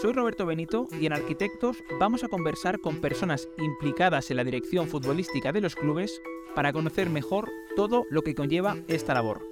Soy 0.00 0.12
Roberto 0.12 0.44
Benito 0.44 0.88
y 1.00 1.06
en 1.06 1.14
Arquitectos 1.14 1.82
vamos 1.98 2.22
a 2.22 2.28
conversar 2.28 2.80
con 2.80 3.00
personas 3.00 3.48
implicadas 3.56 4.30
en 4.30 4.36
la 4.36 4.44
dirección 4.44 4.88
futbolística 4.88 5.52
de 5.52 5.62
los 5.62 5.74
clubes 5.74 6.20
para 6.54 6.70
conocer 6.74 7.08
mejor 7.08 7.50
todo 7.76 8.04
lo 8.10 8.20
que 8.20 8.34
conlleva 8.34 8.76
esta 8.88 9.14
labor. 9.14 9.42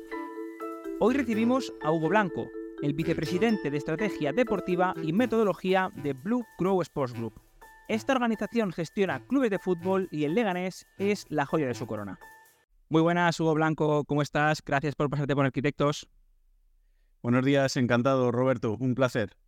Hoy 1.00 1.14
recibimos 1.14 1.72
a 1.82 1.90
Hugo 1.90 2.10
Blanco, 2.10 2.50
el 2.82 2.92
vicepresidente 2.92 3.70
de 3.70 3.78
Estrategia 3.78 4.34
Deportiva 4.34 4.92
y 5.02 5.14
Metodología 5.14 5.90
de 5.94 6.12
Blue 6.12 6.44
Crow 6.58 6.82
Sports 6.82 7.14
Group. 7.14 7.40
Esta 7.88 8.12
organización 8.12 8.70
gestiona 8.70 9.26
clubes 9.26 9.50
de 9.50 9.58
fútbol 9.58 10.08
y 10.10 10.24
el 10.24 10.34
Leganés 10.34 10.86
es 10.98 11.24
la 11.30 11.46
joya 11.46 11.66
de 11.66 11.74
su 11.74 11.86
corona. 11.86 12.18
Muy 12.90 13.00
buenas, 13.00 13.40
Hugo 13.40 13.54
Blanco, 13.54 14.04
¿cómo 14.04 14.20
estás? 14.20 14.62
Gracias 14.62 14.94
por 14.94 15.08
pasarte 15.08 15.34
por 15.34 15.46
Arquitectos. 15.46 16.06
Buenos 17.22 17.46
días, 17.46 17.78
encantado, 17.78 18.30
Roberto, 18.30 18.76
un 18.78 18.94
placer. 18.94 19.38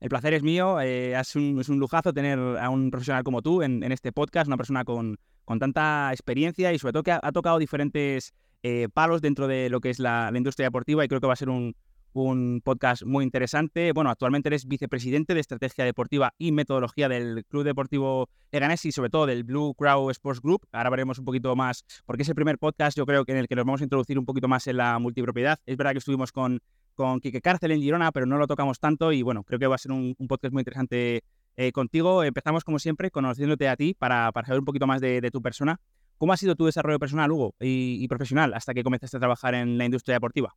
El 0.00 0.08
placer 0.10 0.34
es 0.34 0.42
mío, 0.42 0.80
eh, 0.80 1.18
es, 1.18 1.36
un, 1.36 1.78
lujazo 1.78 2.12
tener 2.12 2.38
a 2.38 2.68
un 2.68 2.90
profesional 2.90 3.24
como 3.24 3.40
tú 3.40 3.62
en, 3.62 3.82
este 3.90 4.12
podcast, 4.12 4.46
una 4.46 4.56
persona 4.56 4.84
con, 4.84 5.18
tanta 5.58 6.10
experiencia 6.12 6.72
y 6.72 6.78
sobre 6.78 6.92
todo 6.92 7.02
que 7.02 7.12
ha, 7.12 7.32
tocado 7.32 7.58
diferentes 7.58 8.34
eh, 8.62 8.88
palos 8.92 9.22
dentro 9.22 9.46
de 9.46 9.70
lo 9.70 9.80
que 9.80 9.90
es 9.90 9.98
la, 9.98 10.30
industria 10.34 10.66
deportiva 10.66 11.04
y 11.04 11.08
creo 11.08 11.20
que 11.20 11.26
va 11.26 11.32
a 11.32 11.36
ser 11.36 11.48
un, 11.48 11.74
un 12.22 12.60
podcast 12.64 13.04
muy 13.04 13.24
interesante. 13.24 13.92
Bueno, 13.92 14.10
actualmente 14.10 14.48
eres 14.48 14.66
vicepresidente 14.66 15.34
de 15.34 15.40
estrategia 15.40 15.84
deportiva 15.84 16.34
y 16.38 16.52
metodología 16.52 17.08
del 17.08 17.44
Club 17.46 17.64
Deportivo 17.64 18.28
Leganés 18.52 18.84
y 18.84 18.92
sobre 18.92 19.10
todo 19.10 19.26
del 19.26 19.44
Blue 19.44 19.74
Crow 19.74 20.10
Sports 20.10 20.40
Group. 20.40 20.66
Ahora 20.72 20.90
veremos 20.90 21.18
un 21.18 21.24
poquito 21.24 21.54
más, 21.56 21.84
porque 22.04 22.22
es 22.22 22.28
el 22.28 22.34
primer 22.34 22.58
podcast, 22.58 22.96
yo 22.96 23.06
creo 23.06 23.24
que 23.24 23.32
en 23.32 23.38
el 23.38 23.48
que 23.48 23.56
nos 23.56 23.64
vamos 23.64 23.80
a 23.80 23.84
introducir 23.84 24.18
un 24.18 24.24
poquito 24.24 24.48
más 24.48 24.66
en 24.66 24.78
la 24.78 24.98
multipropiedad. 24.98 25.58
Es 25.66 25.76
verdad 25.76 25.92
que 25.92 25.98
estuvimos 25.98 26.32
con, 26.32 26.60
con 26.94 27.20
Quique 27.20 27.40
Cárcel 27.40 27.70
en 27.70 27.80
Girona, 27.80 28.12
pero 28.12 28.26
no 28.26 28.38
lo 28.38 28.46
tocamos 28.46 28.80
tanto 28.80 29.12
y 29.12 29.22
bueno, 29.22 29.44
creo 29.44 29.58
que 29.58 29.66
va 29.66 29.74
a 29.74 29.78
ser 29.78 29.92
un, 29.92 30.14
podcast 30.28 30.52
muy 30.52 30.60
interesante 30.60 31.22
eh, 31.56 31.72
contigo. 31.72 32.24
Empezamos 32.24 32.64
como 32.64 32.78
siempre 32.78 33.10
conociéndote 33.10 33.68
a 33.68 33.76
ti 33.76 33.94
para, 33.94 34.32
para 34.32 34.46
saber 34.46 34.60
un 34.60 34.66
poquito 34.66 34.86
más 34.86 35.00
de, 35.00 35.30
tu 35.32 35.42
persona. 35.42 35.80
¿Cómo 36.18 36.32
ha 36.32 36.36
sido 36.36 36.54
tu 36.56 36.64
desarrollo 36.64 36.98
personal, 36.98 37.30
Hugo, 37.30 37.54
y 37.60 38.08
profesional 38.08 38.54
hasta 38.54 38.72
que 38.72 38.82
comenzaste 38.82 39.18
a 39.18 39.20
trabajar 39.20 39.54
en 39.54 39.76
la 39.76 39.84
industria 39.84 40.14
deportiva? 40.14 40.54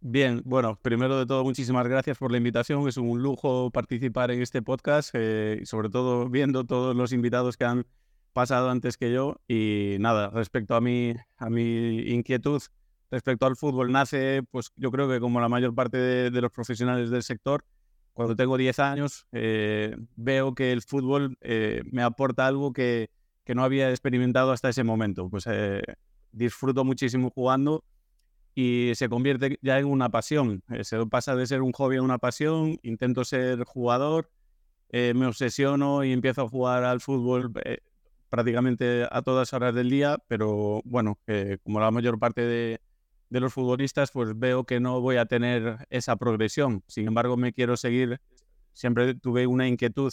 Bien, 0.00 0.42
bueno, 0.44 0.78
primero 0.82 1.18
de 1.18 1.26
todo, 1.26 1.42
muchísimas 1.42 1.88
gracias 1.88 2.18
por 2.18 2.30
la 2.30 2.36
invitación. 2.36 2.86
Es 2.86 2.96
un 2.96 3.22
lujo 3.22 3.70
participar 3.70 4.30
en 4.30 4.42
este 4.42 4.62
podcast 4.62 5.10
eh, 5.14 5.62
sobre 5.64 5.88
todo 5.88 6.28
viendo 6.28 6.64
todos 6.64 6.94
los 6.94 7.12
invitados 7.12 7.56
que 7.56 7.64
han 7.64 7.86
pasado 8.32 8.70
antes 8.70 8.98
que 8.98 9.12
yo. 9.12 9.40
Y 9.48 9.96
nada, 9.98 10.28
respecto 10.30 10.74
a 10.74 10.80
mi, 10.80 11.14
a 11.38 11.48
mi 11.48 12.00
inquietud 12.12 12.62
respecto 13.10 13.46
al 13.46 13.56
fútbol, 13.56 13.90
nace, 13.90 14.42
pues 14.50 14.72
yo 14.76 14.90
creo 14.90 15.08
que 15.08 15.20
como 15.20 15.40
la 15.40 15.48
mayor 15.48 15.74
parte 15.74 15.96
de, 15.96 16.40
los 16.40 16.52
profesionales 16.52 17.08
del 17.10 17.22
sector, 17.22 17.64
cuando 18.12 18.36
tengo 18.36 18.56
10 18.58 18.78
años, 18.80 19.26
eh, 19.32 19.96
veo 20.16 20.54
que 20.54 20.72
el 20.72 20.82
fútbol 20.82 21.38
eh, 21.40 21.82
me 21.90 22.02
aporta 22.02 22.46
algo 22.46 22.72
que, 22.72 23.10
que, 23.44 23.54
no 23.54 23.64
había 23.64 23.90
experimentado 23.90 24.52
hasta 24.52 24.68
ese 24.68 24.84
momento. 24.84 25.30
Pues 25.30 25.46
disfruto 26.32 26.84
muchísimo 26.84 27.30
jugando 27.30 27.84
y 28.58 28.92
se 28.94 29.10
convierte 29.10 29.58
ya 29.60 29.78
en 29.78 29.84
una 29.84 30.08
pasión. 30.08 30.62
Eh, 30.70 30.82
se 30.82 31.04
pasa 31.06 31.36
de 31.36 31.46
ser 31.46 31.60
un 31.60 31.72
hobby 31.72 31.96
a 31.96 32.02
una 32.02 32.16
pasión, 32.16 32.78
intento 32.82 33.22
ser 33.22 33.62
jugador, 33.64 34.30
eh, 34.88 35.12
me 35.14 35.26
obsesiono 35.26 36.04
y 36.04 36.12
empiezo 36.12 36.42
a 36.42 36.48
jugar 36.48 36.82
al 36.82 37.02
fútbol 37.02 37.52
eh, 37.64 37.80
prácticamente 38.30 39.06
a 39.10 39.20
todas 39.20 39.52
horas 39.52 39.74
del 39.74 39.90
día, 39.90 40.18
pero 40.26 40.80
bueno, 40.86 41.18
como 41.64 41.80
la 41.80 41.90
mayor 41.90 42.18
parte 42.18 42.40
de, 42.40 42.80
de, 43.28 43.40
los 43.40 43.52
futbolistas, 43.52 44.10
pues 44.10 44.36
veo 44.38 44.64
que 44.64 44.80
no 44.80 45.02
voy 45.02 45.16
a 45.16 45.26
tener 45.26 45.86
esa 45.90 46.16
progresión. 46.16 46.82
Sin 46.86 47.06
embargo, 47.06 47.36
me 47.36 47.52
quiero 47.52 47.76
seguir, 47.76 48.20
siempre 48.72 49.14
tuve 49.14 49.46
una 49.46 49.68
inquietud 49.68 50.12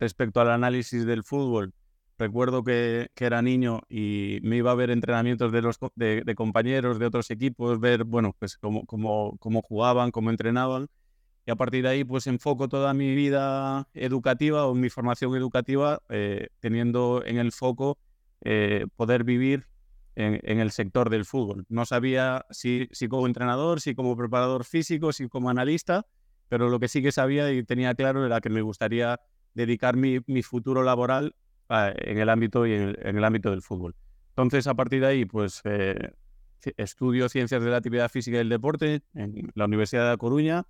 respecto 0.00 0.40
al 0.40 0.50
análisis 0.50 1.04
del 1.04 1.22
fútbol 1.22 1.74
Recuerdo 2.16 2.62
que, 2.62 3.08
era 3.16 3.42
niño 3.42 3.80
y 3.88 4.38
me 4.42 4.56
iba 4.56 4.70
a 4.70 4.74
ver 4.74 4.90
entrenamientos 4.90 5.50
de, 5.50 5.62
los, 5.62 5.78
de, 5.96 6.34
compañeros 6.36 6.98
de 6.98 7.06
otros 7.06 7.30
equipos, 7.30 7.80
ver, 7.80 8.04
bueno, 8.04 8.36
pues 8.38 8.56
cómo, 8.56 8.86
cómo, 8.86 9.36
cómo 9.38 9.62
jugaban, 9.62 10.12
cómo 10.12 10.30
entrenaban. 10.30 10.86
Y 11.46 11.50
a 11.50 11.56
partir 11.56 11.82
de 11.82 11.90
ahí, 11.90 12.04
pues 12.04 12.26
enfoco 12.26 12.68
toda 12.68 12.94
mi 12.94 13.14
vida 13.14 13.88
educativa 13.94 14.66
o 14.66 14.74
mi 14.74 14.90
formación 14.90 15.34
educativa 15.36 16.00
eh, 16.08 16.48
teniendo 16.60 17.22
en 17.26 17.38
el 17.38 17.52
foco 17.52 17.98
eh, 18.42 18.86
poder 18.96 19.24
vivir 19.24 19.66
en, 20.14 20.60
el 20.60 20.70
sector 20.70 21.10
del 21.10 21.24
fútbol. 21.24 21.66
No 21.68 21.84
sabía 21.84 22.46
si, 22.50 22.88
si 22.92 23.08
como 23.08 23.26
entrenador, 23.26 23.80
si 23.80 23.94
como 23.96 24.16
preparador 24.16 24.64
físico, 24.64 25.12
si 25.12 25.28
como 25.28 25.50
analista, 25.50 26.06
pero 26.48 26.68
lo 26.68 26.78
que 26.78 26.88
sí 26.88 27.02
que 27.02 27.10
sabía 27.10 27.52
y 27.52 27.64
tenía 27.64 27.94
claro 27.94 28.24
era 28.24 28.40
que 28.40 28.50
me 28.50 28.62
gustaría 28.62 29.20
dedicar 29.54 29.96
mi, 29.96 30.20
mi 30.26 30.42
futuro 30.42 30.84
laboral 30.84 31.34
en 31.68 32.18
el 32.18 32.28
ámbito 32.28 32.66
y 32.66 32.74
en 32.74 32.96
el, 33.02 33.24
ámbito 33.24 33.50
del 33.50 33.62
fútbol. 33.62 33.94
Entonces, 34.30 34.66
a 34.66 34.74
partir 34.74 35.00
de 35.00 35.06
ahí, 35.06 35.24
pues 35.24 35.60
eh, 35.64 36.12
estudio 36.76 37.28
ciencias 37.28 37.62
de 37.62 37.70
la 37.70 37.78
actividad 37.78 38.10
física 38.10 38.38
y 38.38 38.40
el 38.40 38.48
deporte 38.48 39.02
en 39.14 39.50
la 39.54 39.66
Universidad 39.66 40.04
de 40.04 40.10
La 40.10 40.16
Coruña. 40.16 40.64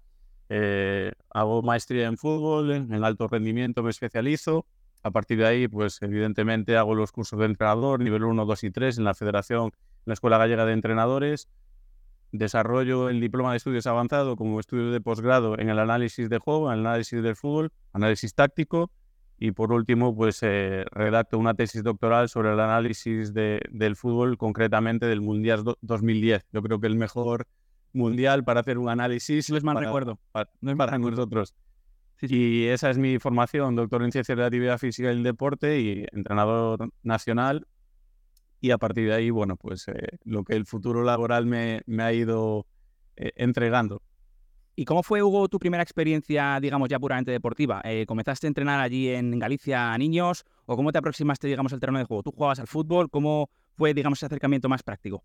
Eh, 0.51 1.13
hago 1.31 1.63
maestría 1.63 2.07
en 2.07 2.19
fútbol, 2.19 2.71
en 2.71 3.05
alto 3.05 3.29
rendimiento 3.29 3.83
me 3.83 3.91
especializo. 3.91 4.67
A 5.03 5.11
partir 5.11 5.39
de 5.39 5.47
ahí, 5.47 5.69
pues 5.69 6.01
evidentemente 6.03 6.77
hago 6.77 6.95
los 6.95 7.13
cursos 7.13 7.39
de 7.39 7.47
entrenador, 7.47 8.01
nivel 8.01 8.25
1, 8.25 8.45
2 8.45 8.65
y 8.65 8.71
3 8.71 8.99
en 8.99 9.05
la 9.05 9.15
Federación, 9.15 9.65
en 9.67 9.73
la 10.07 10.15
Escuela 10.15 10.39
Gallega 10.39 10.65
de 10.65 10.73
Entrenadores. 10.73 11.49
Desarrollo 12.33 13.11
el 13.11 13.21
diploma 13.21 13.53
de 13.53 13.59
estudios 13.59 13.87
avanzado 13.87 14.37
como 14.37 14.59
estudio 14.59 14.91
de 14.91 15.01
posgrado 15.01 15.59
en 15.59 15.69
el 15.69 15.79
análisis 15.79 16.29
de 16.29 16.39
juego, 16.39 16.73
en 16.73 16.81
el 16.81 16.87
análisis 16.87 17.23
del 17.23 17.37
fútbol, 17.37 17.71
análisis 17.93 18.35
táctico 18.35 18.91
y 19.45 19.53
por 19.53 19.73
último, 19.73 20.17
pues 20.17 20.43
eh, 20.43 20.87
redacto 20.91 21.39
una 21.39 21.53
tesis 21.53 21.83
doctoral 21.83 22.31
sobre 22.31 22.55
el 22.55 22.61
análisis 22.61 23.35
de, 23.35 23.61
del 23.71 23.95
fútbol, 23.95 24.39
concretamente 24.39 25.05
del 25.05 25.21
Mundial 25.21 25.65
2010. 25.83 26.47
Yo 26.51 26.63
creo 26.63 26.81
que 26.81 26.87
el 26.87 26.97
mejor 26.97 27.47
mundial 27.93 28.43
para 28.43 28.61
hacer 28.61 28.79
un 28.79 28.89
análisis. 28.89 29.51
No 29.51 29.59
es 29.59 29.63
mal 29.63 29.77
recuerdo. 29.77 30.19
no 30.63 30.71
es 30.71 30.77
para 30.79 30.97
nosotros. 30.97 31.55
Y 32.23 32.69
esa 32.69 32.89
es 32.89 32.97
mi 32.97 33.19
formación, 33.19 33.77
doctor 33.77 34.03
en 34.03 34.13
Ciencias 34.13 34.35
de 34.35 34.41
la 34.41 34.47
Actividad 34.47 34.79
Física 34.79 35.09
y 35.13 35.17
el 35.17 35.23
Deporte 35.23 35.79
y 35.79 36.07
entrenador 36.11 36.89
nacional. 37.03 37.67
Y 38.63 38.71
a 38.71 38.79
partir 38.79 39.09
de 39.09 39.15
ahí, 39.15 39.29
bueno, 39.29 39.59
pues 39.59 39.89
eh, 39.89 40.21
lo 40.25 40.43
que 40.45 40.55
el 40.55 40.65
futuro 40.65 41.05
laboral 41.05 41.45
me, 41.45 41.83
me 41.85 42.03
ha 42.03 42.15
ido 42.15 42.67
eh, 43.17 43.33
entregando. 43.37 44.01
¿Y 44.77 44.85
cómo 44.85 45.05
fue, 45.05 45.23
Hugo, 45.23 45.49
tu 45.49 45.61
primera 45.61 45.83
experiencia, 45.85 46.59
digamos, 46.61 46.89
ya 46.89 46.99
puramente 46.99 47.31
deportiva? 47.31 47.81
Eh, 47.85 48.07
¿Comenzaste 48.07 48.47
a 48.47 48.49
entrenar 48.49 48.81
allí 48.81 49.09
en 49.09 49.39
Galicia 49.39 49.93
a 49.93 49.99
niños? 49.99 50.45
¿O 50.67 50.75
cómo 50.75 50.91
te 50.91 50.99
aproximaste, 50.99 51.47
digamos, 51.47 51.73
al 51.73 51.79
terreno 51.79 52.01
de 52.01 52.05
juego? 52.05 52.25
¿Tú 52.25 52.33
jugabas 52.33 52.59
al 52.59 52.67
fútbol? 52.67 53.09
¿Cómo 53.09 53.51
fue, 53.77 53.95
digamos, 53.95 54.19
ese 54.19 54.27
acercamiento 54.27 54.69
más 54.69 54.83
práctico? 54.83 55.23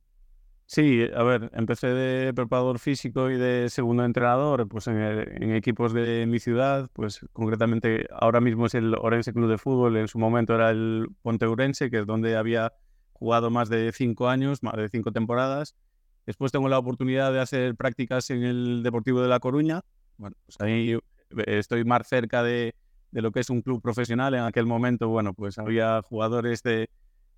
Sí, 0.68 1.04
a 1.16 1.24
ver, 1.24 1.50
empecé 1.56 1.88
de 1.88 2.32
preparador 2.32 2.78
físico 2.78 3.32
y 3.32 3.38
de 3.38 3.70
segundo 3.70 4.06
entrenador, 4.06 4.68
pues 4.68 4.86
en, 4.86 5.52
equipos 5.56 5.94
de 5.94 6.28
mi 6.28 6.38
ciudad, 6.38 6.88
pues 6.94 7.26
concretamente 7.34 8.06
ahora 8.12 8.40
mismo 8.40 8.68
es 8.68 8.76
el 8.76 8.94
Orense 8.94 9.34
Club 9.34 9.50
de 9.50 9.58
Fútbol, 9.58 9.98
en 9.98 10.08
su 10.08 10.20
momento 10.20 10.54
era 10.54 10.70
el 10.70 11.08
Ponte 11.24 11.48
Urense, 11.48 11.90
que 11.90 11.98
es 11.98 12.06
donde 12.06 12.38
había 12.38 12.72
jugado 13.14 13.50
más 13.50 13.70
de 13.70 13.92
cinco 13.94 14.30
años, 14.30 14.62
más 14.62 14.76
de 14.76 14.90
cinco 14.90 15.12
temporadas, 15.12 15.76
Después 16.26 16.52
tengo 16.52 16.70
la 16.70 16.78
oportunidad 16.78 17.34
de 17.34 17.40
hacer 17.40 17.76
prácticas 17.76 18.30
en 18.30 18.44
el 18.44 18.84
Deportivo 18.84 19.22
de 19.22 19.28
La 19.28 19.40
Coruña. 19.40 19.82
Bueno, 20.18 20.36
pues 20.46 20.60
ahí 20.62 20.92
eh, 20.94 21.00
estoy 21.46 21.84
más 21.86 22.08
cerca 22.08 22.44
de, 22.44 22.76
lo 23.12 23.32
que 23.32 23.40
es 23.40 23.50
un 23.50 23.62
club 23.62 23.82
profesional. 23.82 24.34
En 24.34 24.42
aquel 24.42 24.66
momento, 24.66 25.08
bueno, 25.10 25.34
pues 25.34 25.58
había 25.58 26.02
jugadores 26.02 26.62
de, 26.64 26.90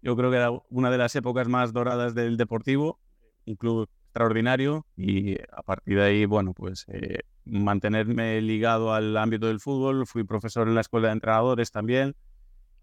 yo 0.01 0.15
creo 0.15 0.31
que 0.31 0.37
era 0.37 0.51
una 0.69 0.91
de 0.91 0.97
las 0.97 1.15
épocas 1.15 1.47
más 1.47 1.73
doradas 1.73 2.13
del 2.13 2.37
Deportivo, 2.37 2.99
un 3.45 3.55
club 3.55 3.89
extraordinario 4.05 4.85
y 4.97 5.35
a 5.51 5.61
partir 5.63 5.97
de 5.97 6.03
ahí, 6.03 6.25
bueno, 6.25 6.53
pues 6.53 6.85
eh, 6.89 7.19
mantenerme 7.45 8.41
ligado 8.41 8.93
al 8.93 9.15
ámbito 9.15 9.47
del 9.47 9.59
fútbol. 9.59 10.05
Fui 10.05 10.23
profesor 10.23 10.67
en 10.67 10.75
la 10.75 10.81
escuela 10.81 11.07
de 11.07 11.13
entrenadores 11.13 11.71
también 11.71 12.15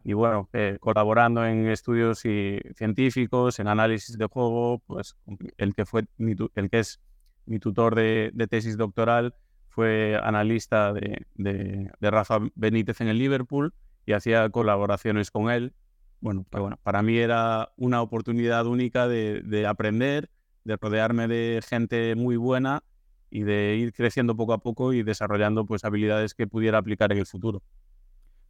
y 0.05 0.13
bueno, 0.13 0.49
eh, 0.53 0.79
colaborando 0.81 1.45
en 1.45 1.69
estudios 1.69 2.25
y 2.25 2.61
científicos, 2.75 3.59
en 3.59 3.69
análisis 3.69 4.17
de 4.17 4.27
juego, 4.27 4.81
pues 4.87 5.17
el 5.57 5.75
que 5.75 5.85
fue 5.85 6.07
el 6.19 6.71
que 6.71 6.79
es 6.79 7.01
mi 7.47 7.59
tutor 7.59 7.95
de, 7.95 8.33
tesis 8.49 8.77
doctoral 8.77 9.35
fue 9.69 10.19
analista 10.23 10.93
de, 10.93 11.27
de, 11.35 11.91
Rafa 12.01 12.39
Benítez 12.55 13.01
en 13.01 13.09
el 13.09 13.19
Liverpool 13.19 13.75
y 14.07 14.13
hacía 14.13 14.49
colaboraciones 14.51 15.31
con 15.31 15.51
él. 15.51 15.75
Bueno, 16.21 16.47
bueno, 16.51 16.79
para 16.83 17.03
mí 17.03 17.17
era 17.19 17.71
una 17.77 18.03
oportunidad 18.03 18.67
única 18.67 19.09
de 19.09 19.67
aprender, 19.69 20.31
de 20.65 20.77
rodearme 20.77 21.29
de 21.29 21.63
gente 21.67 22.15
muy 22.17 22.37
buena 22.37 22.83
y 23.31 23.43
de 23.43 23.77
ir 23.77 23.93
creciendo 23.93 24.37
poco 24.37 24.53
a 24.53 24.59
poco 24.59 24.93
y 24.93 25.03
desarrollando 25.03 25.67
pues 25.67 25.85
habilidades 25.85 26.35
que 26.35 26.47
pudiera 26.47 26.79
aplicar 26.79 27.13
en 27.13 27.19
el 27.19 27.27
futuro. 27.27 27.63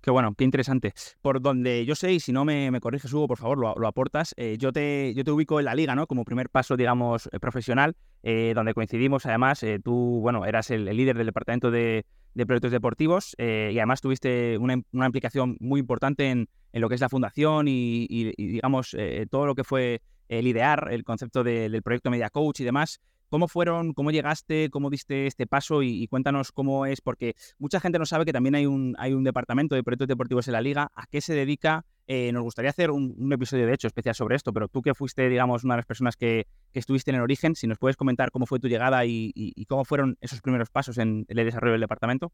Qué 0.00 0.12
bueno, 0.12 0.32
qué 0.36 0.44
interesante. 0.44 0.92
Por 1.20 1.40
donde 1.42 1.84
yo 1.84 1.94
sé, 1.94 2.12
y 2.12 2.20
si 2.20 2.32
no 2.32 2.44
me, 2.44 2.70
me 2.70 2.80
corriges, 2.80 3.12
Hugo, 3.12 3.26
por 3.26 3.38
favor, 3.38 3.58
lo, 3.58 3.86
aportas, 3.86 4.32
eh, 4.36 4.56
yo, 4.58 4.72
te, 4.72 5.12
yo 5.14 5.24
te 5.24 5.32
ubico 5.32 5.58
en 5.58 5.64
la 5.64 5.74
liga, 5.74 5.94
¿no? 5.96 6.06
Como 6.06 6.24
primer 6.24 6.50
paso, 6.50 6.76
digamos, 6.76 7.28
eh, 7.32 7.40
profesional, 7.40 7.96
eh, 8.22 8.52
donde 8.54 8.74
coincidimos, 8.74 9.26
además, 9.26 9.64
tú, 9.82 10.20
bueno, 10.22 10.46
eras 10.46 10.70
el, 10.70 10.84
líder 10.84 11.16
del 11.16 11.26
departamento 11.26 11.70
de, 11.70 12.04
proyectos 12.46 12.70
deportivos 12.70 13.34
y 13.36 13.78
además 13.78 14.00
tuviste 14.00 14.58
una, 14.58 14.80
una, 14.92 15.06
implicación 15.06 15.56
muy 15.58 15.80
importante 15.80 16.30
en, 16.30 16.48
en, 16.72 16.80
lo 16.80 16.88
que 16.88 16.94
es 16.94 17.00
la 17.00 17.08
fundación 17.08 17.66
y, 17.66 18.32
digamos, 18.36 18.96
todo 19.28 19.46
lo 19.46 19.56
que 19.56 19.64
fue 19.64 20.02
el 20.28 20.46
idear 20.46 20.88
el 20.92 21.02
concepto 21.02 21.42
del 21.42 21.82
proyecto 21.82 22.10
Media 22.10 22.30
Coach 22.30 22.60
y 22.60 22.64
demás. 22.64 23.00
¿Cómo 23.28 23.46
fueron, 23.46 23.92
cómo 23.92 24.10
llegaste, 24.10 24.70
cómo 24.70 24.88
diste 24.88 25.26
este 25.26 25.46
paso 25.46 25.82
y, 25.82 26.06
cuéntanos 26.08 26.50
cómo 26.50 26.86
es? 26.86 27.00
Porque 27.02 27.34
mucha 27.58 27.78
gente 27.78 27.98
no 27.98 28.06
sabe 28.06 28.24
que 28.24 28.32
también 28.32 28.54
hay 28.54 28.66
un, 28.66 28.94
hay 28.98 29.12
un 29.12 29.24
departamento 29.24 29.74
de 29.74 29.82
proyectos 29.82 30.08
deportivos 30.08 30.48
en 30.48 30.52
la 30.52 30.62
liga. 30.62 30.90
¿A 30.94 31.06
qué 31.06 31.20
se 31.20 31.34
dedica? 31.34 31.84
Eh, 32.06 32.32
nos 32.32 32.42
gustaría 32.42 32.70
hacer 32.70 32.90
un, 32.90 33.30
episodio, 33.30 33.66
de 33.66 33.74
hecho, 33.74 33.86
especial 33.86 34.14
sobre 34.14 34.34
esto, 34.34 34.50
pero 34.54 34.66
tú 34.68 34.80
que 34.80 34.94
fuiste, 34.94 35.28
digamos, 35.28 35.62
una 35.62 35.74
de 35.74 35.78
las 35.80 35.86
personas 35.86 36.16
que, 36.16 36.46
estuviste 36.72 37.10
en 37.10 37.16
el 37.16 37.22
origen, 37.22 37.54
si 37.54 37.66
nos 37.66 37.76
puedes 37.76 37.96
comentar 37.96 38.30
cómo 38.30 38.46
fue 38.46 38.60
tu 38.60 38.68
llegada 38.68 39.04
y, 39.04 39.66
cómo 39.68 39.84
fueron 39.84 40.16
esos 40.20 40.40
primeros 40.40 40.70
pasos 40.70 40.96
en 40.96 41.26
el 41.28 41.36
desarrollo 41.36 41.72
del 41.72 41.82
departamento. 41.82 42.32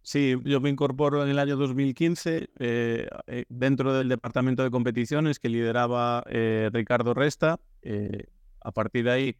Sí, 0.00 0.36
yo 0.44 0.60
me 0.60 0.70
incorporo 0.70 1.24
en 1.24 1.30
el 1.30 1.38
año 1.38 1.56
2015 1.56 2.48
eh, 2.58 3.08
eh, 3.26 3.44
dentro 3.48 3.92
del 3.92 4.08
departamento 4.08 4.62
de 4.62 4.70
competiciones 4.70 5.40
que 5.40 5.48
lideraba 5.48 6.22
Ricardo 6.72 7.12
Resta. 7.12 7.60
a 8.60 8.72
partir 8.72 9.04
de 9.04 9.10
ahí 9.10 9.36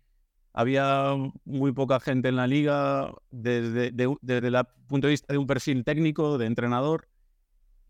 había 0.56 1.14
muy 1.44 1.73
poca 1.73 2.00
gente 2.00 2.31
en 2.31 2.37
la 2.37 2.47
liga 2.47 3.12
desde, 3.31 3.93
desde 3.93 4.49
el 4.49 4.56
punto 4.88 5.06
de 5.06 5.11
vista 5.11 5.31
de 5.31 5.38
un 5.38 5.47
perfil 5.47 5.85
técnico, 5.85 6.38
de 6.38 6.47
entrenador, 6.47 7.08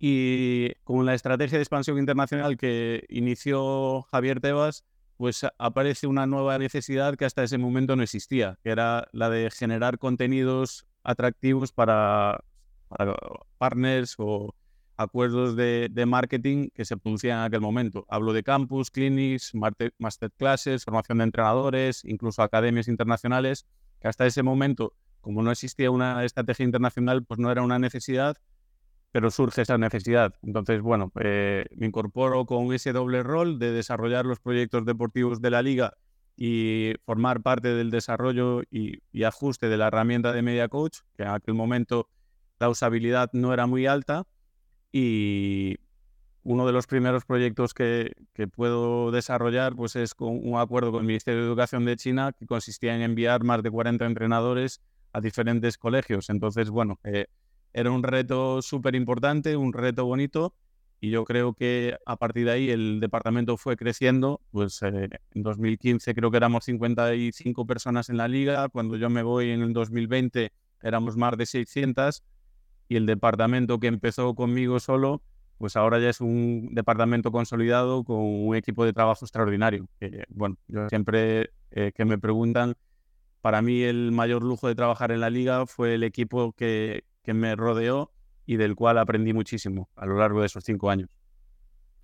y 0.01 0.75
con 0.83 1.07
la 1.07 1.15
estrategia 1.15 1.59
de 1.59 1.63
expansión 1.63 1.97
internacional 1.97 2.57
que 2.57 3.07
inició 3.09 4.03
Javier 4.11 4.41
Tebas, 4.41 4.85
pues 5.17 5.47
aparece 5.59 6.09
una 6.09 6.27
nueva 6.27 6.59
necesidad 6.59 7.15
que 7.17 7.25
hasta 7.25 7.45
ese 7.45 7.57
momento 7.57 7.95
no 7.95 8.03
existía, 8.03 8.59
que 8.65 8.71
era 8.71 9.07
la 9.12 9.31
de 9.31 9.49
generar 9.53 9.99
contenidos 9.99 10.89
atractivos 11.05 11.71
para, 11.71 12.43
para 12.89 13.15
partners 13.59 14.17
o 14.19 14.57
acuerdos 14.97 15.57
de, 15.57 16.05
marketing 16.07 16.69
que 16.75 16.85
se 16.85 16.97
producían 16.97 17.39
en 17.39 17.45
aquel 17.45 17.61
momento. 17.61 18.07
Hablo 18.09 18.33
de 18.33 18.43
campus, 18.43 18.91
clinics, 18.91 19.53
masterclasses, 19.99 20.85
formación 20.85 21.19
de 21.19 21.25
entrenadores, 21.25 22.05
incluso 22.05 22.43
academias 22.43 22.89
internacionales, 22.89 23.67
que 24.01 24.09
hasta 24.09 24.27
ese 24.27 24.43
momento, 24.43 24.95
como 25.21 25.43
no 25.43 25.51
existía 25.51 25.91
una 25.91 26.25
estrategia 26.25 26.65
internacional, 26.65 27.25
pues 27.25 27.39
no 27.39 27.51
era 27.51 27.63
una 27.63 27.79
necesidad, 27.79 28.37
pero 29.13 29.31
surge 29.31 29.63
esa 29.63 29.79
necesidad. 29.79 30.35
Entonces, 30.43 30.81
bueno, 30.81 31.13
eh, 31.21 31.67
me 31.77 31.87
incorporo 31.87 32.47
con 32.47 32.73
ese 32.73 32.93
doble 32.93 33.23
rol 33.23 33.59
de 33.59 33.73
desarrollar 33.73 34.27
los 34.27 34.41
proyectos 34.41 34.85
deportivos 34.85 35.41
de 35.41 35.51
la 35.51 35.63
liga 35.63 35.95
y 36.37 36.93
formar 37.05 37.43
parte 37.43 37.69
del 37.69 37.91
desarrollo 37.91 38.63
y, 38.71 38.99
y 39.11 39.25
ajuste 39.25 39.69
de 39.69 39.77
la 39.79 39.87
herramienta 39.89 40.33
de 40.33 40.43
Media 40.43 40.69
Coach, 40.69 40.99
que 41.17 41.23
en 41.23 41.31
aquel 41.31 41.55
momento 41.55 42.09
la 42.59 42.69
usabilidad 42.69 43.31
no 43.33 43.55
era 43.55 43.67
muy 43.67 43.87
alta, 43.87 44.27
y 44.93 45.77
uno 46.47 46.65
de 46.65 46.73
los 46.73 46.87
primeros 46.87 47.25
proyectos 47.25 47.75
que, 47.75 48.12
puedo 48.55 49.11
desarrollar 49.11 49.75
pues 49.75 49.97
es 49.97 50.15
con 50.15 50.41
un 50.47 50.59
acuerdo 50.59 50.93
con 50.93 51.00
el 51.00 51.06
Ministerio 51.06 51.41
de 51.41 51.47
Educación 51.47 51.85
de 51.85 51.97
China 51.97 52.33
que 52.33 52.47
consistía 52.47 52.94
en 52.94 53.03
enviar 53.03 53.43
más 53.43 53.62
de 53.62 53.71
40 53.71 54.06
entrenadores 54.06 54.81
a 55.12 55.21
diferentes 55.21 55.77
colegios. 55.77 56.31
Entonces, 56.31 56.71
bueno, 56.71 57.00
eh, 57.03 57.27
era 57.73 57.91
un 57.91 58.03
reto 58.05 58.62
súper 58.62 58.94
importante, 58.94 59.56
un 59.56 59.73
reto 59.73 60.05
bonito 60.05 60.55
y 61.00 61.11
yo 61.11 61.25
creo 61.25 61.53
que 61.53 61.97
a 62.06 62.17
partir 62.17 62.47
de 62.47 62.53
ahí 62.53 62.71
el 62.71 63.00
departamento 63.00 63.56
fue 63.56 63.77
creciendo. 63.77 64.41
Pues 64.53 64.81
eh, 64.83 65.09
en 65.35 65.43
2015 65.43 66.15
creo 66.15 66.31
que 66.31 66.37
éramos 66.37 66.65
55 66.65 67.67
personas 67.67 68.09
en 68.09 68.19
la 68.19 68.29
liga, 68.29 68.69
cuando 68.69 68.97
yo 68.97 69.11
me 69.11 69.23
voy 69.23 69.50
en 69.50 69.62
el 69.62 69.73
2020 69.73 70.53
éramos 70.83 71.17
más 71.17 71.37
de 71.37 71.47
600 71.47 72.23
y 72.88 72.97
el 72.97 73.06
departamento 73.06 73.79
que 73.79 73.87
empezó 73.87 74.35
conmigo 74.35 74.81
solo, 74.81 75.23
pues 75.59 75.77
ahora 75.77 75.99
ya 75.99 76.11
es 76.11 76.21
un 76.21 76.71
departamento 76.73 77.33
consolidado 77.33 78.05
con 78.05 78.19
un 78.19 78.55
equipo 78.56 78.85
de 78.85 78.93
trabajo 78.93 79.25
extraordinario. 79.25 79.88
bueno, 80.29 80.56
yo 80.69 80.88
siempre 80.88 81.50
eh, 81.71 81.93
que 81.94 82.05
me 82.05 82.19
preguntan, 82.19 82.75
para 83.41 83.62
mí 83.62 83.83
el 83.83 84.12
mayor 84.12 84.43
lujo 84.43 84.69
de 84.69 84.75
trabajar 84.75 85.12
en 85.12 85.21
la 85.21 85.31
liga 85.31 85.67
fue 85.67 85.94
el 85.94 86.03
equipo 86.03 86.53
que, 86.53 87.05
que 87.23 87.35
me 87.35 87.56
rodeó 87.56 88.11
y 88.44 88.56
del 88.56 88.77
cual 88.77 88.99
aprendí 88.99 89.33
muchísimo 89.33 89.88
a 89.97 90.06
lo 90.06 90.19
largo 90.19 90.41
de 90.41 90.47
esos 90.47 90.65
cinco 90.65 90.91
años. 90.91 91.09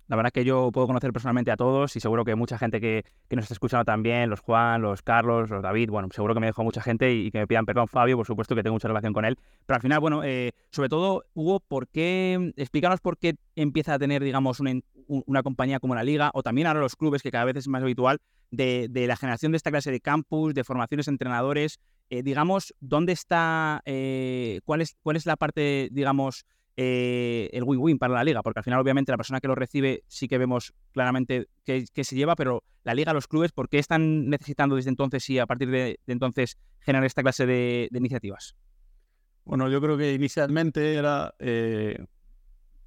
La 0.07 0.15
verdad 0.15 0.31
que 0.31 0.43
yo 0.43 0.71
puedo 0.71 0.87
conocer 0.87 1.13
personalmente 1.13 1.51
a 1.51 1.55
todos 1.55 1.95
y 1.95 1.99
seguro 1.99 2.25
que 2.25 2.35
mucha 2.35 2.57
gente 2.57 2.81
que, 2.81 3.05
nos 3.29 3.43
está 3.43 3.53
escuchando 3.53 3.85
también, 3.85 4.29
los 4.29 4.41
Juan, 4.41 4.81
los 4.81 5.01
Carlos, 5.01 5.49
los 5.49 5.63
David, 5.63 5.89
bueno, 5.89 6.09
seguro 6.11 6.33
que 6.33 6.39
me 6.39 6.47
dejó 6.47 6.63
mucha 6.63 6.81
gente 6.81 7.13
y, 7.13 7.31
que 7.31 7.39
me 7.39 7.47
pidan 7.47 7.65
perdón. 7.65 7.87
Fabio, 7.87 8.17
por 8.17 8.27
supuesto 8.27 8.55
que 8.55 8.63
tengo 8.63 8.75
mucha 8.75 8.87
relación 8.87 9.13
con 9.13 9.25
él. 9.25 9.37
Pero 9.65 9.75
al 9.75 9.81
final, 9.81 9.99
bueno, 9.99 10.23
eh, 10.23 10.51
sobre 10.71 10.89
todo, 10.89 11.23
Hugo, 11.33 11.61
¿por 11.61 11.87
qué, 11.87 12.53
explícanos 12.57 12.99
por 12.99 13.17
qué 13.17 13.35
empieza 13.55 13.93
a 13.93 13.99
tener, 13.99 14.23
digamos, 14.23 14.59
una, 14.59 15.43
compañía 15.43 15.79
como 15.79 15.95
la 15.95 16.03
Liga 16.03 16.31
o 16.33 16.43
también 16.43 16.67
ahora 16.67 16.81
los 16.81 16.95
clubes, 16.95 17.21
que 17.21 17.31
cada 17.31 17.45
vez 17.45 17.55
es 17.55 17.67
más 17.67 17.81
habitual, 17.81 18.19
de, 18.51 18.89
la 19.07 19.15
generación 19.15 19.51
de 19.51 19.57
esta 19.57 19.71
clase 19.71 19.91
de 19.91 19.99
campus, 19.99 20.53
de 20.53 20.63
formaciones 20.63 21.07
de 21.07 21.11
entrenadores, 21.11 21.79
eh, 22.09 22.21
digamos, 22.23 22.73
¿dónde 22.79 23.13
está, 23.13 23.81
eh, 23.85 24.59
cuál, 24.65 24.81
es, 24.81 24.95
cuál 25.01 25.15
es 25.15 25.25
la 25.25 25.35
parte, 25.35 25.89
digamos, 25.91 26.45
eh, 26.75 27.49
el 27.53 27.63
win-win 27.63 27.99
para 27.99 28.15
la 28.15 28.23
liga, 28.23 28.41
porque 28.41 28.59
al 28.59 28.63
final 28.63 28.79
obviamente 28.79 29.11
la 29.11 29.17
persona 29.17 29.39
que 29.39 29.47
lo 29.47 29.53
recibe 29.53 30.03
sí 30.07 30.27
que 30.27 30.39
vemos 30.39 30.73
claramente 30.91 31.47
que, 31.63 31.85
se 32.03 32.15
lleva, 32.15 32.35
pero 32.35 32.63
la 32.83 32.95
liga, 32.95 33.13
los 33.13 33.27
clubes, 33.27 33.51
¿por 33.51 33.69
qué 33.69 33.77
están 33.77 34.29
necesitando 34.29 34.75
desde 34.75 34.89
entonces 34.89 35.29
y 35.29 35.37
a 35.37 35.45
partir 35.45 35.69
de, 35.69 35.99
entonces 36.07 36.57
generar 36.79 37.05
esta 37.05 37.21
clase 37.21 37.45
de, 37.45 37.89
iniciativas? 37.93 38.55
Bueno, 39.45 39.69
yo 39.69 39.81
creo 39.81 39.97
que 39.97 40.13
inicialmente 40.13 40.95
era 40.95 41.35
eh, 41.37 42.05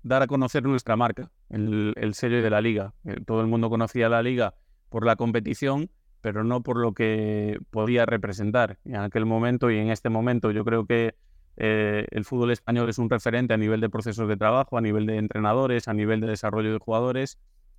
dar 0.02 0.22
a 0.22 0.26
conocer 0.26 0.64
nuestra 0.64 0.96
marca, 0.96 1.30
el, 1.48 2.10
sello 2.14 2.42
de 2.42 2.50
la 2.50 2.60
liga. 2.60 2.94
Eh, 3.05 3.20
todo 3.24 3.40
el 3.40 3.46
mundo 3.46 3.70
conocía 3.70 4.08
la 4.08 4.22
liga 4.22 4.55
por 4.88 5.06
la 5.06 5.14
competición, 5.14 5.90
pero 6.22 6.43
no 6.43 6.62
por 6.62 6.78
lo 6.78 6.93
que 6.93 7.58
podía 7.70 8.05
representar. 8.05 8.78
en 8.84 8.96
aquel 8.96 9.26
momento 9.26 9.70
y 9.70 9.78
en 9.78 9.90
este 9.90 10.08
momento 10.08 10.50
yo 10.50 10.64
creo 10.64 10.86
que 10.86 11.14
eh, 11.56 12.06
el 12.10 12.25
fútbol 12.25 12.51
español 12.51 12.89
es 12.89 12.98
un 12.98 13.08
referente 13.08 13.55
a 13.55 13.56
nivel 13.56 13.81
de 13.81 13.89
procesos 13.89 14.29
de 14.29 14.36
trabajo, 14.36 14.77
a 14.77 14.81
nivel 14.81 15.06
de 15.06 15.17
entrenadores, 15.17 15.89
a 15.89 15.94
nivel 15.94 16.20
de 16.20 16.27
desarrollo 16.27 16.72
de 16.72 16.79
jugadores 16.79 17.39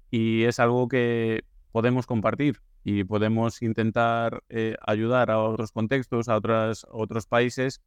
y 0.09 0.43
es 0.43 0.59
algo 0.59 0.87
que 0.87 1.43
podemos 1.71 2.07
compartir 2.07 2.59
y 2.83 3.03
podemos 3.03 3.61
intentar 3.61 4.43
eh, 4.49 4.75
ayudar 4.85 5.29
a 5.29 5.39
otros 5.39 5.71
contextos, 5.71 6.29
a 6.29 6.37
otras, 6.37 6.85
otros 6.89 7.27
países, 7.27 7.81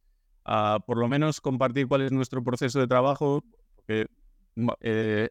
a 0.45 0.79
por 0.85 0.97
lo 0.97 1.07
menos 1.07 1.41
compartir 1.41 1.87
cuál 1.87 2.01
es 2.01 2.11
nuestro 2.11 2.43
proceso 2.43 2.79
de 2.79 2.87
trabajo, 2.87 3.43
eh, 3.87 4.07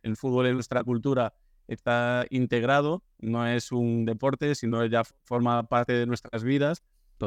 el 0.02 0.16
fútbol 0.16 0.46
en 0.46 0.54
nuestra 0.54 0.82
cultura 0.82 1.32
está 1.68 2.26
integrado, 2.30 3.02
no 3.18 3.46
es 3.46 3.70
un 3.70 4.04
deporte, 4.04 4.54
sino 4.56 4.84
ya 4.86 5.04
forma 5.24 5.62
parte 5.68 5.92
de 5.92 6.06
nuestras 6.06 6.42
vidas 6.42 6.82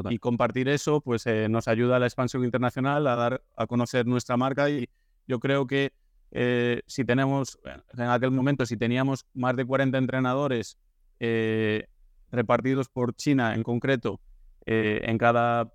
y 0.10 0.18
compartir 0.18 0.70
eso 0.70 1.02
pues 1.02 1.26
eh, 1.28 1.48
nos 1.50 1.68
ayuda 1.68 1.98
a 1.98 2.00
la 2.00 2.06
expansión 2.06 2.44
internacional, 2.44 3.06
a 3.08 3.16
dar 3.16 3.44
a 3.56 3.68
conocer 3.68 4.06
nuestra 4.06 4.38
marca 4.38 4.70
y 4.70 4.90
yo 5.28 5.40
creo 5.40 5.68
que 5.68 5.94
eh, 6.32 6.82
si 6.88 7.06
tenemos, 7.06 7.60
en 7.96 8.02
aquel 8.10 8.32
momento, 8.32 8.66
si 8.66 8.76
teníamos 8.76 9.26
más 9.34 9.56
de 9.56 9.66
40 9.66 9.98
entrenadores 9.98 10.78
eh, 11.20 11.88
repartidos 12.32 12.90
por 12.90 13.14
China 13.16 13.54
en 13.54 13.64
concreto, 13.64 14.20
en 14.66 15.18
cada 15.18 15.74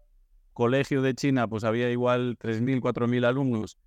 colegio 0.54 1.02
de 1.02 1.14
China 1.14 1.46
pues 1.46 1.62
había 1.62 1.90
igual 1.90 2.38
3.000, 2.38 2.80
4.000 2.80 3.26
alumnos, 3.26 3.78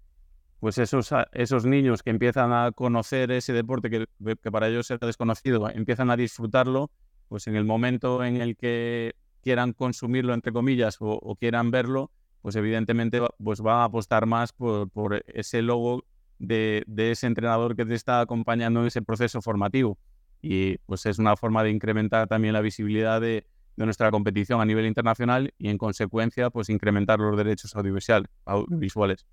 pues 0.59 0.77
esos, 0.77 1.09
esos 1.33 1.65
niños 1.65 2.03
que 2.03 2.11
empiezan 2.11 2.53
a 2.53 2.71
conocer 2.71 3.31
ese 3.31 3.51
deporte 3.51 3.89
que, 3.89 4.05
que 4.41 4.51
para 4.51 4.67
ellos 4.67 4.89
era 4.91 5.07
desconocido, 5.07 5.69
empiezan 5.69 6.11
a 6.11 6.15
disfrutarlo, 6.15 6.91
pues 7.27 7.47
en 7.47 7.55
el 7.55 7.65
momento 7.65 8.23
en 8.23 8.37
el 8.37 8.55
que 8.55 9.15
quieran 9.41 9.73
consumirlo, 9.73 10.33
entre 10.33 10.53
comillas, 10.53 10.97
o, 10.99 11.35
quieran 11.39 11.71
verlo, 11.71 12.11
pues 12.41 12.55
evidentemente 12.55 13.21
pues 13.43 13.61
van 13.61 13.77
a 13.77 13.83
apostar 13.85 14.25
más 14.25 14.53
por, 14.53 15.23
ese 15.27 15.61
logo 15.61 16.05
de, 16.39 16.83
ese 16.97 17.27
entrenador 17.27 17.75
que 17.75 17.85
te 17.85 17.95
está 17.95 18.21
acompañando 18.21 18.81
en 18.81 18.87
ese 18.87 19.01
proceso 19.01 19.41
formativo. 19.41 19.97
Y 20.41 20.77
pues 20.79 21.05
es 21.05 21.19
una 21.19 21.35
forma 21.35 21.63
de 21.63 21.69
incrementar 21.69 22.27
también 22.27 22.53
la 22.53 22.61
visibilidad 22.61 23.21
de, 23.21 23.45
nuestra 23.77 24.11
competición 24.11 24.61
a 24.61 24.65
nivel 24.65 24.85
internacional 24.85 25.55
y 25.57 25.69
en 25.69 25.79
consecuencia 25.79 26.51
pues 26.51 26.69
incrementar 26.69 27.19
los 27.19 27.35
derechos 27.35 27.75
audiovisuales. 27.75 29.25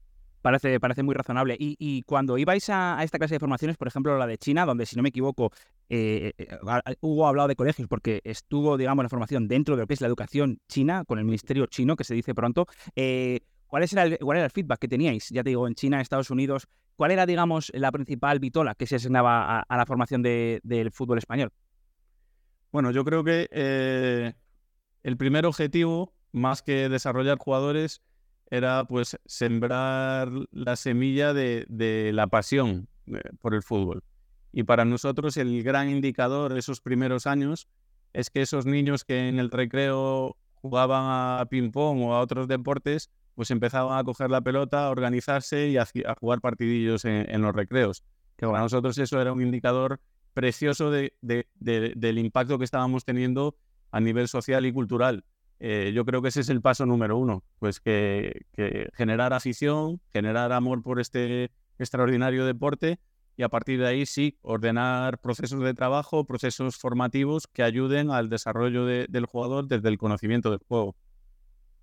Parece, 0.43 0.79
parece 0.79 1.03
muy 1.03 1.15
razonable. 1.15 1.57
Y, 1.59 2.03
cuando 2.03 2.39
ibais 2.39 2.69
a, 2.71 2.99
esta 3.03 3.19
clase 3.19 3.35
de 3.35 3.41
formaciones, 3.41 3.77
por 3.77 3.89
ejemplo, 3.89 4.17
la 4.17 4.27
de 4.27 4.39
China, 4.39 4.65
donde, 4.65 4.87
si 4.87 4.97
no 4.97 5.03
me 5.03 5.09
equivoco, 5.09 5.51
eh, 5.89 6.33
eh, 6.39 6.97
hubo 7.01 7.27
hablado 7.27 7.49
de 7.49 7.57
colegios 7.57 7.89
porque 7.89 8.21
estuvo, 8.25 8.77
digamos, 8.77 9.03
la 9.03 9.09
formación 9.09 9.49
dentro 9.49 9.75
de 9.75 9.83
lo 9.83 9.87
que 9.87 9.95
es 9.95 10.01
la 10.01 10.07
educación 10.07 10.61
china, 10.69 11.05
con 11.05 11.19
el 11.19 11.25
ministerio 11.25 11.67
chino, 11.67 11.97
que 11.97 12.05
se 12.05 12.15
dice 12.15 12.35
pronto. 12.35 12.67
Eh, 12.95 13.41
¿cuál, 13.67 13.83
era 13.83 14.05
el, 14.05 14.19
¿Cuál 14.19 14.39
era 14.39 14.47
el 14.47 14.53
feedback 14.53 14.79
que 14.79 14.89
teníais? 14.89 15.29
Ya 15.31 15.43
te 15.43 15.51
digo, 15.51 15.67
en 15.67 15.75
China, 15.75 16.01
Estados 16.01 16.31
Unidos, 16.31 16.69
¿cuál 16.95 17.11
era, 17.11 17.27
digamos, 17.27 17.73
la 17.75 17.91
principal 17.91 18.39
vitola 18.39 18.75
que 18.75 18.87
se 18.87 18.97
asignaba 18.97 19.61
a, 19.61 19.77
la 19.77 19.87
formación 19.87 20.23
del 20.23 20.91
fútbol 20.93 21.19
español? 21.19 21.53
Bueno, 22.71 22.93
yo 22.93 23.05
creo 23.05 23.25
que 23.25 23.49
el 25.03 25.17
primer 25.17 25.47
objetivo, 25.47 26.13
más 26.33 26.63
que 26.63 26.89
desarrollar 26.89 27.39
jugadores, 27.39 28.03
era 28.51 28.85
pues 28.85 29.19
sembrar 29.27 30.31
la 30.51 30.77
semilla 30.77 31.33
de, 31.33 32.11
la 32.13 32.27
pasión 32.27 32.89
eh, 33.07 33.21
por 33.41 33.55
el 33.55 33.63
fútbol. 33.63 34.03
Y 34.53 34.65
para 34.65 34.85
nosotros 34.85 35.37
el 35.37 35.63
gran 35.63 35.91
indicador 35.91 36.53
de 36.55 36.61
esos 36.61 36.81
primeros 36.81 37.27
años 37.27 37.69
es 38.13 38.31
que 38.31 38.43
esos 38.43 38.65
niños 38.67 39.05
que 39.05 39.29
en 39.29 39.39
el 39.39 39.51
recreo 39.51 40.37
jugaban 40.55 41.05
a 41.41 41.47
ping-pong 41.47 42.03
o 42.03 42.15
a 42.15 42.21
otros 42.21 42.49
deportes, 42.49 43.11
pues 43.35 43.51
empezaban 43.51 43.99
a 43.99 44.05
coger 44.05 44.31
la 44.31 44.41
pelota, 44.41 44.87
a 44.87 44.91
organizarse 44.91 45.69
y 45.69 45.77
a, 45.77 45.87
jugar 46.19 46.41
partidillos 46.41 47.05
en, 47.05 47.41
los 47.43 47.55
recreos. 47.55 48.03
Que 48.37 48.47
para 48.47 48.61
nosotros 48.61 48.99
eso 48.99 49.21
era 49.21 49.33
un 49.33 49.43
indicador 49.43 50.01
precioso 50.35 50.91
del 50.91 52.19
impacto 52.19 52.59
que 52.59 52.65
estábamos 52.65 53.05
teniendo 53.05 53.57
a 53.93 54.01
nivel 54.01 54.29
social 54.29 54.67
y 54.67 54.73
cultural. 54.73 55.25
Eh, 55.61 55.93
yo 55.95 56.05
creo 56.05 56.23
que 56.23 56.29
ese 56.29 56.41
es 56.41 56.49
el 56.49 56.61
paso 56.61 56.87
número 56.87 57.17
uno, 57.17 57.43
pues 57.59 57.81
que, 57.81 58.43
generar 58.95 59.33
afición, 59.33 60.01
generar 60.13 60.53
amor 60.53 60.83
por 60.83 61.01
este 61.01 61.51
extraordinario 61.79 62.47
deporte 62.47 62.99
y 63.37 63.43
a 63.43 63.49
partir 63.49 63.79
de 63.81 63.87
ahí 63.87 64.07
sí 64.07 64.37
ordenar 64.43 65.19
procesos 65.19 65.61
de 65.61 65.75
trabajo, 65.75 66.25
procesos 66.25 66.77
formativos 66.77 67.47
que 67.47 67.63
ayuden 67.63 68.11
al 68.11 68.29
desarrollo 68.29 68.85
del 68.85 69.27
jugador 69.27 69.69
desde 69.69 69.89
el 69.89 69.99
conocimiento 69.99 70.51
del 70.51 70.61
juego. 70.67 70.97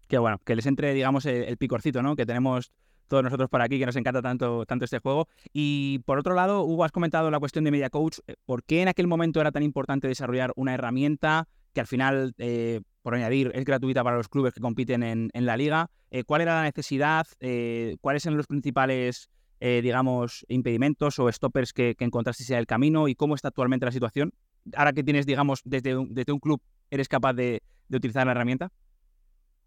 Qué 0.08 0.18
bueno, 0.18 0.40
que 0.44 0.56
les 0.56 0.66
entre, 0.66 0.94
digamos, 0.94 1.26
el, 1.26 1.58
picorcito, 1.58 2.04
¿no? 2.04 2.16
Que 2.16 2.26
tenemos 2.26 2.72
todos 3.08 3.24
nosotros 3.24 3.50
por 3.50 3.62
aquí, 3.62 3.80
que 3.80 3.86
nos 3.86 3.96
encanta 3.96 4.22
tanto, 4.22 4.66
tanto 4.66 4.86
este 4.86 5.00
juego. 5.00 5.28
Y 5.54 6.00
por 6.00 6.20
otro 6.20 6.36
lado, 6.36 6.64
Hugo, 6.64 6.84
has 6.84 6.92
comentado 6.92 7.32
la 7.32 7.40
cuestión 7.40 7.64
de 7.64 7.72
Media 7.72 7.90
Coach. 7.90 8.20
¿Por 8.46 8.64
qué 8.64 8.82
en 8.82 8.90
aquel 8.90 9.08
momento 9.08 9.40
era 9.40 9.52
tan 9.52 9.64
importante 9.64 10.08
desarrollar 10.08 10.52
una 10.56 10.74
herramienta 10.74 11.48
que 11.74 11.80
al 11.80 11.88
final, 11.88 12.34
eh, 12.38 12.82
por 13.06 13.14
añadir, 13.14 13.52
es 13.54 13.64
gratuita 13.66 14.04
para 14.04 14.18
los 14.18 14.30
clubes 14.30 14.52
que 14.52 14.60
compiten 14.60 15.04
en, 15.04 15.30
la 15.32 15.56
liga. 15.58 15.92
Eh, 16.10 16.24
¿Cuál 16.24 16.42
era 16.42 16.56
la 16.56 16.64
necesidad? 16.64 17.28
Eh, 17.40 17.98
¿Cuáles 18.02 18.26
eran 18.26 18.36
los 18.36 18.48
principales, 18.48 19.30
digamos, 19.60 20.44
impedimentos 20.48 21.20
o 21.20 21.32
stoppers 21.32 21.72
que, 21.72 21.94
que 21.94 22.04
encontrasteis 22.04 22.50
en 22.50 22.58
el 22.58 22.66
camino? 22.66 23.08
¿Y 23.08 23.14
cómo 23.14 23.36
está 23.36 23.50
actualmente 23.50 23.86
la 23.86 23.92
situación? 23.92 24.34
Ahora 24.76 24.92
que 24.92 25.04
tienes, 25.04 25.28
digamos, 25.28 25.62
desde 25.66 25.96
un, 25.96 26.16
desde 26.16 26.34
un 26.34 26.40
club, 26.40 26.60
¿eres 26.90 27.08
capaz 27.08 27.34
de, 27.34 27.62
utilizar 27.92 28.26
la 28.26 28.32
herramienta? 28.32 28.72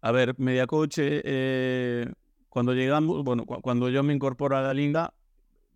A 0.01 0.11
ver, 0.11 0.37
MediaCoach, 0.37 0.99
cuando 2.49 2.73
llegamos, 2.73 3.23
bueno, 3.23 3.45
cuando 3.45 3.87
yo 3.87 4.03
me 4.03 4.13
incorporo 4.13 4.57
a 4.57 4.61
la 4.61 4.73
liga, 4.73 5.13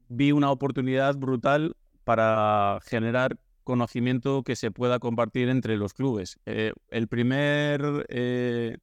vi 0.10 0.34
una 0.34 0.52
oportunidad 0.52 1.16
brutal 1.16 1.78
para 2.04 2.80
generar 2.84 3.38
conocimiento 3.64 4.44
que 4.44 4.56
se 4.56 4.72
pueda 4.72 5.00
compartir 5.00 5.50
entre 5.50 5.78
los 5.78 5.94
clubes. 5.94 6.40
Eh, 6.46 6.74
el 6.90 7.08
primer, 7.08 8.06
eh, 8.10 8.78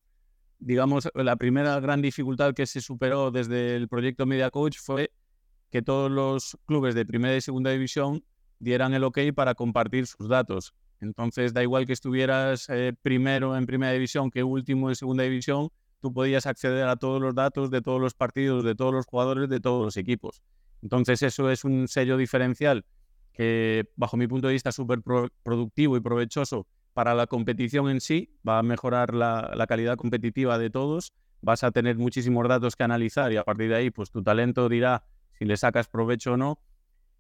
digamos, 0.59 1.09
la 1.15 1.37
primera 1.37 1.79
gran 1.81 2.03
dificultad 2.03 2.55
que 2.55 2.67
se 2.67 2.81
superó 2.81 3.31
desde 3.31 3.77
el 3.77 3.89
proyecto 3.89 4.27
Media 4.27 4.51
Coach 4.51 4.79
fue 4.79 5.13
que 5.71 5.83
todos 5.83 6.11
los 6.11 6.59
clubes 6.67 6.95
de 6.95 7.07
primera 7.07 7.37
y 7.37 7.41
segunda 7.41 7.71
división 7.71 8.25
dieran 8.59 8.93
el 8.95 9.05
ok 9.05 9.19
para 9.35 9.55
compartir 9.55 10.07
sus 10.07 10.29
datos. 10.29 10.75
Entonces, 11.01 11.55
da 11.55 11.63
igual 11.63 11.87
que 11.87 11.93
estuvieras 11.93 12.69
eh, 12.69 12.93
primero 13.01 13.57
en 13.57 13.67
primera 13.67 13.93
división 13.93 14.31
que 14.31 14.43
último 14.43 14.91
en 14.91 14.97
segunda 14.97 15.25
división, 15.25 15.71
tú 16.01 16.13
podías 16.13 16.47
acceder 16.47 16.89
a 16.89 16.97
todos 16.97 17.23
los 17.23 17.35
datos 17.35 17.71
de 17.71 17.81
todos 17.81 18.01
los 18.01 18.15
partidos, 18.15 18.65
de 18.65 18.75
todos 18.75 18.93
los 18.93 19.07
jugadores, 19.07 19.49
de 19.49 19.61
todos 19.61 19.85
los 19.85 19.97
equipos. 19.97 20.43
Entonces, 20.83 21.23
eso 21.23 21.51
es 21.51 21.65
un 21.65 21.89
sello 21.89 22.17
diferencial 22.17 22.85
que 23.33 23.91
bajo 23.97 24.17
mi 24.17 24.27
punto 24.27 24.49
de 24.49 24.55
vista 24.55 24.71
es 24.71 24.75
súper 24.75 25.01
productivo 25.43 25.97
y 25.97 26.01
provechoso 26.01 26.67
para 26.93 27.15
la 27.15 27.27
competición 27.27 27.89
en 27.89 28.01
sí, 28.01 28.37
va 28.47 28.59
a 28.59 28.63
mejorar 28.63 29.15
la, 29.15 29.67
calidad 29.69 29.97
competitiva 29.97 30.59
de 30.59 30.71
todos, 30.71 31.13
vas 31.41 31.63
a 31.65 31.71
tener 31.71 31.97
muchísimos 31.97 32.47
datos 32.49 32.77
que 32.77 32.83
analizar 32.83 33.33
y 33.33 33.37
a 33.37 33.45
partir 33.45 33.71
de 33.71 33.77
ahí 33.77 33.91
pues 33.91 34.11
tu 34.11 34.23
talento 34.23 34.69
dirá 34.69 35.05
si 35.39 35.45
le 35.45 35.57
sacas 35.57 35.89
provecho 35.89 36.33
o 36.33 36.37
no. 36.37 36.61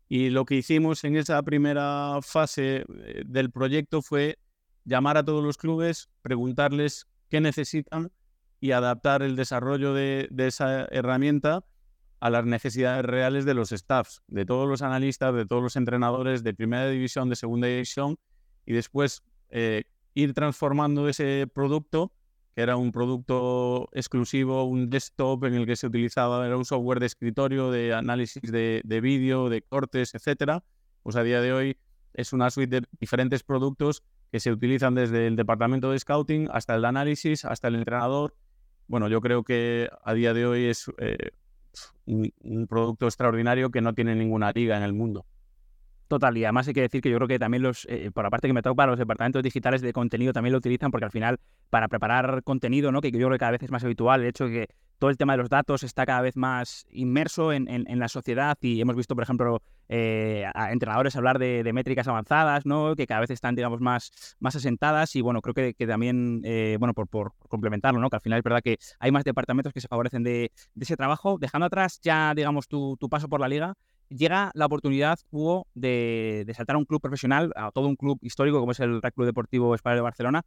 Y 0.08 0.30
lo 0.30 0.44
que 0.44 0.56
hicimos 0.56 1.04
en 1.04 1.16
esa 1.16 1.40
primera 1.42 2.18
fase 2.20 2.84
eh, 2.88 3.22
del 3.24 3.52
proyecto 3.52 4.02
fue 4.02 4.38
llamar 4.84 5.16
a 5.16 5.24
todos 5.24 5.42
los 5.44 5.56
clubes, 5.56 6.10
preguntarles 6.20 7.06
qué 7.28 7.40
necesitan 7.40 8.10
y 8.60 8.72
adaptar 8.72 9.22
el 9.22 9.36
desarrollo 9.36 9.94
de 9.94 10.28
esa 10.36 10.84
herramienta 10.86 11.64
a 12.20 12.30
las 12.30 12.44
necesidades 12.44 13.04
reales 13.04 13.44
de 13.44 13.54
los 13.54 13.70
staffs, 13.70 14.22
de 14.28 14.44
todos 14.44 14.68
los 14.68 14.82
analistas, 14.82 15.34
de 15.34 15.46
todos 15.46 15.62
los 15.62 15.76
entrenadores 15.76 16.42
de 16.42 16.54
primera 16.54 16.88
división, 16.88 17.30
de 17.30 17.36
segunda 17.36 17.66
división, 17.66 18.18
y 18.66 18.74
después 18.74 19.22
eh, 19.48 19.84
ir 20.14 20.34
transformando 20.34 21.08
ese 21.08 21.48
producto, 21.52 22.12
que 22.54 22.62
era 22.62 22.76
un 22.76 22.92
producto 22.92 23.88
exclusivo, 23.92 24.64
un 24.64 24.90
desktop 24.90 25.44
en 25.44 25.54
el 25.54 25.66
que 25.66 25.76
se 25.76 25.86
utilizaba, 25.86 26.46
era 26.46 26.56
un 26.56 26.64
software 26.64 27.00
de 27.00 27.06
escritorio, 27.06 27.70
de 27.70 27.94
análisis 27.94 28.42
de, 28.42 28.82
de 28.84 29.00
vídeo, 29.00 29.48
de 29.48 29.62
cortes, 29.62 30.14
etcétera. 30.14 30.62
Pues 31.02 31.16
a 31.16 31.22
día 31.22 31.40
de 31.40 31.52
hoy 31.52 31.78
es 32.12 32.32
una 32.32 32.50
suite 32.50 32.80
de 32.80 32.86
diferentes 32.98 33.42
productos 33.42 34.02
que 34.30 34.40
se 34.40 34.52
utilizan 34.52 34.94
desde 34.94 35.26
el 35.26 35.36
departamento 35.36 35.90
de 35.90 35.98
scouting 35.98 36.48
hasta 36.52 36.74
el 36.74 36.84
análisis, 36.84 37.44
hasta 37.44 37.68
el 37.68 37.76
entrenador. 37.76 38.34
Bueno, 38.88 39.08
yo 39.08 39.20
creo 39.20 39.42
que 39.42 39.88
a 40.04 40.12
día 40.12 40.34
de 40.34 40.46
hoy 40.46 40.64
es 40.64 40.90
eh, 40.98 41.30
un, 42.06 42.66
producto 42.68 43.06
extraordinario 43.06 43.70
que 43.70 43.80
no 43.80 43.94
tiene 43.94 44.14
ninguna 44.14 44.52
liga 44.52 44.76
en 44.76 44.82
el 44.82 44.92
mundo. 44.92 45.26
Total, 46.08 46.36
y 46.36 46.44
además 46.44 46.66
hay 46.66 46.74
que 46.74 46.80
decir 46.80 47.00
que 47.00 47.10
yo 47.10 47.16
creo 47.16 47.28
que 47.28 47.38
también 47.38 47.62
los, 47.62 47.86
eh, 47.88 48.10
por 48.12 48.24
la 48.24 48.30
parte 48.30 48.48
que 48.48 48.52
me 48.52 48.62
toca, 48.62 48.84
los 48.86 48.98
departamentos 48.98 49.42
digitales 49.44 49.80
de 49.80 49.92
contenido 49.92 50.32
también 50.32 50.52
lo 50.52 50.58
utilizan 50.58 50.90
porque 50.90 51.04
al 51.04 51.12
final 51.12 51.38
para 51.70 51.86
preparar 51.86 52.42
contenido, 52.42 52.90
¿no? 52.90 53.00
que 53.00 53.12
yo 53.12 53.18
creo 53.18 53.30
que 53.30 53.38
cada 53.38 53.52
vez 53.52 53.62
es 53.62 53.70
más 53.70 53.84
habitual, 53.84 54.22
el 54.22 54.28
hecho 54.28 54.46
de 54.46 54.50
que 54.50 54.74
todo 55.00 55.10
el 55.10 55.16
tema 55.16 55.32
de 55.32 55.38
los 55.38 55.48
datos 55.48 55.82
está 55.82 56.04
cada 56.04 56.20
vez 56.20 56.36
más 56.36 56.86
inmerso 56.90 57.54
en, 57.54 57.98
la 57.98 58.08
sociedad 58.08 58.56
y 58.60 58.82
hemos 58.82 58.94
visto, 58.94 59.14
por 59.14 59.24
ejemplo, 59.24 59.62
eh, 59.88 60.44
a 60.54 60.72
entrenadores 60.72 61.16
hablar 61.16 61.38
de, 61.38 61.68
métricas 61.72 62.06
avanzadas, 62.06 62.66
¿no? 62.66 62.94
que 62.94 63.06
cada 63.06 63.22
vez 63.22 63.30
están, 63.30 63.54
digamos, 63.54 63.80
más, 63.80 64.36
más 64.40 64.54
asentadas 64.56 65.16
y, 65.16 65.22
bueno, 65.22 65.40
creo 65.40 65.54
que, 65.54 65.86
también, 65.86 66.42
eh, 66.44 66.76
bueno, 66.78 66.92
por, 66.92 67.08
por, 67.08 67.32
complementarlo, 67.48 67.98
¿no? 67.98 68.10
que 68.10 68.16
al 68.16 68.22
final 68.22 68.38
es 68.38 68.44
verdad 68.44 68.60
que 68.62 68.76
hay 68.98 69.10
más 69.10 69.24
departamentos 69.24 69.72
que 69.72 69.80
se 69.80 69.88
favorecen 69.88 70.22
de, 70.22 70.52
ese 70.78 70.96
trabajo. 70.98 71.38
Dejando 71.40 71.66
atrás 71.66 71.98
ya, 72.02 72.34
digamos, 72.36 72.68
tu, 72.68 72.98
paso 73.10 73.26
por 73.26 73.40
la 73.40 73.48
liga, 73.48 73.74
llega 74.10 74.50
la 74.52 74.66
oportunidad, 74.66 75.18
Hugo, 75.30 75.66
de, 75.72 76.44
de, 76.46 76.52
saltar 76.52 76.76
a 76.76 76.78
un 76.78 76.84
club 76.84 77.00
profesional, 77.00 77.52
a 77.56 77.70
todo 77.70 77.88
un 77.88 77.96
club 77.96 78.18
histórico 78.20 78.60
como 78.60 78.72
es 78.72 78.80
el 78.80 79.00
Club 79.00 79.24
Deportivo 79.24 79.74
Español 79.74 79.96
de 79.96 80.02
Barcelona, 80.02 80.42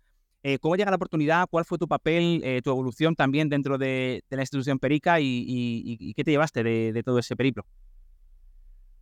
eh, 0.45 0.59
¿Cómo 0.59 0.75
llega 0.75 0.91
la 0.91 0.97
oportunidad? 0.97 1.47
¿Cuál 1.49 1.63
fue 1.63 1.77
tu 1.77 1.87
papel, 1.87 2.41
eh, 2.43 2.61
tu 2.61 2.69
evolución 2.69 3.15
también 3.15 3.47
dentro 3.47 3.77
de, 3.77 4.25
la 4.29 4.41
institución 4.41 4.77
Perica 4.77 5.21
y, 5.21 6.13
qué 6.17 6.23
te 6.25 6.31
llevaste 6.31 6.63
de, 6.63 7.03
todo 7.03 7.17
ese 7.19 7.37
periplo? 7.37 7.65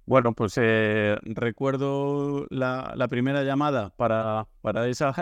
Bueno, 0.05 0.33
pues 0.33 0.53
eh, 0.57 1.17
recuerdo 1.23 2.45
la, 2.51 3.07
primera 3.09 3.43
llamada 3.43 3.89
para, 3.95 4.47
esa, 4.87 5.15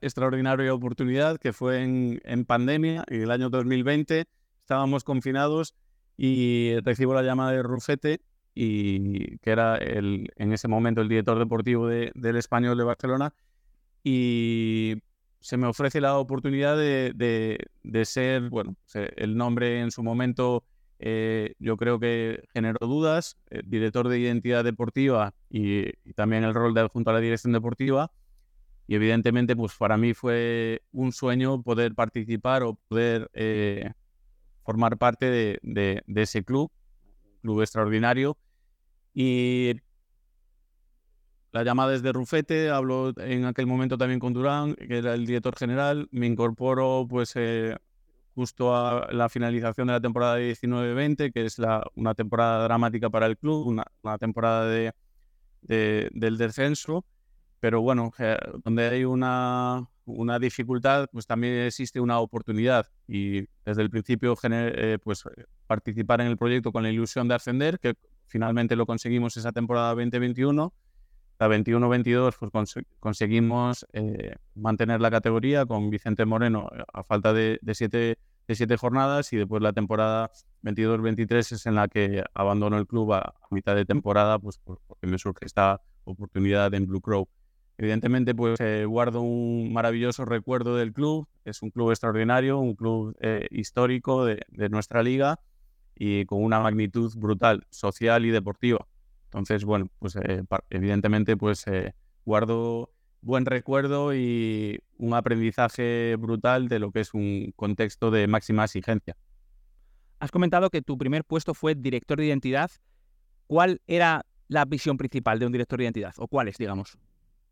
extraordinaria 0.00 0.72
oportunidad 0.72 1.38
que 1.38 1.52
fue 1.52 1.82
en, 1.82 2.44
pandemia, 2.44 3.04
en 3.08 3.22
el 3.22 3.30
año 3.32 3.50
2020. 3.50 4.26
Estábamos 4.60 5.02
confinados 5.02 5.74
y 6.16 6.78
recibo 6.84 7.14
la 7.14 7.22
llamada 7.22 7.50
de 7.50 7.64
Rufete, 7.64 8.20
y, 8.54 9.38
que 9.38 9.50
era 9.50 9.76
el, 9.76 10.30
en 10.36 10.52
ese 10.52 10.68
momento 10.68 11.00
el 11.00 11.08
director 11.08 11.36
deportivo 11.36 11.88
del 11.88 12.36
Español 12.36 12.78
de 12.78 12.84
Barcelona. 12.84 13.34
Y 14.04 15.02
se 15.40 15.56
me 15.56 15.66
ofrece 15.66 16.00
la 16.00 16.18
oportunidad 16.18 16.76
de, 16.76 17.68
ser, 18.04 18.48
bueno, 18.50 18.76
el 18.94 19.36
nombre 19.36 19.80
en 19.80 19.90
su 19.90 20.02
momento 20.02 20.64
eh, 21.00 21.54
yo 21.60 21.76
creo 21.76 22.00
que 22.00 22.42
generó 22.52 22.84
dudas, 22.86 23.38
eh, 23.50 23.62
director 23.64 24.08
de 24.08 24.18
identidad 24.18 24.64
deportiva 24.64 25.32
y, 25.48 25.92
también 26.14 26.42
el 26.42 26.54
rol 26.54 26.74
de 26.74 26.88
junto 26.88 27.10
a 27.10 27.12
la 27.12 27.20
dirección 27.20 27.52
deportiva. 27.52 28.10
Y 28.86 28.94
evidentemente, 28.94 29.54
pues 29.54 29.74
para 29.76 29.96
mí 29.96 30.14
fue 30.14 30.82
un 30.92 31.12
sueño 31.12 31.62
poder 31.62 31.94
participar 31.94 32.62
o 32.62 32.74
poder 32.88 33.30
eh, 33.34 33.92
formar 34.64 34.96
parte 34.96 35.26
de, 35.26 35.60
de, 35.62 36.22
ese 36.22 36.42
club, 36.42 36.70
club 37.42 37.60
extraordinario. 37.60 38.38
Y 39.12 39.74
la 41.52 41.62
llamada 41.64 41.94
es 41.94 42.02
de 42.02 42.12
Rufete, 42.12 42.70
hablo 42.70 43.12
en 43.16 43.44
aquel 43.44 43.66
momento 43.66 43.96
también 43.96 44.20
con 44.20 44.32
Durán, 44.32 44.74
que 44.74 44.98
era 44.98 45.14
el 45.14 45.26
director 45.26 45.56
general, 45.56 46.08
me 46.10 46.26
incorporo 46.26 47.06
pues 47.08 47.32
eh, 47.36 47.76
justo 48.34 48.76
a 48.76 49.08
la 49.12 49.28
finalización 49.28 49.86
de 49.86 49.94
la 49.94 50.00
temporada 50.00 50.38
19-20, 50.38 51.32
que 51.32 51.44
es 51.44 51.58
la, 51.58 51.84
una 51.94 52.14
temporada 52.14 52.64
dramática 52.64 53.10
para 53.10 53.26
el 53.26 53.36
club, 53.38 53.66
una, 53.66 54.18
temporada 54.18 54.68
de, 54.68 54.92
del 55.62 56.36
descenso, 56.36 57.04
pero 57.60 57.80
bueno, 57.80 58.12
donde 58.64 58.88
hay 58.88 59.04
una, 59.04 59.88
una 60.04 60.38
dificultad, 60.38 61.08
pues 61.12 61.26
también 61.26 61.54
existe 61.66 62.00
una 62.00 62.18
oportunidad 62.20 62.86
y 63.06 63.46
desde 63.64 63.82
el 63.82 63.90
principio 63.90 64.36
eh, 64.42 64.98
pues 65.02 65.24
participar 65.66 66.20
en 66.20 66.28
el 66.28 66.36
proyecto 66.36 66.72
con 66.72 66.82
la 66.82 66.90
ilusión 66.90 67.28
de 67.28 67.34
ascender, 67.34 67.78
que 67.78 67.94
finalmente 68.26 68.76
lo 68.76 68.86
conseguimos 68.86 69.36
esa 69.36 69.52
temporada 69.52 69.94
2021. 69.94 70.72
La 71.38 71.48
21-22 71.48 72.34
pues 72.50 72.74
conseguimos 72.98 73.86
eh, 73.92 74.34
mantener 74.54 75.00
la 75.00 75.10
categoría 75.10 75.66
con 75.66 75.88
Vicente 75.88 76.24
Moreno 76.24 76.68
eh, 76.74 76.82
a 76.92 77.04
falta 77.04 77.32
de, 77.32 77.60
siete, 77.74 78.18
de 78.48 78.54
siete 78.54 78.76
jornadas 78.76 79.32
y 79.32 79.36
después 79.36 79.62
la 79.62 79.72
temporada 79.72 80.30
22-23 80.64 81.52
es 81.52 81.66
en 81.66 81.76
la 81.76 81.86
que 81.86 82.24
abandono 82.34 82.76
el 82.76 82.86
club 82.86 83.12
a, 83.12 83.34
mitad 83.50 83.76
de 83.76 83.84
temporada 83.84 84.38
pues 84.38 84.58
porque 84.58 85.06
me 85.06 85.18
surge 85.18 85.46
esta 85.46 85.80
oportunidad 86.04 86.74
en 86.74 86.86
Blue 86.86 87.00
Crow. 87.00 87.28
Evidentemente, 87.78 88.34
pues 88.34 88.58
eh, 88.60 88.84
guardo 88.86 89.20
un 89.20 89.72
maravilloso 89.72 90.24
recuerdo 90.24 90.74
del 90.76 90.92
club. 90.92 91.28
Es 91.44 91.62
un 91.62 91.70
club 91.70 91.90
extraordinario, 91.90 92.58
un 92.58 92.74
club 92.74 93.16
eh, 93.20 93.46
histórico 93.52 94.24
de, 94.24 94.44
nuestra 94.68 95.04
liga 95.04 95.38
y 95.94 96.24
con 96.24 96.42
una 96.42 96.58
magnitud 96.58 97.12
brutal, 97.16 97.66
social 97.70 98.26
y 98.26 98.30
deportiva. 98.30 98.84
Entonces, 99.28 99.64
bueno, 99.64 99.88
pues 99.98 100.16
eh, 100.16 100.42
evidentemente, 100.70 101.36
pues 101.36 101.64
guardo 102.24 102.90
buen 103.20 103.46
recuerdo 103.46 104.14
y 104.14 104.80
un 104.96 105.14
aprendizaje 105.14 106.16
brutal 106.16 106.68
de 106.68 106.78
lo 106.78 106.92
que 106.92 107.00
es 107.00 107.14
un 107.14 107.52
contexto 107.56 108.10
de 108.10 108.26
máxima 108.26 108.64
exigencia. 108.64 109.16
Has 110.20 110.30
comentado 110.30 110.70
que 110.70 110.82
tu 110.82 110.98
primer 110.98 111.24
puesto 111.24 111.54
fue 111.54 111.74
director 111.74 112.18
de 112.18 112.26
identidad. 112.26 112.70
¿Cuál 113.46 113.80
era 113.86 114.26
la 114.48 114.64
visión 114.64 114.96
principal 114.96 115.38
de 115.38 115.46
un 115.46 115.52
director 115.52 115.78
de 115.78 115.84
identidad? 115.84 116.14
¿O 116.18 116.26
cuáles, 116.26 116.58
digamos? 116.58 116.98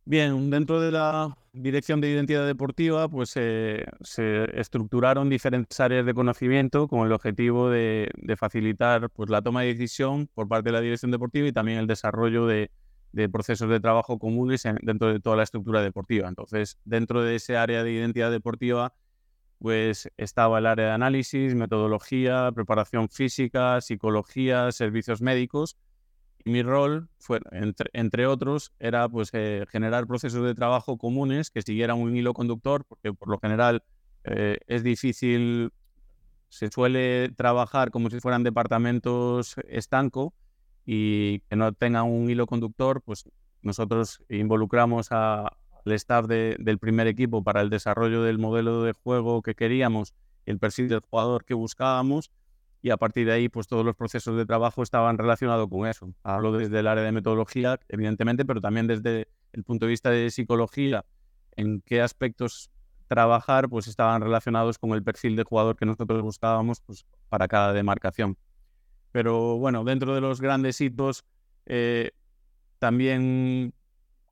Bien, 0.08 0.50
dentro 0.50 0.80
de 0.80 0.92
la 0.92 1.36
Dirección 1.52 2.00
de 2.00 2.08
Identidad 2.08 2.46
Deportiva, 2.46 3.08
pues 3.08 3.30
se 3.30 3.84
estructuraron 4.54 5.28
diferentes 5.28 5.80
áreas 5.80 6.06
de 6.06 6.14
conocimiento 6.14 6.86
con 6.86 7.04
el 7.04 7.12
objetivo 7.12 7.70
de, 7.70 8.08
facilitar 8.38 9.10
pues, 9.10 9.30
la 9.30 9.42
toma 9.42 9.62
de 9.62 9.75
decisión 9.75 10.28
por 10.32 10.46
parte 10.46 10.68
de 10.68 10.75
la 10.75 10.80
Dirección 10.80 11.10
Deportiva 11.10 11.48
y 11.48 11.52
también 11.52 11.78
el 11.78 11.88
desarrollo 11.88 12.46
de, 12.46 12.70
procesos 13.32 13.68
de 13.68 13.80
trabajo 13.80 14.16
comunes 14.16 14.62
dentro 14.82 15.12
de 15.12 15.18
toda 15.18 15.34
la 15.34 15.42
estructura 15.42 15.82
deportiva. 15.82 16.28
Entonces, 16.28 16.78
dentro 16.84 17.22
de 17.22 17.34
ese 17.34 17.56
área 17.56 17.82
de 17.82 17.90
identidad 17.90 18.30
deportiva, 18.30 18.94
pues 19.58 20.08
estaba 20.18 20.60
el 20.60 20.66
área 20.66 20.86
de 20.86 20.92
análisis, 20.92 21.56
metodología, 21.56 22.52
preparación 22.54 23.08
física, 23.08 23.80
psicología, 23.80 24.70
servicios 24.70 25.20
médicos 25.20 25.76
mi 26.46 26.62
rol, 26.62 27.08
fue, 27.18 27.40
entre, 27.50 28.26
otros, 28.26 28.72
era 28.78 29.08
pues, 29.08 29.30
eh, 29.32 29.66
generar 29.68 30.06
procesos 30.06 30.44
de 30.44 30.54
trabajo 30.54 30.96
comunes 30.96 31.50
que 31.50 31.60
siguieran 31.60 31.98
un 31.98 32.16
hilo 32.16 32.34
conductor, 32.34 32.84
porque 32.84 33.12
por 33.12 33.28
lo 33.28 33.38
general 33.40 33.82
eh, 34.24 34.58
es 34.68 34.84
difícil, 34.84 35.72
se 36.48 36.70
suele 36.70 37.30
trabajar 37.30 37.90
como 37.90 38.10
si 38.10 38.20
fueran 38.20 38.44
departamentos 38.44 39.56
estanco 39.68 40.34
y 40.84 41.40
que 41.40 41.56
no 41.56 41.72
tengan 41.72 42.04
un 42.04 42.30
hilo 42.30 42.46
conductor, 42.46 43.02
pues 43.02 43.24
nosotros 43.62 44.22
involucramos 44.28 45.10
al 45.10 45.50
staff 45.86 46.26
del 46.26 46.78
primer 46.78 47.08
equipo 47.08 47.42
para 47.42 47.60
el 47.60 47.70
desarrollo 47.70 48.22
del 48.22 48.38
modelo 48.38 48.84
de 48.84 48.92
juego 48.92 49.42
que 49.42 49.56
queríamos, 49.56 50.14
el 50.44 50.60
perfil 50.60 50.88
del 50.88 51.00
jugador 51.00 51.44
que 51.44 51.54
buscábamos 51.54 52.30
y 52.87 52.90
a 52.90 52.97
partir 52.97 53.26
de 53.26 53.33
ahí 53.33 53.49
pues 53.49 53.66
todos 53.66 53.85
los 53.85 53.97
procesos 53.97 54.37
de 54.37 54.47
trabajo 54.47 54.81
estaban 54.81 55.19
relacionados 55.19 55.69
con 55.69 55.88
eso. 55.88 56.14
Hablo 56.23 56.52
desde 56.52 56.78
el 56.78 56.87
área 56.87 57.02
de 57.02 57.11
metodología, 57.11 57.81
evidentemente, 57.88 58.45
pero 58.45 58.61
también 58.61 58.87
desde 58.87 59.26
el 59.52 59.64
punto 59.64 59.87
de 59.87 59.90
vista 59.90 60.11
de 60.11 60.31
psicología, 60.31 61.05
en 61.57 61.81
qué 61.81 62.01
aspectos 62.01 62.70
trabajar 63.09 63.68
pues 63.68 63.88
estaban 63.88 64.22
relacionados 64.22 64.79
con 64.79 64.92
el 64.92 65.03
perfil 65.03 65.35
de 65.35 65.42
jugador 65.42 65.75
que 65.75 65.85
nosotros 65.85 66.22
buscábamos 66.22 66.81
pues, 66.81 67.05
para 67.29 67.49
cada 67.49 67.72
demarcación. 67.72 68.38
Pero 69.11 69.59
bueno, 69.59 69.83
dentro 69.83 70.14
de 70.14 70.20
los 70.20 70.40
grandes 70.40 70.81
hitos 70.81 71.25
eh, 71.64 72.12
también 72.79 73.75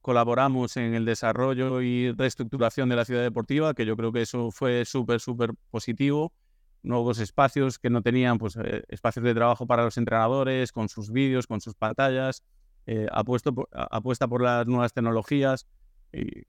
colaboramos 0.00 0.76
en 0.76 0.94
el 0.94 1.04
desarrollo 1.04 1.82
y 1.82 2.12
reestructuración 2.12 2.88
de 2.88 2.94
la 2.94 3.04
ciudad 3.04 3.22
deportiva, 3.22 3.74
que 3.74 3.84
yo 3.84 3.96
creo 3.96 4.12
que 4.12 4.22
eso 4.22 4.52
fue 4.52 4.84
súper, 4.84 5.18
súper 5.18 5.54
positivo 5.72 6.32
nuevos 6.84 7.18
espacios 7.18 7.78
que 7.78 7.90
no 7.90 8.02
tenían, 8.02 8.38
pues 8.38 8.56
eh, 8.56 8.84
espacios 8.88 9.24
de 9.24 9.34
trabajo 9.34 9.66
para 9.66 9.82
los 9.82 9.96
entrenadores, 9.96 10.70
con 10.70 10.88
sus 10.88 11.10
vídeos, 11.10 11.46
con 11.46 11.60
sus 11.60 11.74
pantallas, 11.74 12.44
eh, 12.86 13.08
apuesta 13.10 14.28
por 14.28 14.42
las 14.42 14.66
nuevas 14.66 14.92
tecnologías 14.92 15.66
y, 16.12 16.44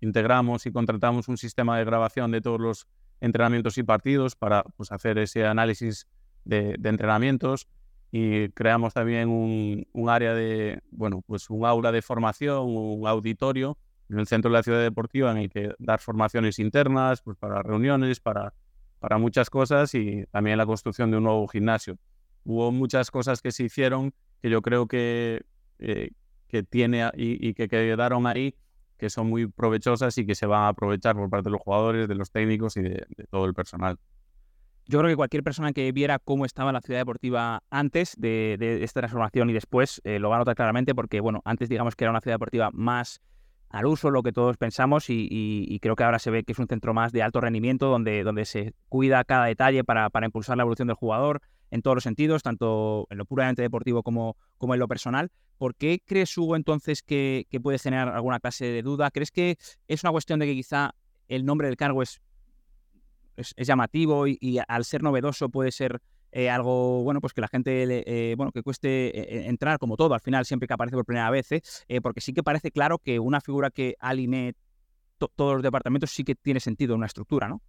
integramos 0.00 0.66
y 0.66 0.72
contratamos 0.72 1.28
un 1.28 1.36
sistema 1.36 1.78
de 1.78 1.84
grabación 1.84 2.30
de 2.30 2.40
todos 2.40 2.60
los 2.60 2.86
entrenamientos 3.20 3.78
y 3.78 3.82
partidos 3.82 4.36
para 4.36 4.62
pues, 4.76 4.92
hacer 4.92 5.18
ese 5.18 5.46
análisis 5.46 6.06
de, 6.44 6.78
entrenamientos 6.84 7.66
y 8.12 8.50
creamos 8.50 8.94
también 8.94 9.28
un, 9.28 9.86
un, 9.92 10.10
área 10.10 10.34
de, 10.34 10.80
bueno, 10.90 11.22
pues 11.26 11.50
un 11.50 11.66
aula 11.66 11.92
de 11.92 12.02
formación, 12.02 12.66
un 12.68 13.06
auditorio 13.08 13.78
en 14.08 14.20
el 14.20 14.26
centro 14.26 14.50
de 14.50 14.58
la 14.58 14.62
ciudad 14.62 14.80
deportiva 14.80 15.32
en 15.32 15.38
el 15.38 15.50
que 15.50 15.74
dar 15.78 15.98
formaciones 15.98 16.58
internas, 16.58 17.22
pues 17.22 17.36
para 17.36 17.62
reuniones, 17.62 18.20
para 18.20 18.54
para 18.98 19.18
muchas 19.18 19.50
cosas 19.50 19.94
y 19.94 20.24
también 20.30 20.58
la 20.58 20.66
construcción 20.66 21.10
de 21.10 21.18
un 21.18 21.24
nuevo 21.24 21.46
gimnasio. 21.48 21.98
Hubo 22.44 22.70
muchas 22.72 23.10
cosas 23.10 23.42
que 23.42 23.52
se 23.52 23.64
hicieron 23.64 24.12
que 24.40 24.50
yo 24.50 24.62
creo 24.62 24.86
que, 24.86 25.44
eh, 25.78 26.10
que 26.48 26.62
tiene 26.62 27.10
y, 27.14 27.54
que 27.54 27.68
quedaron 27.68 28.26
ahí 28.26 28.54
que 28.98 29.10
son 29.10 29.28
muy 29.28 29.46
provechosas 29.46 30.16
y 30.16 30.24
que 30.24 30.34
se 30.34 30.46
van 30.46 30.62
a 30.62 30.68
aprovechar 30.68 31.16
por 31.16 31.28
parte 31.28 31.44
de 31.44 31.50
los 31.50 31.60
jugadores, 31.60 32.08
de 32.08 32.14
los 32.14 32.30
técnicos 32.30 32.78
y 32.78 32.82
de, 32.82 33.06
todo 33.30 33.44
el 33.44 33.52
personal. 33.52 33.98
Yo 34.86 35.00
creo 35.00 35.10
que 35.10 35.16
cualquier 35.16 35.42
persona 35.42 35.72
que 35.72 35.90
viera 35.92 36.18
cómo 36.18 36.46
estaba 36.46 36.72
la 36.72 36.80
ciudad 36.80 37.00
deportiva 37.00 37.62
antes 37.70 38.14
de, 38.16 38.56
esta 38.82 39.00
transformación 39.00 39.50
y 39.50 39.52
después 39.52 40.00
eh, 40.04 40.18
lo 40.18 40.30
va 40.30 40.36
a 40.36 40.38
notar 40.38 40.54
claramente 40.54 40.94
porque, 40.94 41.20
bueno, 41.20 41.42
antes 41.44 41.68
digamos 41.68 41.96
que 41.96 42.04
era 42.04 42.10
una 42.12 42.20
ciudad 42.20 42.36
deportiva 42.36 42.70
más 42.72 43.20
al 43.76 43.84
uso, 43.84 44.10
lo 44.10 44.22
que 44.22 44.32
todos 44.32 44.56
pensamos, 44.56 45.10
y, 45.10 45.78
creo 45.82 45.96
que 45.96 46.04
ahora 46.04 46.18
se 46.18 46.30
ve 46.30 46.44
que 46.44 46.52
es 46.52 46.58
un 46.58 46.66
centro 46.66 46.94
más 46.94 47.12
de 47.12 47.22
alto 47.22 47.42
rendimiento, 47.42 47.90
donde, 47.90 48.24
donde 48.24 48.46
se 48.46 48.72
cuida 48.88 49.22
cada 49.24 49.44
detalle 49.44 49.84
para, 49.84 50.10
impulsar 50.24 50.56
la 50.56 50.62
evolución 50.62 50.88
del 50.88 50.96
jugador 50.96 51.42
en 51.70 51.82
todos 51.82 51.96
los 51.96 52.04
sentidos, 52.04 52.42
tanto 52.42 53.06
en 53.10 53.18
lo 53.18 53.26
puramente 53.26 53.60
deportivo 53.60 54.02
como, 54.02 54.38
como 54.56 54.72
en 54.72 54.80
lo 54.80 54.88
personal. 54.88 55.30
¿Por 55.58 55.74
qué 55.74 56.00
crees, 56.06 56.36
Hugo, 56.38 56.56
entonces 56.56 57.02
que, 57.02 57.46
puede 57.62 57.78
generar 57.78 58.08
alguna 58.08 58.40
clase 58.40 58.64
de 58.64 58.80
duda? 58.80 59.10
¿Crees 59.10 59.30
que 59.30 59.58
es 59.88 60.02
una 60.02 60.10
cuestión 60.10 60.38
de 60.38 60.46
que 60.46 60.54
quizá 60.54 60.94
el 61.28 61.44
nombre 61.44 61.68
del 61.68 61.76
cargo 61.76 62.02
es, 62.02 62.22
es, 63.36 63.54
llamativo 63.58 64.26
y, 64.26 64.58
al 64.66 64.86
ser 64.86 65.02
novedoso 65.02 65.50
puede 65.50 65.70
ser 65.70 66.00
eh, 66.32 66.50
algo, 66.50 67.02
bueno, 67.02 67.20
pues 67.20 67.32
que 67.32 67.40
la 67.40 67.48
gente, 67.48 67.84
eh, 68.06 68.34
bueno, 68.36 68.52
que 68.52 68.62
cueste 68.62 68.88
eh, 69.18 69.46
entrar 69.48 69.78
como 69.78 69.96
todo, 69.96 70.14
al 70.14 70.20
final 70.20 70.44
siempre 70.44 70.66
que 70.66 70.74
aparece 70.74 70.96
por 70.96 71.04
primera 71.04 71.30
vez, 71.30 71.48
porque 72.02 72.20
sí 72.20 72.32
que 72.32 72.42
parece 72.42 72.70
claro 72.70 72.98
que 72.98 73.18
una 73.18 73.40
figura 73.40 73.70
que 73.70 73.96
alinee 74.00 74.54
todos 75.18 75.54
los 75.54 75.62
departamentos 75.62 76.10
sí 76.10 76.24
que 76.24 76.34
tiene 76.34 76.60
sentido, 76.60 76.94
una 76.94 77.06
estructura, 77.06 77.48
¿no? 77.48 77.62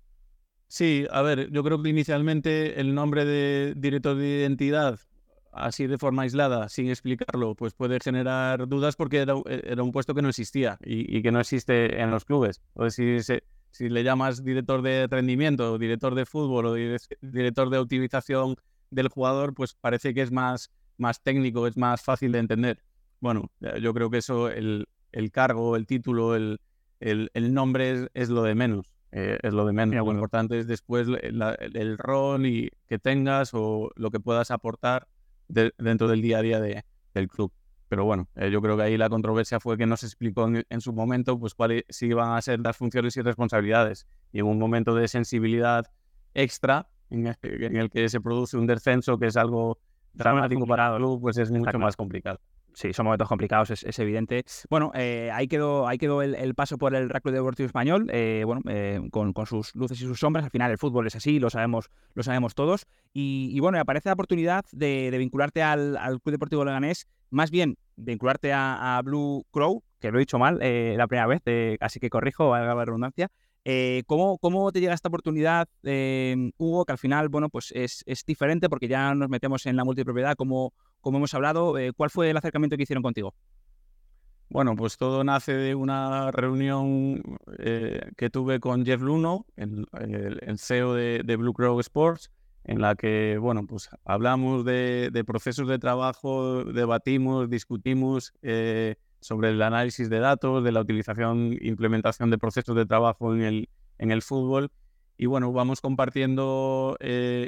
Sí, 0.68 1.08
a 1.12 1.22
ver, 1.22 1.50
yo 1.52 1.64
creo 1.64 1.82
que 1.82 1.90
inicialmente 1.90 2.80
el 2.82 2.94
nombre 2.94 3.24
de 3.24 3.74
director 3.78 4.18
de 4.18 4.40
identidad, 4.40 5.00
así 5.54 5.88
de 5.88 5.98
forma 5.98 6.24
aislada, 6.24 6.68
sin 6.68 6.90
explicarlo, 6.90 7.56
pues 7.56 7.74
puede 7.74 8.00
generar 8.02 8.68
dudas 8.68 8.98
porque 8.98 9.20
era, 9.20 9.36
un 9.36 9.92
puesto 9.94 10.14
que 10.14 10.22
no 10.22 10.30
existía 10.30 10.78
y, 10.84 11.22
que 11.22 11.32
no 11.32 11.40
existe 11.40 12.02
en 12.02 12.12
los 12.12 12.26
clubes. 12.26 12.62
O 12.74 12.90
si 12.90 13.22
se, 13.22 13.44
si 13.78 13.90
le 13.90 14.04
llamas 14.04 14.44
director 14.44 14.82
de 14.82 15.06
rendimiento, 15.06 15.78
director 15.78 16.16
de 16.16 16.26
fútbol 16.26 16.66
o 16.66 16.74
director 16.74 17.70
de 17.70 17.78
optimización 17.78 18.56
del 18.90 19.10
jugador, 19.10 19.54
pues 19.54 19.76
parece 19.76 20.16
que 20.16 20.24
es 20.24 20.32
más, 20.32 20.72
más 20.98 21.22
técnico, 21.22 21.68
es 21.68 21.78
más 21.78 22.02
fácil 22.02 22.32
de 22.32 22.40
entender. 22.40 22.82
Bueno, 23.20 23.52
yo 23.80 23.94
creo 23.94 24.10
que 24.10 24.18
eso, 24.18 24.50
el, 24.50 24.88
el 25.12 25.32
cargo, 25.32 25.76
el 25.76 25.86
título, 25.86 26.36
el, 26.36 26.60
el, 27.00 27.30
el 27.36 27.54
nombre 27.54 28.10
es, 28.16 28.30
lo 28.30 28.42
de 28.42 28.56
menos. 28.56 28.92
Eh, 29.12 29.38
es 29.44 29.54
lo 29.54 29.64
de 29.66 29.74
menos. 29.74 29.96
Lo 29.96 30.12
importante 30.12 30.58
es 30.58 30.66
después 30.66 31.08
el 31.22 31.98
rol 32.00 32.48
y 32.48 32.72
que 32.88 32.98
tengas 32.98 33.52
o 33.54 33.92
lo 33.96 34.10
que 34.10 34.20
puedas 34.20 34.50
aportar 34.50 35.08
dentro 35.48 36.08
del 36.08 36.22
día 36.24 36.40
a 36.40 36.42
día 36.42 36.60
de, 36.60 36.84
del 37.14 37.28
club. 37.28 37.52
Pero 37.90 38.06
bueno, 38.06 38.28
eh, 38.36 38.50
yo 38.52 38.62
creo 38.62 38.76
que 38.76 38.84
ahí 38.84 38.98
la 38.98 39.10
controversia 39.10 39.60
fue 39.60 39.78
que 39.78 39.86
no 39.86 39.96
se 39.96 40.06
explicó 40.06 40.48
en, 40.48 40.82
su 40.82 40.94
momento 40.94 41.40
pues 41.40 41.54
cuáles 41.54 41.84
sí 41.90 42.08
iban 42.08 42.34
a 42.34 42.42
ser 42.42 42.60
las 42.60 42.76
funciones 42.76 43.16
y 43.18 43.22
responsabilidades. 43.22 44.08
Y 44.32 44.40
en 44.40 44.46
un 44.46 44.60
momento 44.60 44.94
de 44.94 45.08
sensibilidad 45.08 45.86
extra, 46.34 46.90
en 47.10 47.28
el, 47.28 47.90
que 47.90 48.10
se 48.10 48.20
produce 48.20 48.58
un 48.58 48.68
descenso 48.68 49.18
que 49.18 49.28
es 49.28 49.38
algo 49.38 49.80
dramático 50.14 50.66
para 50.66 50.90
el 50.90 50.98
club, 50.98 51.22
pues 51.22 51.38
es 51.38 51.50
mucho 51.52 51.80
más 51.80 51.96
complicado. 51.96 52.40
Sí, 52.78 52.94
son 52.94 53.06
momentos 53.06 53.28
complicados, 53.28 53.72
es, 53.72 53.98
evidente. 53.98 54.46
Bueno, 54.70 54.92
eh, 54.94 55.32
ahí 55.34 55.48
quedó, 55.48 55.88
ahí 55.88 55.98
quedó 55.98 56.22
el, 56.22 56.54
paso 56.54 56.78
por 56.78 56.94
el 56.94 57.10
Club 57.10 57.34
Deportivo 57.34 57.66
Español, 57.66 58.08
eh, 58.14 58.44
bueno, 58.46 58.62
eh, 58.70 59.02
con, 59.10 59.34
sus 59.48 59.74
luces 59.74 60.00
y 60.00 60.04
sus 60.04 60.20
sombras. 60.20 60.46
Al 60.46 60.52
final 60.52 60.70
el 60.70 60.78
fútbol 60.78 61.08
es 61.08 61.16
así, 61.16 61.40
lo 61.40 61.50
sabemos, 61.50 61.90
lo 62.14 62.22
sabemos 62.22 62.54
todos. 62.54 62.86
Y, 63.14 63.60
bueno, 63.62 63.80
aparece 63.80 64.10
la 64.10 64.14
oportunidad 64.14 64.64
de, 64.72 65.12
vincularte 65.18 65.64
al, 65.64 65.98
Club 66.22 66.34
Deportivo 66.34 66.66
Leganés, 66.66 67.08
más 67.30 67.52
bien 67.52 67.78
vincularte 67.96 68.52
a, 68.54 69.02
Blue 69.04 69.46
Crow, 69.52 69.84
que 70.00 70.12
lo 70.12 70.18
he 70.18 70.22
dicho 70.22 70.40
mal 70.40 70.60
la 70.60 71.08
primera 71.08 71.28
vez, 71.28 71.42
así 71.80 72.00
que 72.00 72.10
corrijo, 72.10 72.50
valga 72.50 72.76
la 72.76 72.86
redundancia. 72.86 73.30
¿cómo, 74.06 74.38
¿cómo, 74.38 74.72
te 74.72 74.80
llega 74.80 74.94
esta 74.94 75.10
oportunidad, 75.10 75.68
Hugo, 76.58 76.86
que 76.86 76.92
al 76.92 76.98
final, 76.98 77.30
bueno, 77.30 77.50
pues 77.50 77.72
es, 77.76 78.04
diferente 78.26 78.70
porque 78.70 78.88
ya 78.88 79.14
nos 79.14 79.30
metemos 79.30 79.66
en 79.66 79.76
la 79.76 79.84
multipropiedad 79.84 80.36
como 80.36 80.74
hemos 81.18 81.34
hablado, 81.34 81.78
eh, 81.78 81.94
¿cuál 81.96 82.10
fue 82.10 82.30
el 82.30 82.38
acercamiento 82.38 82.76
que 82.76 82.84
hicieron 82.84 83.04
contigo? 83.04 83.34
Bueno, 84.50 84.76
pues 84.76 84.98
todo 84.98 85.24
nace 85.24 85.54
de 85.54 85.76
una 85.76 86.32
reunión 86.32 87.22
eh, 87.60 88.12
que 88.16 88.30
tuve 88.30 88.60
con 88.60 88.86
Jeff 88.86 89.02
Luno, 89.02 89.46
el, 89.58 89.88
CEO 90.58 90.94
de, 90.94 91.36
Blue 91.38 91.54
Crow 91.54 91.80
Sports, 91.82 92.32
en 92.68 92.82
la 92.82 92.96
que, 92.96 93.38
bueno, 93.40 93.66
pues 93.66 93.90
hablamos 94.06 94.64
de, 94.66 95.24
procesos 95.26 95.68
de 95.68 95.80
trabajo, 95.80 96.64
debatimos, 96.64 97.50
discutimos 97.50 98.34
eh, 98.44 98.96
sobre 99.20 99.50
el 99.50 99.62
análisis 99.62 100.10
de 100.10 100.20
datos, 100.20 100.64
de 100.64 100.72
la 100.72 100.82
utilización 100.82 101.58
implementación 101.62 102.30
de 102.30 102.38
procesos 102.38 102.76
de 102.76 102.86
trabajo 102.86 103.34
en 103.34 103.42
el, 103.42 103.70
en 103.98 104.12
el 104.12 104.22
fútbol. 104.22 104.72
Y 105.18 105.26
bueno, 105.26 105.52
vamos 105.52 105.82
compartiendo 105.82 106.96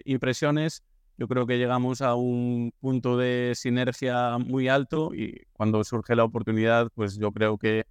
impresiones 0.05 0.83
yo 1.19 1.27
creo 1.27 1.45
que 1.45 1.57
llegamos 1.57 2.01
a 2.01 2.15
un 2.15 2.71
punto 2.79 3.17
de 3.17 3.51
sinergia 3.53 4.37
muy 4.37 4.69
alto 4.69 5.13
y 5.13 5.41
cuando 5.51 5.83
surge 5.83 6.15
la 6.15 6.23
oportunidad, 6.23 6.89
pues 6.95 7.17
yo 7.17 7.33
creo 7.33 7.57
que 7.57 7.85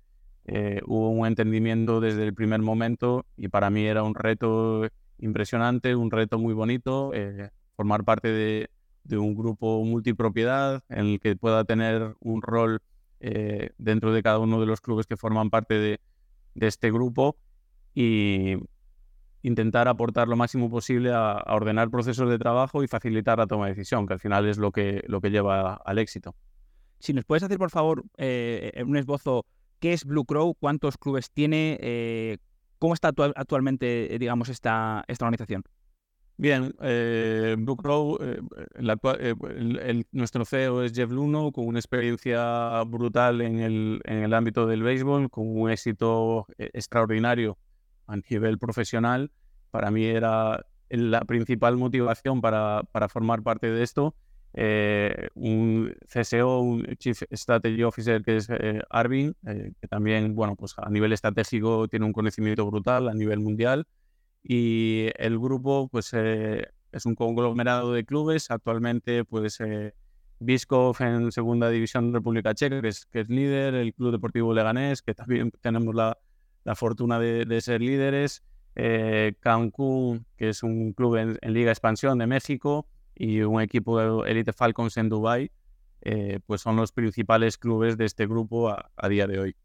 eh, 0.46 0.80
hubo 0.86 1.10
un 1.10 1.26
entendimiento 1.26 2.00
desde 2.00 2.24
el 2.24 2.32
primer 2.32 2.62
momento 2.62 3.26
y 3.36 3.48
para 3.48 3.68
mí 3.68 3.84
era 3.84 4.02
un 4.02 4.14
reto 4.14 4.88
impresionante, 5.18 5.94
un 5.94 6.10
reto 6.10 6.38
muy 6.38 6.54
bonito, 6.54 7.12
eh, 7.14 7.50
formar 7.76 8.04
parte 8.04 8.28
de, 8.28 8.70
un 9.10 9.34
grupo 9.34 9.82
multipropiedad 9.84 10.82
en 10.90 11.06
el 11.06 11.20
que 11.20 11.34
pueda 11.34 11.64
tener 11.64 12.14
un 12.20 12.42
rol 12.42 12.82
eh, 13.20 13.70
dentro 13.78 14.12
de 14.12 14.22
cada 14.22 14.38
uno 14.38 14.60
de 14.60 14.66
los 14.66 14.82
clubes 14.82 15.06
que 15.06 15.16
forman 15.16 15.48
parte 15.48 15.74
de, 15.74 16.00
este 16.54 16.90
grupo 16.90 17.36
y, 17.94 18.56
intentar 19.42 19.86
aportar 19.86 20.26
lo 20.28 20.36
máximo 20.36 20.68
posible 20.68 21.12
a, 21.14 21.42
ordenar 21.46 21.88
procesos 21.90 22.28
de 22.28 22.38
trabajo 22.38 22.82
y 22.82 22.88
facilitar 22.88 23.38
la 23.38 23.46
toma 23.46 23.66
de 23.66 23.74
decisión, 23.74 24.06
que 24.06 24.14
al 24.14 24.20
final 24.20 24.46
es 24.46 24.58
lo 24.58 24.72
que, 24.72 25.04
lo 25.06 25.20
que 25.20 25.30
lleva 25.30 25.74
al 25.74 25.98
éxito. 25.98 26.34
Si 26.98 27.12
nos 27.12 27.24
puedes 27.24 27.44
hacer, 27.44 27.56
por 27.56 27.70
favor, 27.70 28.04
eh, 28.18 28.82
un 28.84 28.96
esbozo, 28.96 29.46
¿qué 29.78 29.92
es 29.92 30.04
Blue 30.04 30.24
Crow? 30.24 30.54
¿Cuántos 30.54 30.98
clubes 30.98 31.30
tiene? 31.30 32.38
Eh, 32.78 32.80
¿Cómo 32.80 32.94
está 32.94 33.12
actualmente, 33.34 34.16
digamos, 34.18 34.48
esta, 34.48 35.04
esta 35.08 35.24
organización? 35.24 35.64
Bien, 36.36 36.72
eh, 36.80 37.56
Blue 37.58 37.76
Crow, 37.76 38.16
nuestro 40.12 40.44
CEO 40.44 40.84
es 40.84 40.92
Jeff 40.92 41.10
Luno, 41.10 41.50
con 41.50 41.66
una 41.66 41.80
experiencia 41.80 42.80
brutal 42.84 43.40
en 43.40 43.58
el, 43.58 44.00
en 44.04 44.18
el 44.18 44.32
ámbito 44.32 44.66
del 44.66 44.84
béisbol, 44.84 45.30
con 45.30 45.48
un 45.48 45.70
éxito 45.70 46.46
extraordinario 46.58 47.58
a 48.06 48.16
nivel 48.16 48.58
profesional, 48.58 49.32
para 49.72 49.90
mí 49.90 50.04
era 50.04 50.64
la 50.88 51.20
principal 51.22 51.76
motivación 51.76 52.40
para, 52.40 52.84
para 52.92 53.08
formar 53.08 53.42
parte 53.42 53.70
de 53.70 53.82
esto. 53.82 54.14
Eh, 54.60 55.28
un 55.34 55.94
CSO, 56.12 56.58
un 56.58 56.84
Chief 56.98 57.22
Strategy 57.30 57.84
Officer 57.84 58.24
que 58.24 58.38
es 58.38 58.48
eh, 58.50 58.80
Arvin, 58.90 59.36
eh, 59.46 59.70
que 59.80 59.86
también, 59.86 60.34
bueno, 60.34 60.56
pues 60.56 60.74
a 60.78 60.90
nivel 60.90 61.12
estratégico 61.12 61.86
tiene 61.86 62.06
un 62.06 62.12
conocimiento 62.12 62.66
brutal 62.66 63.08
a 63.08 63.14
nivel 63.14 63.38
mundial. 63.38 63.86
Y 64.42 65.10
el 65.14 65.38
grupo, 65.38 65.88
pues 65.88 66.12
es 66.12 67.06
un 67.06 67.14
conglomerado 67.14 67.92
de 67.92 68.04
clubes. 68.04 68.50
Actualmente, 68.50 69.24
pues 69.24 69.58
Biskov 70.40 70.96
en 71.02 71.30
segunda 71.30 71.70
división 71.70 72.10
de 72.10 72.18
República 72.18 72.52
Checa, 72.52 72.80
que 72.82 72.88
es, 72.88 73.28
líder, 73.28 73.74
el 73.74 73.94
Club 73.94 74.10
Deportivo 74.10 74.52
Leganés, 74.52 75.02
que 75.02 75.14
también 75.14 75.52
tenemos 75.60 75.94
la, 75.94 76.18
la 76.64 76.74
fortuna 76.74 77.20
de, 77.20 77.60
ser 77.60 77.80
líderes. 77.80 78.42
Cancún, 79.38 80.26
que 80.36 80.48
es 80.48 80.64
un 80.64 80.94
club 80.94 81.14
en, 81.16 81.38
Liga 81.52 81.70
Expansión 81.70 82.18
de 82.18 82.26
México, 82.26 82.88
y 83.18 83.40
un 83.40 83.60
equipo 83.60 83.98
de 83.98 84.30
Elite 84.30 84.52
Falcons 84.52 84.96
en 84.96 85.08
Dubai, 85.08 85.50
eh, 86.02 86.38
pues 86.46 86.60
son 86.60 86.76
los 86.76 86.92
principales 86.92 87.58
clubes 87.58 87.96
de 87.96 88.04
este 88.04 88.26
grupo 88.26 88.70
a, 88.70 89.08
día 89.08 89.26
de 89.26 89.40
hoy. 89.40 89.56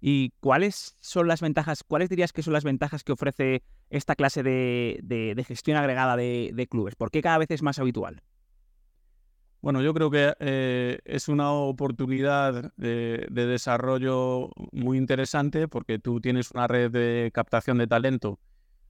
¿Y 0.00 0.30
cuáles 0.40 0.96
son 1.00 1.26
las 1.26 1.40
ventajas, 1.40 1.82
cuáles 1.82 2.08
dirías 2.08 2.32
que 2.32 2.42
son 2.42 2.52
las 2.52 2.64
ventajas 2.64 3.02
que 3.02 3.12
ofrece 3.12 3.62
esta 3.90 4.14
clase 4.14 4.42
de, 4.42 5.44
gestión 5.46 5.76
agregada 5.76 6.16
de, 6.16 6.52
de, 6.54 6.66
clubes? 6.68 6.94
¿Por 6.94 7.10
qué 7.10 7.22
cada 7.22 7.38
vez 7.38 7.50
es 7.50 7.62
más 7.62 7.78
habitual? 7.78 8.22
Bueno, 9.66 9.82
yo 9.82 9.92
creo 9.94 10.12
que 10.12 10.32
eh, 10.38 11.00
es 11.04 11.26
una 11.26 11.50
oportunidad 11.50 12.72
de, 12.76 13.26
desarrollo 13.28 14.50
muy 14.70 14.96
interesante 14.96 15.66
porque 15.66 15.98
tú 15.98 16.20
tienes 16.20 16.52
una 16.52 16.68
red 16.68 16.92
de 16.92 17.32
captación 17.34 17.78
de 17.78 17.88
talento 17.88 18.38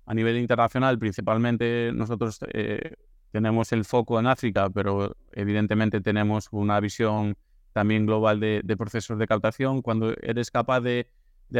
a 0.04 0.12
nivel 0.12 0.36
internacional. 0.36 0.98
Principalmente 0.98 1.92
nosotros 1.94 2.40
eh, 2.52 2.94
tenemos 3.36 3.70
el 3.72 3.84
foco 3.84 4.18
en 4.18 4.26
África, 4.26 4.70
pero 4.70 5.14
evidentemente 5.32 6.00
tenemos 6.00 6.48
una 6.52 6.80
visión 6.80 7.36
también 7.74 8.06
global 8.06 8.40
de, 8.40 8.76
procesos 8.78 9.18
de 9.18 9.26
captación. 9.26 9.82
Cuando 9.82 10.14
eres 10.22 10.50
capaz 10.50 10.80
de, 10.80 11.06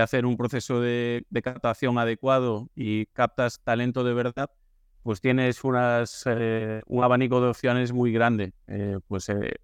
hacer 0.00 0.24
un 0.24 0.38
proceso 0.38 0.80
de 0.80 1.26
captación 1.44 1.98
adecuado 1.98 2.70
y 2.74 3.04
captas 3.12 3.60
talento 3.62 4.04
de 4.04 4.14
verdad, 4.14 4.50
pues 5.02 5.20
tienes 5.20 5.62
unas, 5.64 6.24
eh, 6.26 6.80
un 6.86 7.04
abanico 7.04 7.42
de 7.42 7.48
opciones 7.48 7.92
muy 7.92 8.10
grande. 8.10 8.54
Eh, 8.68 8.98
pues 9.06 9.28
eh, 9.28 9.56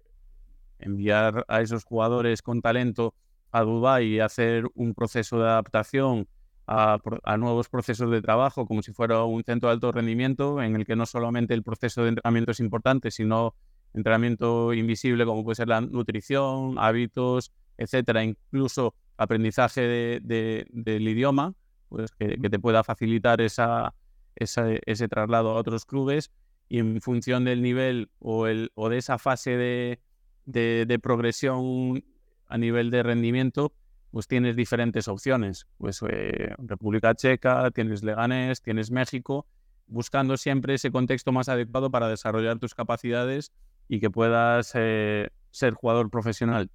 enviar 0.77 1.45
a 1.47 1.61
esos 1.61 1.83
jugadores 1.83 2.43
con 2.43 2.61
talento 2.61 3.15
a 3.51 3.63
Dubái 3.63 4.05
y 4.05 4.19
hacer 4.19 4.65
un 4.75 4.93
proceso 4.93 5.39
de 5.39 5.45
adaptación 5.45 6.27
a, 6.67 6.99
nuevos 7.37 7.69
procesos 7.69 8.09
de 8.11 8.21
trabajo, 8.21 8.65
como 8.65 8.81
si 8.81 8.93
fuera 8.93 9.23
un 9.23 9.43
centro 9.43 9.69
de 9.69 9.73
alto 9.73 9.91
rendimiento, 9.91 10.61
en 10.61 10.75
el 10.75 10.85
que 10.85 10.95
no 10.95 11.05
solamente 11.05 11.53
el 11.53 11.63
proceso 11.63 12.03
de 12.03 12.09
entrenamiento 12.09 12.51
es 12.51 12.59
importante, 12.59 13.11
sino 13.11 13.55
entrenamiento 13.93 14.73
invisible, 14.73 15.25
como 15.25 15.43
puede 15.43 15.55
ser 15.55 15.67
la 15.67 15.81
nutrición, 15.81 16.75
hábitos, 16.79 17.51
etcétera, 17.77 18.23
incluso 18.23 18.95
aprendizaje 19.17 20.19
del 20.21 21.07
idioma, 21.07 21.53
pues 21.89 22.11
que 22.11 22.49
te 22.49 22.59
pueda 22.59 22.83
facilitar 22.83 23.41
esa 23.41 23.93
ese 24.35 25.07
traslado 25.07 25.51
a 25.51 25.55
otros 25.55 25.85
clubes 25.85 26.31
y 26.69 26.79
en 26.79 27.01
función 27.01 27.45
del 27.45 27.61
nivel 27.61 28.09
o, 28.19 28.47
el, 28.47 28.71
o 28.75 28.89
de 28.89 28.97
esa 28.97 29.17
fase 29.17 29.51
de, 29.57 29.99
de, 30.45 30.99
progresión 30.99 32.03
a 32.47 32.57
nivel 32.57 32.89
de 32.89 33.03
rendimiento, 33.03 33.73
pues 34.13 34.27
tienes 34.27 34.55
diferentes 34.55 35.07
opciones. 35.07 35.65
Pues 35.79 35.99
eh, 36.07 36.53
República 36.59 37.15
Checa, 37.15 37.71
tienes 37.71 38.03
Leganés, 38.03 38.61
tienes 38.61 38.91
México, 38.91 39.47
buscando 39.87 40.37
siempre 40.37 40.75
ese 40.75 40.91
contexto 40.91 41.31
más 41.31 41.49
adecuado 41.49 41.89
para 41.89 42.07
desarrollar 42.07 42.59
tus 42.59 42.75
capacidades 42.75 43.51
y 43.87 43.99
que 43.99 44.11
puedas 44.11 44.71
eh, 44.75 45.31
ser 45.49 45.73
jugador 45.73 46.11
profesional. 46.11 46.69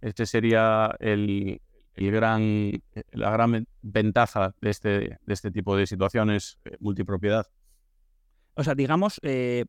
Este 0.00 0.24
sería 0.24 0.96
el, 0.98 1.60
gran, 1.94 2.40
eh, 2.40 2.80
la 3.12 3.32
gran 3.32 3.66
ventaja 3.82 4.54
de 4.62 4.70
este, 4.70 4.88
de 4.88 5.34
este 5.34 5.50
tipo 5.50 5.76
de 5.76 5.86
situaciones 5.86 6.58
eh, 6.64 6.78
multipropiedad. 6.80 7.46
O 8.54 8.64
sea, 8.64 8.74
digamos, 8.74 9.20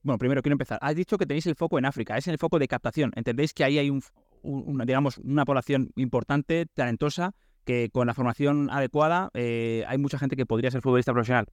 bueno, 0.01 0.17
primero 0.17 0.41
quiero 0.41 0.53
empezar. 0.53 0.79
Has 0.81 0.95
dicho 0.95 1.17
que 1.17 1.27
tenéis 1.27 1.45
el 1.45 1.55
foco 1.55 1.77
en 1.77 1.85
África, 1.85 2.17
es 2.17 2.27
el 2.27 2.39
foco 2.39 2.57
de 2.57 2.67
captación. 2.67 3.11
¿Entendéis 3.15 3.53
que 3.53 3.63
ahí 3.63 3.77
hay 3.77 3.91
un, 3.91 4.01
una, 4.43 4.85
digamos, 4.85 5.17
una 5.19 5.45
población 5.45 5.91
importante, 5.95 6.65
talentosa, 6.73 7.35
que 7.65 7.89
con 7.91 8.07
la 8.07 8.13
formación 8.13 8.69
adecuada 8.71 9.29
hay 9.33 9.97
mucha 9.97 10.17
gente 10.17 10.35
que 10.35 10.45
podría 10.45 10.71
ser 10.71 10.81
futbolista 10.81 11.13
profesional? 11.13 11.47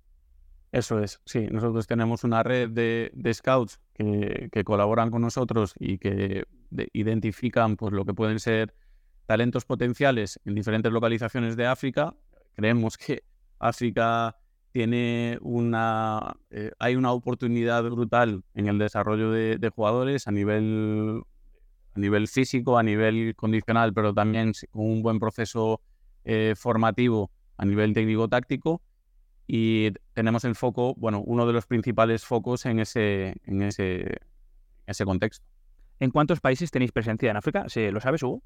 Eso 0.72 1.00
es, 1.00 1.20
sí. 1.24 1.46
Nosotros 1.50 1.86
tenemos 1.86 2.24
una 2.24 2.42
red 2.42 2.70
de, 2.70 3.34
scouts 3.34 3.78
que, 3.94 4.48
que, 4.50 4.64
colaboran 4.64 5.10
con 5.10 5.22
nosotros 5.22 5.74
y 5.78 5.98
que 5.98 6.44
identifican 6.92 7.76
pues, 7.76 7.92
lo 7.92 8.04
que 8.04 8.14
pueden 8.14 8.40
ser 8.40 8.74
talentos 9.26 9.64
potenciales 9.64 10.40
en 10.44 10.54
diferentes 10.54 10.92
localizaciones 10.92 11.56
de 11.56 11.66
África. 11.66 12.14
Creemos 12.54 12.96
que 12.96 13.22
África 13.58 14.36
tiene 14.72 15.38
una, 15.40 16.36
eh, 16.50 16.70
hay 16.78 16.96
una 16.96 17.12
oportunidad 17.12 17.82
brutal 17.84 18.42
en 18.54 18.68
el 18.68 18.78
desarrollo 18.78 19.30
de, 19.30 19.72
jugadores 19.74 20.28
a 20.28 20.32
nivel, 20.32 21.22
a 21.96 22.00
nivel 22.00 22.28
físico, 22.28 22.78
a 22.78 22.82
nivel 22.82 23.34
condicional, 23.34 23.92
pero 23.94 24.12
también 24.12 24.52
con 24.70 24.84
un 24.84 25.02
buen 25.02 25.18
proceso 25.18 25.80
eh, 26.24 26.54
formativo 26.56 27.30
a 27.56 27.64
nivel 27.64 27.94
técnico-táctico. 27.94 28.82
Y 29.46 29.92
tenemos 30.12 30.44
el 30.44 30.54
foco, 30.56 30.94
bueno, 30.96 31.22
uno 31.24 31.46
de 31.46 31.52
los 31.52 31.66
principales 31.66 32.24
focos 32.24 32.66
en 32.66 32.80
ese, 32.80 33.34
en 33.44 33.62
ese, 33.62 34.18
ese 34.86 35.04
contexto. 35.04 35.46
¿En 35.98 36.10
cuántos 36.10 36.40
países 36.40 36.70
tenéis 36.70 36.92
presencia 36.92 37.30
en 37.30 37.36
África? 37.36 37.66
¿Lo 37.92 38.00
sabes, 38.00 38.22
Hugo? 38.22 38.42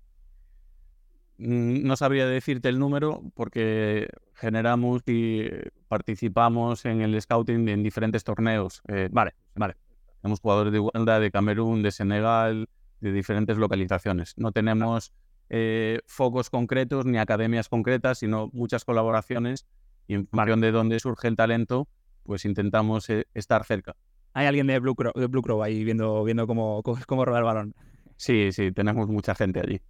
Mm, 1.38 1.86
no 1.86 1.96
sabría 1.96 2.26
decirte 2.26 2.68
el 2.68 2.78
número 2.78 3.22
porque 3.34 4.08
generamos 4.34 5.02
y 5.06 5.48
participamos 5.88 6.84
en 6.84 7.00
el 7.00 7.20
scouting 7.20 7.68
en 7.68 7.82
diferentes 7.82 8.22
torneos. 8.22 8.82
Eh, 8.88 9.08
vale, 9.10 9.34
vale. 9.56 9.76
Tenemos 10.20 10.40
jugadores 10.40 10.72
de 10.72 10.80
Uganda, 10.80 11.18
de 11.18 11.30
Camerún, 11.30 11.82
de 11.82 11.90
Senegal, 11.90 12.68
de 13.00 13.12
diferentes 13.12 13.56
localizaciones. 13.56 14.34
No 14.36 14.52
tenemos 14.52 15.12
eh, 15.48 16.00
focos 16.06 16.50
concretos 16.50 17.06
ni 17.06 17.18
academias 17.18 17.68
concretas, 17.68 18.18
sino 18.18 18.50
muchas 18.52 18.84
colaboraciones 18.84 19.66
y 20.06 20.14
en 20.14 20.26
función 20.26 20.60
de 20.60 20.72
dónde 20.72 21.00
surge 21.00 21.28
el 21.28 21.36
talento, 21.36 21.88
pues 22.24 22.44
intentamos 22.44 23.08
eh, 23.10 23.26
estar 23.34 23.64
cerca. 23.64 23.96
Hay 24.32 24.46
alguien 24.46 24.66
de 24.66 24.78
Blue 24.78 24.94
Crow, 24.94 25.12
de 25.14 25.26
Blue 25.26 25.42
Crow 25.42 25.62
ahí 25.62 25.82
viendo, 25.84 26.22
viendo 26.24 26.46
cómo, 26.46 26.82
cómo, 26.82 27.24
rodar 27.24 27.40
el 27.40 27.44
balón. 27.44 27.74
Sí, 28.16 28.52
sí, 28.52 28.70
tenemos 28.72 29.08
mucha 29.08 29.34
gente 29.34 29.60
allí. 29.60 29.80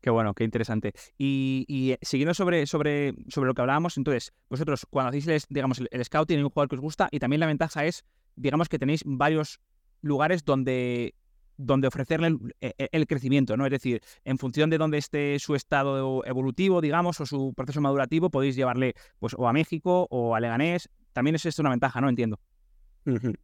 Qué 0.00 0.10
bueno, 0.10 0.34
qué 0.34 0.44
interesante. 0.44 0.92
Y, 1.16 1.92
eh, 1.92 1.98
siguiendo 2.02 2.34
sobre, 2.34 2.66
sobre, 2.66 3.14
sobre 3.28 3.46
lo 3.46 3.54
que 3.54 3.62
hablábamos, 3.62 3.96
entonces, 3.96 4.32
vosotros 4.50 4.86
cuando 4.90 5.10
hacéis 5.10 5.26
el, 5.28 5.40
digamos, 5.48 5.80
el, 5.90 6.04
scouting 6.04 6.38
en 6.38 6.44
un 6.44 6.50
jugador 6.50 6.68
que 6.68 6.76
os 6.76 6.80
gusta, 6.80 7.08
y 7.10 7.20
también 7.20 7.40
la 7.40 7.46
ventaja 7.46 7.84
es, 7.84 8.04
digamos 8.36 8.68
que 8.68 8.78
tenéis 8.78 9.02
varios 9.06 9.60
lugares 10.02 10.44
donde, 10.44 11.14
donde 11.56 11.88
ofrecerle 11.88 12.36
e, 12.60 12.74
e, 12.78 12.88
el, 12.92 13.06
crecimiento, 13.06 13.56
¿no? 13.56 13.64
Es 13.64 13.70
decir, 13.70 14.00
en 14.24 14.38
función 14.38 14.70
de 14.70 14.78
dónde 14.78 14.98
esté 14.98 15.38
su 15.38 15.54
estado 15.54 16.24
evolutivo, 16.24 16.80
digamos, 16.80 17.20
o 17.20 17.26
su 17.26 17.54
proceso 17.54 17.80
madurativo, 17.80 18.30
podéis 18.30 18.56
llevarle 18.56 18.94
pues 19.18 19.34
o 19.36 19.48
a 19.48 19.52
México 19.52 20.06
o 20.10 20.34
a 20.34 20.40
Leganés. 20.40 20.88
También 21.12 21.36
es 21.36 21.46
esto 21.46 21.62
una 21.62 21.70
ventaja, 21.70 22.00
¿no? 22.00 22.08
Entiendo. 22.08 22.40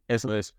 Eso 0.07 0.35
es. 0.35 0.55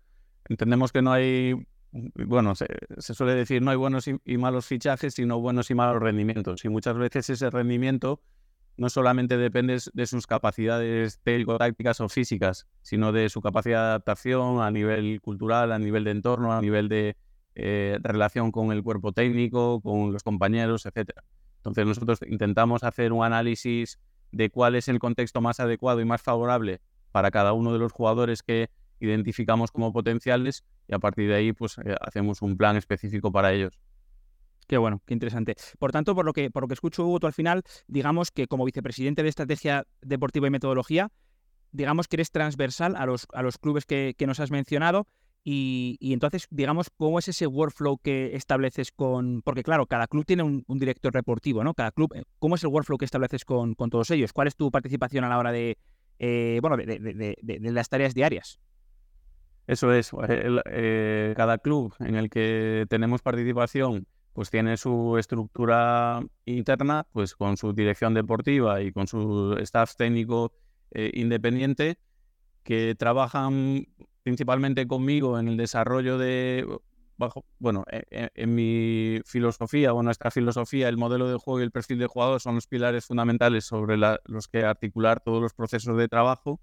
Entendemos 0.49 0.91
que 0.91 1.01
no 1.01 1.11
hay 1.11 1.55
bueno, 1.93 2.55
se, 2.55 2.65
suele 2.97 3.35
decir 3.35 3.61
no 3.61 3.71
hay 3.71 3.77
buenos 3.77 4.07
y, 4.07 4.37
malos 4.37 4.65
fichajes, 4.65 5.13
sino 5.13 5.39
buenos 5.39 5.69
y 5.69 5.75
malos 5.75 6.01
rendimientos. 6.01 6.65
Y 6.65 6.69
muchas 6.69 6.97
veces 6.97 7.29
ese 7.29 7.49
rendimiento 7.49 8.21
no 8.77 8.89
solamente 8.89 9.37
depende 9.37 9.79
de 9.93 10.07
sus 10.07 10.25
capacidades 10.25 11.19
técnico-tácticas 11.19 12.01
o 12.01 12.09
físicas, 12.09 12.67
sino 12.81 13.11
de 13.11 13.29
su 13.29 13.41
capacidad 13.41 13.81
de 13.81 13.87
adaptación 13.89 14.61
a 14.61 14.71
nivel 14.71 15.21
cultural, 15.21 15.71
a 15.71 15.77
nivel 15.77 16.03
de 16.03 16.11
entorno, 16.11 16.51
a 16.51 16.61
nivel 16.61 16.89
de 16.89 17.15
eh, 17.55 17.97
relación 18.01 18.51
con 18.51 18.71
el 18.71 18.83
cuerpo 18.83 19.11
técnico, 19.11 19.81
con 19.81 20.11
los 20.11 20.23
compañeros, 20.23 20.85
etc. 20.85 21.11
Entonces 21.57 21.85
nosotros 21.85 22.19
intentamos 22.27 22.83
hacer 22.83 23.13
un 23.13 23.23
análisis 23.23 23.99
de 24.31 24.49
cuál 24.49 24.75
es 24.75 24.87
el 24.87 24.99
contexto 24.99 25.41
más 25.41 25.59
adecuado 25.59 26.01
y 26.01 26.05
más 26.05 26.21
favorable 26.21 26.81
para 27.11 27.31
cada 27.31 27.53
uno 27.53 27.71
de 27.71 27.79
los 27.79 27.91
jugadores 27.91 28.41
que 28.41 28.69
identificamos 28.99 29.71
como 29.71 29.93
potenciales 29.93 30.63
y 30.87 30.95
a 30.95 30.99
partir 30.99 31.29
de 31.29 31.35
ahí 31.35 31.53
pues 31.53 31.77
eh, 31.77 31.95
hacemos 32.01 32.41
un 32.41 32.57
plan 32.57 32.75
específico 32.77 33.31
para 33.31 33.53
ellos. 33.53 33.79
Qué 34.67 34.77
bueno, 34.77 35.01
qué 35.05 35.13
interesante. 35.13 35.55
Por 35.77 35.91
tanto, 35.91 36.15
por 36.15 36.25
lo 36.25 36.33
que, 36.33 36.49
por 36.49 36.63
lo 36.63 36.67
que 36.67 36.73
escucho, 36.73 37.05
Hugo, 37.05 37.19
tú 37.19 37.27
al 37.27 37.33
final, 37.33 37.63
digamos 37.87 38.31
que 38.31 38.47
como 38.47 38.65
vicepresidente 38.65 39.21
de 39.21 39.29
Estrategia 39.29 39.85
Deportiva 40.01 40.47
y 40.47 40.51
Metodología, 40.51 41.11
digamos 41.71 42.07
que 42.07 42.15
eres 42.15 42.31
transversal 42.31 42.95
a 42.95 43.05
los, 43.05 43.27
a 43.33 43.41
los 43.41 43.57
clubes 43.57 43.85
que, 43.85 44.15
nos 44.25 44.39
has 44.39 44.51
mencionado 44.51 45.07
y, 45.43 45.97
entonces, 46.13 46.47
digamos, 46.51 46.89
¿cómo 46.95 47.19
es 47.19 47.27
ese 47.27 47.47
workflow 47.47 47.97
que 47.97 48.35
estableces 48.35 48.91
con...? 48.91 49.41
Porque 49.43 49.63
claro, 49.63 49.85
cada 49.87 50.07
club 50.07 50.25
tiene 50.25 50.43
un, 50.43 50.79
director 50.79 51.11
deportivo, 51.11 51.63
¿no? 51.63 51.73
Cada 51.73 51.91
club, 51.91 52.13
eh, 52.15 52.23
¿cómo 52.39 52.55
es 52.55 52.63
el 52.63 52.69
workflow 52.69 52.97
que 52.97 53.05
estableces 53.05 53.43
con, 53.43 53.75
con 53.75 53.89
todos 53.89 54.09
ellos? 54.11 54.31
¿Cuál 54.31 54.47
es 54.47 54.55
tu 54.55 54.71
participación 54.71 55.25
a 55.25 55.29
la 55.29 55.37
hora 55.37 55.51
de, 55.51 55.77
eh, 56.19 56.59
bueno, 56.61 56.77
de 56.77 57.71
las 57.71 57.89
tareas 57.89 58.13
diarias? 58.13 58.59
Eso 59.65 59.93
es, 59.93 60.11
eh, 60.27 61.33
cada 61.37 61.57
club 61.57 61.93
en 61.99 62.15
el 62.15 62.29
que 62.29 62.85
tenemos 62.89 63.21
participación 63.21 64.07
pues 64.33 64.49
tiene 64.49 64.77
su 64.77 65.17
estructura 65.17 66.21
interna, 66.45 67.05
pues 67.13 67.35
con 67.35 67.55
su 67.55 67.71
dirección 67.71 68.15
deportiva 68.15 68.81
y 68.81 68.91
con 68.91 69.07
su 69.07 69.55
staff 69.61 69.95
técnico 69.95 70.51
eh, 70.91 71.11
independiente, 71.13 71.99
que 72.63 72.95
trabajan 72.97 73.85
principalmente 74.23 74.87
conmigo 74.87 75.39
en 75.39 75.47
el 75.47 75.57
desarrollo 75.57 76.17
de, 76.17 76.65
bajo, 77.17 77.45
bueno, 77.59 77.83
e, 77.91 78.03
e, 78.09 78.29
en, 78.33 78.55
mi 78.55 79.19
filosofía 79.25 79.93
o 79.93 80.01
nuestra 80.03 80.31
filosofía, 80.31 80.89
el 80.89 80.97
modelo 80.97 81.29
de 81.29 81.37
juego 81.37 81.59
y 81.59 81.63
el 81.63 81.71
perfil 81.71 81.99
de 81.99 82.07
jugador 82.07 82.41
son 82.41 82.55
los 82.55 82.67
pilares 82.67 83.05
fundamentales 83.05 83.65
sobre 83.65 83.97
los 83.97 84.47
que 84.47 84.63
articular 84.63 85.19
todos 85.19 85.41
los 85.41 85.53
procesos 85.53 85.97
de 85.97 86.07
trabajo 86.07 86.59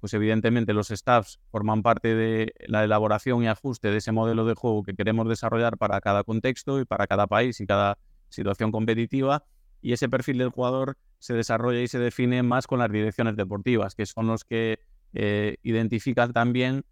pues 0.00 0.14
evidentemente 0.14 0.72
los 0.72 0.88
staffs 0.88 1.40
forman 1.50 1.82
parte 1.82 2.14
de 2.14 2.52
la 2.66 2.84
elaboración 2.84 3.42
y 3.42 3.48
ajuste 3.48 3.90
de 3.90 3.98
ese 3.98 4.12
modelo 4.12 4.44
de 4.44 4.54
juego 4.54 4.82
que 4.82 4.94
queremos 4.94 5.28
desarrollar 5.28 5.78
para 5.78 6.00
cada 6.00 6.22
contexto 6.24 6.80
y 6.80 6.84
para 6.84 7.06
cada 7.06 7.26
país 7.26 7.60
y 7.60 7.66
cada 7.66 7.98
situación 8.28 8.72
competitiva. 8.72 9.44
Y 9.80 9.92
ese 9.92 10.08
perfil 10.08 10.38
del 10.38 10.50
jugador 10.50 10.96
se 11.18 11.34
desarrolla 11.34 11.80
y 11.80 11.88
se 11.88 11.98
define 11.98 12.42
más 12.42 12.66
con 12.66 12.78
las 12.78 12.90
direcciones 12.90 13.36
deportivas, 13.36 13.94
que 13.94 14.06
son 14.06 14.26
los 14.26 14.44
que 14.44 14.80
eh, 15.14 15.56
identifican 15.62 16.32
también 16.32 16.84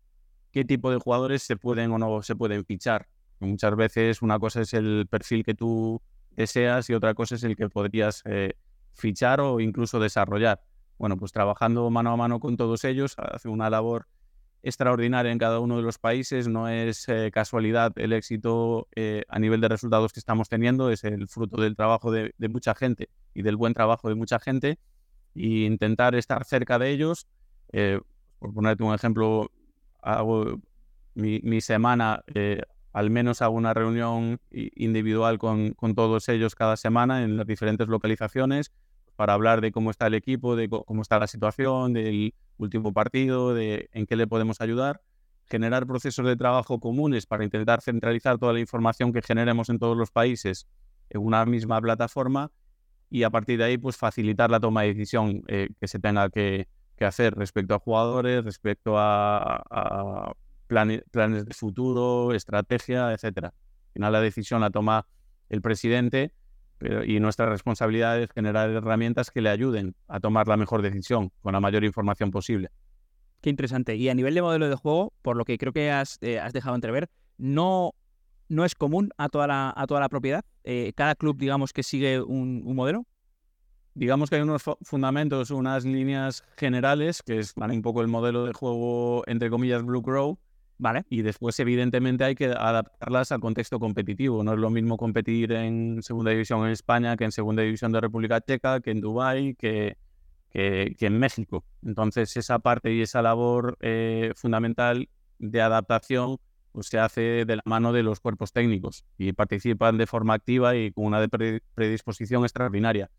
qué 0.54 0.64
tipo 0.64 0.92
de 0.92 0.98
jugadores 0.98 1.42
se 1.42 1.56
pueden 1.56 1.90
o 1.90 1.98
no 1.98 2.22
se 2.22 2.36
pueden 2.36 2.64
fichar. 2.64 3.08
Muchas 3.40 3.74
veces 3.74 4.22
una 4.22 4.38
cosa 4.38 4.60
es 4.60 4.72
el 4.72 5.08
perfil 5.10 5.44
que 5.44 5.54
tú 5.54 6.00
deseas 6.30 6.88
y 6.88 6.94
otra 6.94 7.12
cosa 7.12 7.34
es 7.34 7.42
el 7.42 7.56
que 7.56 7.68
podrías 7.68 8.22
eh, 8.24 8.54
fichar 8.92 9.40
o 9.40 9.58
incluso 9.58 9.98
desarrollar 9.98 10.62
bueno, 10.96 11.16
pues 11.16 11.32
trabajando 11.32 11.90
mano 11.90 12.12
a 12.12 12.16
mano 12.16 12.38
con 12.38 12.56
todos 12.56 12.84
ellos, 12.84 13.16
hace 13.18 13.48
una 13.48 13.68
labor 13.68 14.06
extraordinaria 14.62 15.32
en 15.32 15.38
cada 15.38 15.58
uno 15.58 15.76
de 15.76 15.82
los 15.82 15.98
países. 15.98 16.46
No 16.46 16.68
es 16.68 17.08
eh, 17.08 17.30
casualidad 17.32 17.92
el 17.96 18.12
éxito 18.12 18.86
eh, 18.94 19.24
a 19.28 19.40
nivel 19.40 19.60
de 19.60 19.68
resultados 19.68 20.12
que 20.12 20.20
estamos 20.20 20.48
teniendo, 20.48 20.90
es 20.90 21.02
el 21.02 21.26
fruto 21.26 21.60
del 21.60 21.74
trabajo 21.74 22.12
de, 22.12 22.32
mucha 22.48 22.76
gente 22.76 23.08
y 23.34 23.42
del 23.42 23.56
buen 23.56 23.74
trabajo 23.74 24.08
de 24.08 24.14
mucha 24.14 24.38
gente. 24.38 24.78
Y 25.34 25.64
intentar 25.66 26.14
estar 26.14 26.44
cerca 26.44 26.78
de 26.78 26.90
ellos, 26.90 27.26
por 28.38 28.54
ponerte 28.54 28.84
un 28.84 28.94
ejemplo, 28.94 29.50
hago 30.04 30.60
mi, 31.14 31.60
semana, 31.60 32.24
al 32.92 33.10
menos 33.10 33.42
hago 33.42 33.54
una 33.54 33.74
reunión 33.74 34.40
individual 34.50 35.38
con, 35.38 35.74
con 35.74 35.94
todos 35.94 36.28
ellos 36.28 36.54
cada 36.54 36.76
semana 36.76 37.22
en 37.22 37.36
las 37.36 37.46
diferentes 37.46 37.88
localizaciones 37.88 38.72
para 39.16 39.34
hablar 39.34 39.60
de 39.60 39.72
cómo 39.72 39.90
está 39.90 40.06
el 40.06 40.14
equipo, 40.14 40.56
de 40.56 40.68
cómo 40.68 41.02
está 41.02 41.18
la 41.18 41.26
situación, 41.26 41.92
del 41.92 42.34
último 42.58 42.92
partido, 42.92 43.54
de 43.54 43.88
en 43.92 44.06
qué 44.06 44.16
le 44.16 44.26
podemos 44.26 44.60
ayudar, 44.60 45.02
generar 45.46 45.86
procesos 45.86 46.26
de 46.26 46.36
trabajo 46.36 46.80
comunes 46.80 47.26
para 47.26 47.44
intentar 47.44 47.80
centralizar 47.80 48.38
toda 48.38 48.52
la 48.52 48.60
información 48.60 49.12
que 49.12 49.22
generemos 49.22 49.68
en 49.68 49.78
todos 49.78 49.96
los 49.96 50.10
países 50.10 50.66
en 51.10 51.20
una 51.20 51.44
misma 51.44 51.80
plataforma 51.80 52.50
y 53.10 53.22
a 53.22 53.30
partir 53.30 53.58
de 53.58 53.64
ahí 53.64 53.78
pues 53.78 53.96
facilitar 53.96 54.50
la 54.50 54.58
toma 54.58 54.82
de 54.82 54.88
decisión 54.88 55.42
eh, 55.46 55.68
que 55.78 55.86
se 55.86 55.98
tenga 55.98 56.28
que, 56.30 56.68
hacer 57.00 57.34
respecto 57.34 57.74
a 57.74 57.78
jugadores, 57.78 58.44
respecto 58.44 58.94
a, 58.96 60.32
planes 60.66 61.02
de 61.46 61.54
futuro, 61.54 62.32
estrategia, 62.32 63.12
etcétera. 63.12 63.48
Al 63.48 63.92
final 63.92 64.12
la 64.12 64.20
decisión 64.20 64.60
la 64.60 64.70
toma 64.70 65.06
el 65.48 65.60
presidente 65.60 66.32
y 67.06 67.20
nuestra 67.20 67.46
responsabilidad 67.46 68.20
es 68.20 68.30
generar 68.30 68.70
herramientas 68.70 69.30
que 69.30 69.40
le 69.40 69.50
ayuden 69.50 69.94
a 70.08 70.20
tomar 70.20 70.48
la 70.48 70.56
mejor 70.56 70.82
decisión 70.82 71.30
con 71.40 71.52
la 71.52 71.60
mayor 71.60 71.84
información 71.84 72.30
posible. 72.30 72.70
Qué 73.40 73.50
interesante. 73.50 73.96
Y 73.96 74.08
a 74.08 74.14
nivel 74.14 74.34
de 74.34 74.40
modelo 74.40 74.68
de 74.68 74.74
juego, 74.74 75.12
por 75.20 75.36
lo 75.36 75.44
que 75.44 75.58
creo 75.58 75.72
que 75.72 75.90
has, 75.90 76.18
eh, 76.22 76.40
dejado 76.52 76.74
entrever, 76.74 77.10
no, 77.36 77.92
no 78.48 78.64
es 78.64 78.74
común 78.74 79.10
a 79.18 79.28
toda 79.28 79.46
la, 79.46 79.72
a 79.76 79.86
toda 79.86 80.00
la 80.00 80.08
propiedad. 80.08 80.44
Eh, 80.64 80.92
cada 80.96 81.14
club, 81.14 81.36
digamos, 81.36 81.74
que 81.74 81.82
sigue 81.82 82.22
un, 82.22 82.64
modelo. 82.74 83.06
Digamos 83.94 84.28
que 84.28 84.36
hay 84.36 84.42
unos 84.42 84.62
fundamentos, 84.82 85.50
unas 85.50 85.84
líneas 85.84 86.44
generales, 86.56 87.22
que 87.22 87.38
es 87.38 87.54
un 87.56 87.82
poco 87.82 88.02
el 88.02 88.08
modelo 88.08 88.44
de 88.44 88.52
juego, 88.52 89.22
entre 89.26 89.50
comillas, 89.50 89.84
Blue 89.84 90.02
Crow, 90.02 90.38
Vale. 90.78 91.04
Y 91.08 91.22
después, 91.22 91.58
evidentemente, 91.60 92.24
hay 92.24 92.34
que 92.34 92.46
adaptarlas 92.46 93.30
al 93.32 93.40
contexto 93.40 93.78
competitivo. 93.78 94.42
No 94.42 94.54
es 94.54 94.58
lo 94.58 94.70
mismo 94.70 94.96
competir 94.96 95.52
en 95.52 96.02
segunda 96.02 96.32
división 96.32 96.64
en 96.64 96.72
España 96.72 97.16
que 97.16 97.24
en 97.24 97.32
segunda 97.32 97.62
división 97.62 97.92
de 97.92 98.00
República 98.00 98.40
Checa, 98.40 98.80
que 98.80 98.90
en 98.90 99.00
Dubái, 99.00 99.54
que, 99.54 99.96
que, 100.50 100.96
en 100.98 101.18
México. 101.18 101.64
Entonces, 101.82 102.36
esa 102.36 102.58
parte 102.58 102.92
y 102.92 103.02
esa 103.02 103.22
labor 103.22 103.76
eh, 103.80 104.32
fundamental 104.36 105.08
de 105.38 105.60
adaptación 105.60 106.38
pues, 106.72 106.88
se 106.88 106.98
hace 106.98 107.44
de 107.44 107.56
la 107.56 107.62
mano 107.66 107.92
de 107.92 108.02
los 108.02 108.18
cuerpos 108.20 108.52
técnicos 108.52 109.04
y 109.16 109.32
participan 109.32 109.96
de 109.96 110.06
forma 110.06 110.34
activa 110.34 110.74
y 110.74 110.90
con 110.90 111.06
una 111.06 111.26
predisposición 111.74 112.42
extraordinaria. 112.42 113.10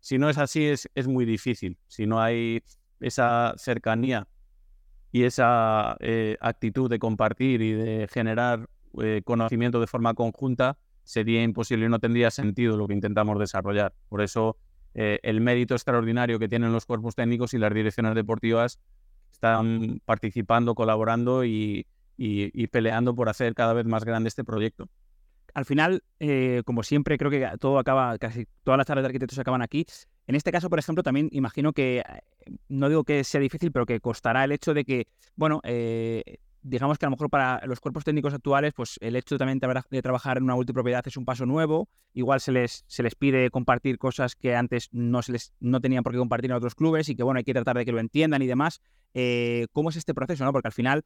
Si 0.00 0.18
no 0.18 0.30
es 0.30 0.38
así, 0.38 0.64
es, 0.66 0.88
es 0.94 1.08
muy 1.08 1.24
difícil. 1.24 1.78
Si 1.88 2.06
no 2.06 2.20
hay 2.20 2.62
esa 3.00 3.54
cercanía 3.56 4.28
y 5.12 5.24
esa 5.24 5.96
eh, 6.00 6.36
actitud 6.40 6.90
de 6.90 6.98
compartir 6.98 7.62
y 7.62 7.72
de 7.72 8.08
generar 8.12 8.68
eh, 9.02 9.22
conocimiento 9.24 9.80
de 9.80 9.86
forma 9.86 10.14
conjunta 10.14 10.78
sería 11.04 11.42
imposible 11.42 11.86
y 11.86 11.88
no 11.88 11.98
tendría 11.98 12.30
sentido 12.30 12.76
lo 12.76 12.88
que 12.88 12.94
intentamos 12.94 13.38
desarrollar. 13.38 13.94
Por 14.08 14.22
eso 14.22 14.56
eh, 14.94 15.20
el 15.22 15.40
mérito 15.40 15.74
extraordinario 15.74 16.38
que 16.38 16.48
tienen 16.48 16.72
los 16.72 16.86
cuerpos 16.86 17.14
técnicos 17.14 17.54
y 17.54 17.58
las 17.58 17.72
direcciones 17.72 18.14
deportivas 18.14 18.80
están 19.30 20.00
participando, 20.04 20.74
colaborando 20.74 21.44
y, 21.44 21.86
peleando 22.70 23.14
por 23.14 23.28
hacer 23.28 23.54
cada 23.54 23.74
vez 23.74 23.84
más 23.84 24.04
grande 24.04 24.28
este 24.28 24.42
proyecto. 24.42 24.88
Al 25.56 25.64
final, 25.64 26.04
eh, 26.20 26.60
como 26.66 26.82
siempre, 26.82 27.16
creo 27.16 27.30
que 27.30 27.48
todo 27.58 27.78
acaba, 27.78 28.18
casi 28.18 28.46
todas 28.62 28.76
las 28.76 28.86
charlas 28.86 29.04
de 29.04 29.06
arquitectos 29.06 29.38
acaban 29.38 29.62
aquí. 29.62 29.86
En 30.26 30.34
este 30.34 30.52
caso, 30.52 30.68
por 30.68 30.78
ejemplo, 30.78 31.02
también 31.02 31.30
imagino 31.32 31.72
que, 31.72 32.00
eh, 32.00 32.56
no 32.68 32.90
digo 32.90 33.04
que 33.04 33.24
sea 33.24 33.40
difícil, 33.40 33.72
pero 33.72 33.86
que 33.86 33.98
costará 33.98 34.44
el 34.44 34.52
hecho 34.52 34.74
de 34.74 34.84
que, 34.84 35.06
bueno, 35.34 35.62
eh, 35.64 36.40
digamos 36.60 36.98
que 36.98 37.06
a 37.06 37.08
lo 37.08 37.12
mejor 37.12 37.30
para 37.30 37.64
los 37.64 37.80
cuerpos 37.80 38.04
técnicos 38.04 38.34
actuales, 38.34 38.74
pues 38.76 38.98
el 39.00 39.16
hecho 39.16 39.38
también 39.38 39.58
de, 39.58 40.02
trabajar 40.02 40.36
en 40.36 40.42
una 40.42 40.56
multipropiedad 40.56 41.02
es 41.06 41.16
un 41.16 41.24
paso 41.24 41.46
nuevo. 41.46 41.88
Igual 42.12 42.42
se 42.42 42.52
les, 42.52 42.84
se 42.86 43.02
les 43.02 43.14
pide 43.14 43.48
compartir 43.48 43.96
cosas 43.96 44.36
que 44.36 44.54
antes 44.54 44.90
no, 44.92 45.22
se 45.22 45.32
les, 45.32 45.54
no 45.58 45.80
tenían 45.80 46.02
por 46.02 46.12
qué 46.12 46.18
compartir 46.18 46.50
en 46.50 46.58
otros 46.58 46.74
clubes 46.74 47.08
y 47.08 47.16
que, 47.16 47.22
bueno, 47.22 47.38
hay 47.38 47.44
que 47.44 47.54
tratar 47.54 47.78
de 47.78 47.86
que 47.86 47.92
lo 47.92 48.00
entiendan 48.00 48.42
y 48.42 48.46
demás. 48.46 48.82
¿Cómo 49.72 49.88
es 49.88 49.96
este 49.96 50.12
proceso? 50.12 50.44
¿no? 50.44 50.52
Porque 50.52 50.68
al 50.68 50.74
final 50.74 51.02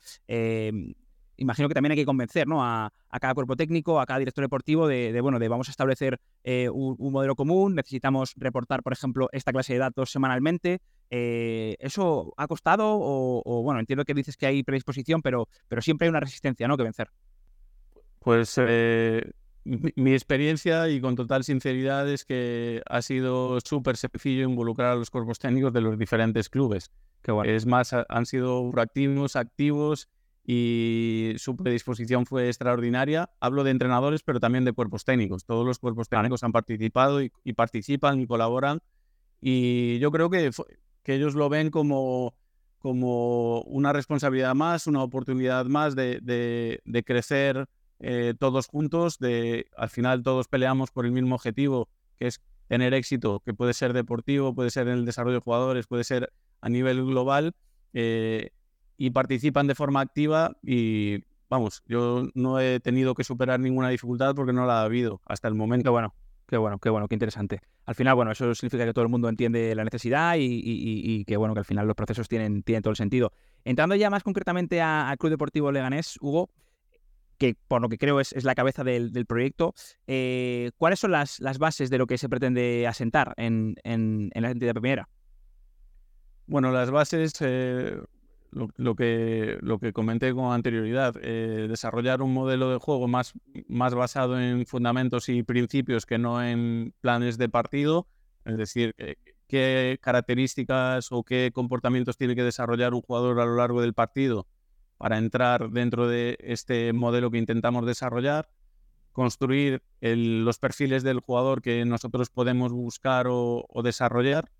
imagino 1.40 1.68
que 1.68 1.74
también 1.74 1.92
hay 1.92 1.98
que 1.98 2.04
convencer 2.04 2.46
¿no? 2.46 2.62
a, 2.62 2.92
cada 3.20 3.34
cuerpo 3.34 3.56
técnico, 3.56 4.00
a 4.00 4.06
cada 4.06 4.18
director 4.18 4.44
deportivo 4.44 4.86
de, 4.86 5.18
bueno, 5.20 5.38
de 5.38 5.48
vamos 5.48 5.68
a 5.68 5.70
establecer 5.72 6.20
eh, 6.44 6.68
un, 6.70 6.96
modelo 7.12 7.34
común, 7.34 7.74
necesitamos 7.74 8.34
reportar, 8.36 8.82
por 8.82 8.92
ejemplo, 8.92 9.28
esta 9.32 9.52
clase 9.52 9.72
de 9.72 9.80
datos 9.80 10.10
semanalmente. 10.10 10.80
Eh, 11.10 11.76
¿Eso 11.80 12.34
ha 12.36 12.46
costado 12.46 12.86
o, 12.86 13.62
bueno, 13.62 13.80
entiendo 13.80 14.04
que 14.04 14.14
dices 14.14 14.36
que 14.36 14.46
hay 14.46 14.62
predisposición, 14.62 15.22
pero, 15.22 15.48
pero 15.66 15.82
siempre 15.82 16.06
hay 16.06 16.10
una 16.10 16.20
resistencia 16.20 16.68
¿no? 16.68 16.76
que 16.76 16.84
vencer? 16.84 17.10
Pues 18.20 18.54
eh, 18.58 19.30
mi, 19.64 20.12
experiencia 20.12 20.88
y 20.90 21.00
con 21.00 21.16
total 21.16 21.42
sinceridad 21.42 22.08
es 22.08 22.26
que 22.26 22.82
ha 22.86 23.00
sido 23.00 23.58
súper 23.64 23.96
sencillo 23.96 24.44
involucrar 24.44 24.92
a 24.92 24.96
los 24.96 25.10
cuerpos 25.10 25.38
técnicos 25.38 25.72
de 25.72 25.80
los 25.80 25.98
diferentes 25.98 26.50
clubes. 26.50 26.90
que 27.22 27.32
Es 27.46 27.64
más, 27.64 27.94
han 27.94 28.26
sido 28.26 28.70
proactivos, 28.70 29.36
activos 29.36 30.08
y 30.52 31.34
su 31.36 31.56
predisposición 31.56 32.26
fue 32.26 32.48
extraordinaria. 32.48 33.30
Hablo 33.38 33.62
de 33.62 33.70
entrenadores, 33.70 34.24
pero 34.24 34.40
también 34.40 34.64
de 34.64 34.72
cuerpos 34.72 35.04
técnicos. 35.04 35.44
Todos 35.44 35.64
los 35.64 35.78
cuerpos 35.78 36.08
técnicos 36.08 36.42
han 36.42 36.50
participado 36.50 37.22
y, 37.22 37.30
participan 37.54 38.20
y 38.20 38.26
colaboran. 38.26 38.80
Y 39.40 40.00
yo 40.00 40.10
creo 40.10 40.28
que, 40.28 40.50
que 41.04 41.14
ellos 41.14 41.36
lo 41.36 41.48
ven 41.50 41.70
como, 41.70 42.34
como 42.80 43.60
una 43.60 43.92
responsabilidad 43.92 44.56
más, 44.56 44.88
una 44.88 45.04
oportunidad 45.04 45.66
más 45.66 45.94
de, 45.94 46.18
de, 46.20 47.04
crecer 47.04 47.68
eh, 48.00 48.34
todos 48.36 48.66
juntos. 48.66 49.20
De, 49.20 49.66
al 49.76 49.88
final 49.88 50.24
todos 50.24 50.48
peleamos 50.48 50.90
por 50.90 51.06
el 51.06 51.12
mismo 51.12 51.36
objetivo, 51.36 51.88
que 52.18 52.26
es 52.26 52.40
tener 52.66 52.92
éxito, 52.92 53.38
que 53.44 53.54
puede 53.54 53.72
ser 53.72 53.92
deportivo, 53.92 54.52
puede 54.52 54.70
ser 54.70 54.88
en 54.88 54.94
el 54.94 55.04
desarrollo 55.04 55.36
de 55.36 55.42
jugadores, 55.42 55.86
puede 55.86 56.02
ser 56.02 56.32
a 56.60 56.68
nivel 56.68 57.04
global. 57.04 57.54
Eh, 57.92 58.50
y 59.00 59.08
participan 59.12 59.66
de 59.66 59.74
forma 59.74 60.02
activa 60.02 60.58
y 60.62 61.24
vamos, 61.48 61.82
yo 61.86 62.24
no 62.34 62.60
he 62.60 62.80
tenido 62.80 63.14
que 63.14 63.24
superar 63.24 63.58
ninguna 63.58 63.88
dificultad 63.88 64.34
porque 64.34 64.52
no 64.52 64.66
la 64.66 64.82
ha 64.82 64.84
habido 64.84 65.22
hasta 65.24 65.48
el 65.48 65.54
momento. 65.54 65.84
Qué 65.84 65.88
bueno, 65.88 66.14
qué 66.46 66.58
bueno, 66.58 66.78
qué 66.78 66.90
bueno, 66.90 67.08
qué 67.08 67.14
interesante. 67.14 67.62
Al 67.86 67.94
final, 67.94 68.14
bueno, 68.14 68.30
eso 68.30 68.54
significa 68.54 68.84
que 68.84 68.92
todo 68.92 69.02
el 69.02 69.08
mundo 69.08 69.30
entiende 69.30 69.74
la 69.74 69.84
necesidad 69.84 70.34
y, 70.38 71.24
que 71.24 71.38
bueno, 71.38 71.54
que 71.54 71.60
al 71.60 71.64
final 71.64 71.86
los 71.86 71.96
procesos 71.96 72.28
tienen, 72.28 72.62
tienen 72.62 72.82
todo 72.82 72.90
el 72.90 72.96
sentido. 72.98 73.32
Entrando 73.64 73.94
ya 73.94 74.10
más 74.10 74.22
concretamente 74.22 74.82
al 74.82 75.16
Club 75.16 75.30
Deportivo 75.30 75.72
Leganés, 75.72 76.18
Hugo, 76.20 76.50
que 77.38 77.56
por 77.68 77.80
lo 77.80 77.88
que 77.88 77.96
creo 77.96 78.20
es, 78.20 78.44
la 78.44 78.54
cabeza 78.54 78.84
del, 78.84 79.24
proyecto, 79.24 79.72
eh, 80.08 80.72
¿cuáles 80.76 81.00
son 81.00 81.12
las, 81.12 81.40
las, 81.40 81.56
bases 81.56 81.88
de 81.88 81.96
lo 81.96 82.06
que 82.06 82.18
se 82.18 82.28
pretende 82.28 82.86
asentar 82.86 83.32
en, 83.38 83.76
en, 83.82 84.30
la 84.34 84.50
entidad 84.50 84.74
primera? 84.74 85.08
Bueno, 86.46 86.70
las 86.70 86.90
bases, 86.90 87.32
eh, 87.40 87.96
lo, 88.52 88.96
que, 88.96 89.58
lo 89.60 89.78
que 89.78 89.92
comenté 89.92 90.34
con 90.34 90.52
anterioridad, 90.52 91.14
eh, 91.22 91.66
desarrollar 91.68 92.22
un 92.22 92.34
modelo 92.34 92.70
de 92.70 92.78
juego 92.78 93.08
más, 93.08 93.32
más 93.68 93.94
basado 93.94 94.40
en 94.40 94.66
fundamentos 94.66 95.28
y 95.28 95.42
principios 95.42 96.06
que 96.06 96.18
no 96.18 96.42
en 96.42 96.92
planes 97.00 97.38
de 97.38 97.48
partido, 97.48 98.08
es 98.44 98.56
decir, 98.56 98.94
qué 99.46 99.98
características 100.00 101.12
o 101.12 101.22
qué 101.22 101.50
comportamientos 101.52 102.16
tiene 102.16 102.34
que 102.34 102.42
desarrollar 102.42 102.94
un 102.94 103.02
jugador 103.02 103.40
a 103.40 103.44
lo 103.44 103.56
largo 103.56 103.82
del 103.82 103.94
partido 103.94 104.46
para 104.96 105.18
entrar 105.18 105.70
dentro 105.70 106.08
de 106.08 106.36
este 106.40 106.92
modelo 106.92 107.30
que 107.30 107.38
intentamos 107.38 107.86
desarrollar, 107.86 108.50
construir 109.12 109.82
los 110.00 110.58
perfiles 110.58 111.02
del 111.02 111.20
jugador 111.20 111.62
que 111.62 111.84
nosotros 111.84 112.30
podemos 112.30 112.72
buscar 112.72 113.26
o 113.28 113.82
desarrollar 113.82 114.50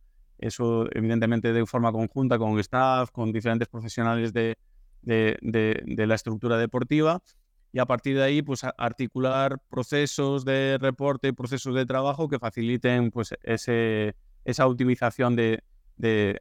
eso, 0.40 0.86
evidentemente, 0.92 1.52
de 1.52 1.66
forma 1.66 1.92
conjunta 1.92 2.38
con 2.38 2.58
staff, 2.58 3.10
con 3.10 3.32
diferentes 3.32 3.68
profesionales 3.68 4.32
de, 4.32 4.56
de, 5.02 6.06
la 6.06 6.14
estructura 6.14 6.56
deportiva. 6.56 7.22
Y 7.72 7.78
a 7.78 7.86
partir 7.86 8.16
de 8.16 8.24
ahí, 8.24 8.42
pues 8.42 8.62
articular 8.78 9.60
procesos 9.68 10.44
de 10.44 10.76
reporte 10.80 11.32
procesos 11.32 11.74
de 11.74 11.86
trabajo 11.86 12.28
que 12.28 12.38
faciliten 12.38 13.10
pues, 13.12 13.34
ese, 13.42 14.16
esa 14.44 14.66
optimización 14.66 15.36
de, 15.36 15.62
de, 15.96 16.40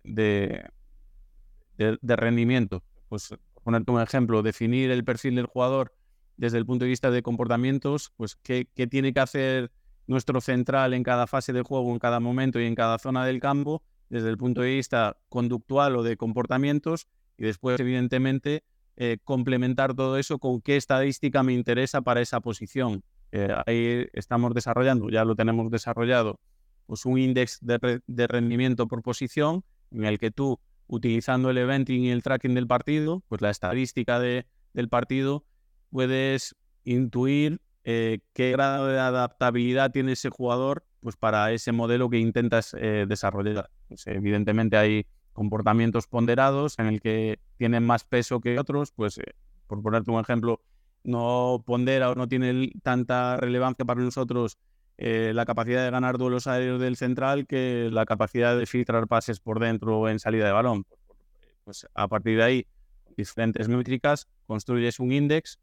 de, 1.77 2.15
rendimiento. 2.15 2.83
Pues, 3.09 3.35
ponerte 3.63 3.91
un 3.91 4.01
ejemplo, 4.01 4.41
definir 4.41 4.89
el 4.91 5.03
perfil 5.03 5.35
del 5.35 5.45
jugador 5.45 5.93
desde 6.38 6.57
el 6.57 6.65
punto 6.65 6.85
de 6.85 6.89
vista 6.89 7.12
de 7.12 7.21
comportamientos, 7.21 8.13
pues 8.15 8.38
qué, 8.38 8.67
qué 8.73 8.88
tiene 8.88 9.13
que 9.13 9.19
hacer 9.19 9.71
nuestro 10.07 10.41
central 10.41 10.93
en 10.93 11.03
cada 11.03 11.27
fase 11.27 11.53
de 11.53 11.62
juego, 11.62 11.91
en 11.91 11.99
cada 11.99 12.19
momento 12.19 12.59
y 12.59 12.65
en 12.65 12.73
cada 12.73 12.97
zona 12.97 13.25
del 13.25 13.39
campo, 13.39 13.83
desde 14.10 14.30
el 14.30 14.38
punto 14.38 14.62
de 14.62 14.76
vista 14.76 15.17
conductual 15.30 15.95
o 15.95 16.04
de 16.04 16.17
comportamientos, 16.17 17.08
y 17.38 17.43
después, 17.43 17.80
evidentemente, 17.80 18.63
eh, 19.02 19.17
complementar 19.24 19.95
todo 19.95 20.17
eso 20.17 20.39
con 20.39 20.60
qué 20.60 20.76
estadística 20.76 21.41
me 21.41 21.54
interesa 21.54 22.02
para 22.02 22.19
esa 22.19 22.41
posición. 22.41 23.02
Eh, 23.32 23.48
ahí 23.65 24.08
estamos 24.12 24.54
desarrollando, 24.54 25.10
ya 25.10 25.24
lo 25.24 25.38
tenemos 25.38 25.72
desarrollado, 25.72 26.38
pues 26.86 27.06
un 27.06 27.17
índice 27.17 27.60
de, 27.62 28.28
rendimiento 28.28 28.89
por 28.89 29.02
posición 29.02 29.63
en 29.91 30.04
el 30.04 30.19
que 30.19 30.32
tú, 30.32 30.60
utilizando 30.88 31.50
el 31.50 31.60
eventing 31.60 32.04
y 32.04 32.12
el 32.12 32.22
tracking 32.22 32.56
del 32.56 32.67
partido, 32.67 33.24
pues 33.30 33.39
la 33.41 33.52
estadística 33.52 34.19
de, 34.19 34.48
del 34.74 34.89
partido, 34.89 35.45
puedes 35.91 36.58
intuir 36.84 37.62
eh, 37.86 38.19
qué 38.34 38.52
grado 38.52 38.88
de 38.88 39.00
adaptabilidad 39.00 39.91
tiene 39.91 40.12
ese 40.12 40.30
jugador 40.30 40.84
pues, 41.00 41.15
para 41.15 41.54
ese 41.54 41.72
modelo 41.72 42.10
que 42.10 42.17
intentas 42.17 42.76
desarrollar. 43.08 43.69
Pues, 43.89 44.08
evidentemente 44.08 44.78
hay 44.78 45.06
comportamientos 45.34 46.08
ponderados 46.08 46.80
en 46.80 46.88
el 46.88 47.02
que 47.02 47.39
tienen 47.58 47.86
más 47.86 48.06
peso 48.06 48.39
que 48.39 48.58
otros, 48.58 48.91
pues 48.91 49.17
eh, 49.17 49.36
por 49.67 49.82
ponerte 49.82 50.12
un 50.12 50.19
ejemplo, 50.19 50.62
no 51.04 51.63
pondera 51.65 52.10
o 52.10 52.15
no 52.15 52.28
tiene 52.28 52.71
tanta 52.84 53.38
relevancia 53.38 53.86
para 53.86 54.02
nosotros 54.02 54.58
la 55.02 55.45
capacidad 55.45 55.86
de 55.86 55.91
ganar 55.91 56.17
duelos 56.17 56.45
aéreos 56.45 56.82
del 56.82 56.97
central 56.97 57.47
que 57.47 57.89
la 57.89 58.06
capacidad 58.06 58.58
de 58.58 58.65
filtrar 58.65 59.08
pases 59.08 59.39
por 59.39 59.62
dentro 59.62 60.10
en 60.10 60.19
salida 60.19 60.45
de 60.45 60.52
balón. 60.52 60.86
Pues 61.63 61.88
a 61.93 62.10
partir 62.10 62.36
de 62.36 62.43
ahí, 62.43 62.67
diferentes 63.15 63.69
métricas, 63.69 64.28
construyes 64.45 64.99
un 64.99 65.13
índice 65.13 65.58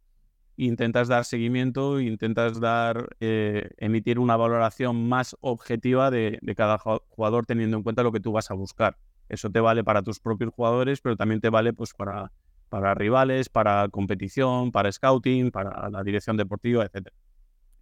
intentas 0.56 1.08
dar 1.08 1.24
seguimiento, 1.24 2.00
intentas 2.00 2.60
dar, 2.60 3.08
eh, 3.20 3.70
emitir 3.78 4.18
una 4.18 4.36
valoración 4.36 5.08
más 5.08 5.36
objetiva 5.40 6.10
de, 6.10 6.40
cada 6.56 6.78
jugador 6.78 7.46
teniendo 7.46 7.76
en 7.76 7.82
cuenta 7.82 8.02
lo 8.02 8.12
que 8.12 8.20
tú 8.20 8.32
vas 8.32 8.50
a 8.50 8.54
buscar. 8.54 8.96
Eso 9.28 9.50
te 9.50 9.60
vale 9.60 9.84
para 9.84 10.02
tus 10.02 10.20
propios 10.20 10.52
jugadores, 10.54 11.00
pero 11.00 11.16
también 11.16 11.40
te 11.40 11.50
vale 11.50 11.72
pues, 11.72 11.94
para, 11.94 12.32
para 12.68 12.94
rivales, 12.94 13.48
para 13.48 13.88
competición, 13.88 14.72
para 14.72 14.90
scouting, 14.92 15.50
para 15.50 15.90
la 15.90 16.02
dirección 16.02 16.36
deportiva, 16.36 16.84
etc 16.84 17.08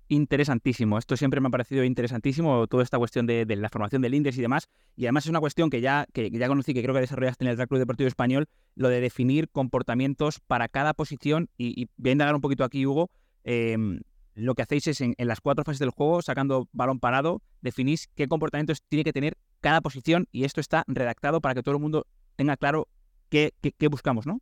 interesantísimo. 0.08 0.98
Esto 0.98 1.16
siempre 1.16 1.40
me 1.40 1.48
ha 1.48 1.50
parecido 1.50 1.84
interesantísimo, 1.84 2.66
toda 2.66 2.82
esta 2.82 2.98
cuestión 2.98 3.26
de, 3.26 3.46
la 3.56 3.68
formación 3.68 4.02
del 4.02 4.14
índice 4.14 4.38
y 4.38 4.42
demás. 4.42 4.68
Y 4.96 5.06
además 5.06 5.24
es 5.24 5.30
una 5.30 5.40
cuestión 5.40 5.70
que 5.70 5.80
ya, 5.80 6.06
que 6.12 6.30
ya 6.30 6.48
conocí, 6.48 6.74
que 6.74 6.82
creo 6.82 6.94
que 6.94 7.00
desarrollaste 7.00 7.44
en 7.44 7.50
el 7.50 7.68
Club 7.68 7.78
Deportivo 7.78 8.08
Español, 8.08 8.48
lo 8.74 8.88
de 8.88 9.00
definir 9.00 9.48
comportamientos 9.48 10.40
para 10.40 10.68
cada 10.68 10.94
posición. 10.94 11.48
Y, 11.56 11.88
voy 11.96 12.10
a 12.10 12.12
indagar 12.12 12.34
un 12.34 12.40
poquito 12.40 12.64
aquí, 12.64 12.86
Hugo. 12.86 13.10
Em, 13.44 14.00
lo 14.34 14.54
que 14.54 14.62
hacéis 14.62 14.86
es 14.88 15.00
en, 15.00 15.14
las 15.18 15.40
cuatro 15.40 15.64
fases 15.64 15.78
del 15.78 15.90
juego, 15.90 16.22
sacando 16.22 16.68
balón 16.72 16.98
parado, 16.98 17.42
definís 17.60 18.08
qué 18.14 18.26
comportamientos 18.26 18.82
tiene 18.88 19.04
que 19.04 19.12
tener 19.12 19.36
cada 19.60 19.80
posición 19.80 20.26
y 20.32 20.44
esto 20.44 20.60
está 20.60 20.84
redactado 20.88 21.40
para 21.40 21.54
que 21.54 21.62
todo 21.62 21.76
el 21.76 21.80
mundo 21.80 22.06
tenga 22.36 22.56
claro 22.56 22.88
qué, 23.28 23.52
qué 23.60 23.88
buscamos, 23.88 24.26
¿no? 24.26 24.40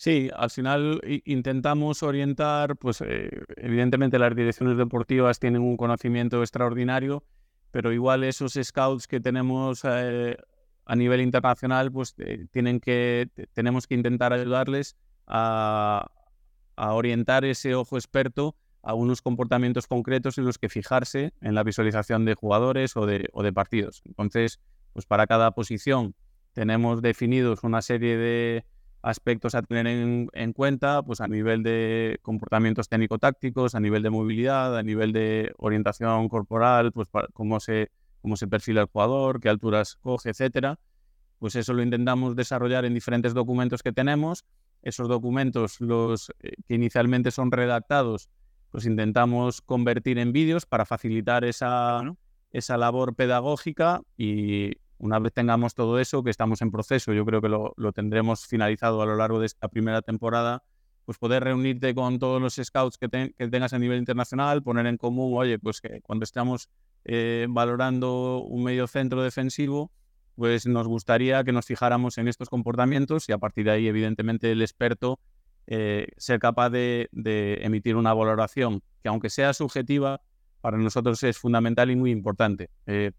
Sí, 0.00 0.30
al 0.32 0.48
final 0.50 1.00
intentamos 1.24 2.04
orientar, 2.04 2.76
pues 2.76 3.00
eh, 3.00 3.30
evidentemente 3.56 4.20
las 4.20 4.32
direcciones 4.36 4.78
deportivas 4.78 5.40
tienen 5.40 5.60
un 5.60 5.76
conocimiento 5.76 6.40
extraordinario, 6.40 7.24
pero 7.72 7.92
igual 7.92 8.22
esos 8.22 8.56
scouts 8.62 9.08
que 9.08 9.18
tenemos 9.18 9.80
eh, 9.82 10.36
a 10.84 10.94
nivel 10.94 11.20
internacional, 11.20 11.90
pues 11.90 12.14
eh, 12.18 12.46
tienen 12.52 12.78
que, 12.78 13.28
tenemos 13.54 13.88
que 13.88 13.96
intentar 13.96 14.32
ayudarles 14.32 14.96
a, 15.26 16.08
orientar 16.76 17.44
ese 17.44 17.74
ojo 17.74 17.96
experto 17.96 18.54
a 18.82 18.94
unos 18.94 19.20
comportamientos 19.20 19.88
concretos 19.88 20.38
en 20.38 20.44
los 20.44 20.58
que 20.58 20.68
fijarse 20.68 21.32
en 21.40 21.56
la 21.56 21.64
visualización 21.64 22.24
de 22.24 22.34
jugadores 22.34 22.96
o 22.96 23.04
de, 23.04 23.28
o 23.32 23.42
de 23.42 23.52
partidos. 23.52 24.02
Entonces, 24.04 24.60
pues 24.92 25.06
para 25.06 25.26
cada 25.26 25.50
posición 25.50 26.14
tenemos 26.52 27.02
definidos 27.02 27.64
una 27.64 27.82
serie 27.82 28.16
de 28.16 28.64
aspectos 29.02 29.54
a 29.54 29.62
tener 29.62 29.86
en, 29.86 30.52
cuenta, 30.52 31.02
pues 31.02 31.20
a 31.20 31.28
nivel 31.28 31.62
de 31.62 32.18
comportamientos 32.22 32.88
técnico-tácticos, 32.88 33.74
a 33.74 33.80
nivel 33.80 34.02
de 34.02 34.10
movilidad, 34.10 34.76
a 34.76 34.82
nivel 34.82 35.12
de 35.12 35.52
orientación 35.58 36.28
corporal, 36.28 36.92
pues 36.92 37.08
cómo 37.32 37.60
se, 37.60 37.90
cómo 38.20 38.36
se 38.36 38.48
perfila 38.48 38.82
el 38.82 38.88
jugador, 38.88 39.40
qué 39.40 39.48
alturas 39.48 39.96
coge, 39.96 40.30
etcétera. 40.30 40.78
Pues 41.38 41.54
eso 41.54 41.72
lo 41.72 41.82
intentamos 41.82 42.34
desarrollar 42.34 42.84
en 42.84 42.94
diferentes 42.94 43.34
documentos 43.34 43.82
que 43.82 43.92
tenemos. 43.92 44.44
Esos 44.82 45.08
documentos, 45.08 45.80
los 45.80 46.30
eh, 46.40 46.52
que 46.66 46.74
inicialmente 46.74 47.30
son 47.30 47.52
redactados, 47.52 48.28
pues 48.70 48.86
intentamos 48.86 49.60
convertir 49.62 50.18
en 50.18 50.32
vídeos 50.32 50.66
para 50.66 50.84
facilitar 50.84 51.44
esa, 51.44 52.02
esa 52.50 52.76
labor 52.76 53.14
pedagógica 53.14 54.02
y 54.16 54.72
una 54.98 55.18
vez 55.18 55.32
tengamos 55.32 55.74
todo 55.74 55.98
eso, 55.98 56.22
que 56.22 56.30
estamos 56.30 56.60
en 56.62 56.70
proceso, 56.70 57.12
yo 57.12 57.24
creo 57.24 57.40
que 57.40 57.48
lo, 57.48 57.92
tendremos 57.92 58.46
finalizado 58.46 59.00
a 59.02 59.06
lo 59.06 59.16
largo 59.16 59.40
de 59.40 59.46
esta 59.46 59.68
primera 59.68 60.02
temporada, 60.02 60.62
pues 61.04 61.18
poder 61.18 61.44
reunirte 61.44 61.94
con 61.94 62.18
todos 62.18 62.40
los 62.42 62.56
scouts 62.56 62.98
que, 62.98 63.08
tengas 63.08 63.72
a 63.72 63.78
nivel 63.78 63.98
internacional, 63.98 64.62
poner 64.62 64.86
en 64.86 64.96
común, 64.96 65.32
oye, 65.36 65.58
pues 65.58 65.80
que 65.80 66.00
cuando 66.02 66.24
estamos 66.24 66.68
eh, 67.04 67.46
valorando 67.48 68.42
un 68.42 68.64
medio 68.64 68.86
centro 68.86 69.22
defensivo, 69.22 69.90
pues 70.34 70.66
nos 70.66 70.86
gustaría 70.86 71.42
que 71.44 71.52
nos 71.52 71.66
fijáramos 71.66 72.18
en 72.18 72.28
estos 72.28 72.48
comportamientos 72.48 73.28
y 73.28 73.32
a 73.32 73.38
partir 73.38 73.64
de 73.64 73.72
ahí, 73.72 73.88
evidentemente, 73.88 74.52
el 74.52 74.62
experto 74.62 75.18
eh, 75.66 76.08
ser 76.16 76.38
capaz 76.40 76.70
de, 76.70 77.08
emitir 77.60 77.96
una 77.96 78.14
valoración 78.14 78.82
que, 79.02 79.08
aunque 79.08 79.30
sea 79.30 79.52
subjetiva, 79.52 80.22
para 80.60 80.78
nosotros 80.78 81.22
es 81.24 81.38
fundamental 81.38 81.90
y 81.90 81.96
muy 81.96 82.10
importante. 82.10 82.70
Eh, 82.86 83.12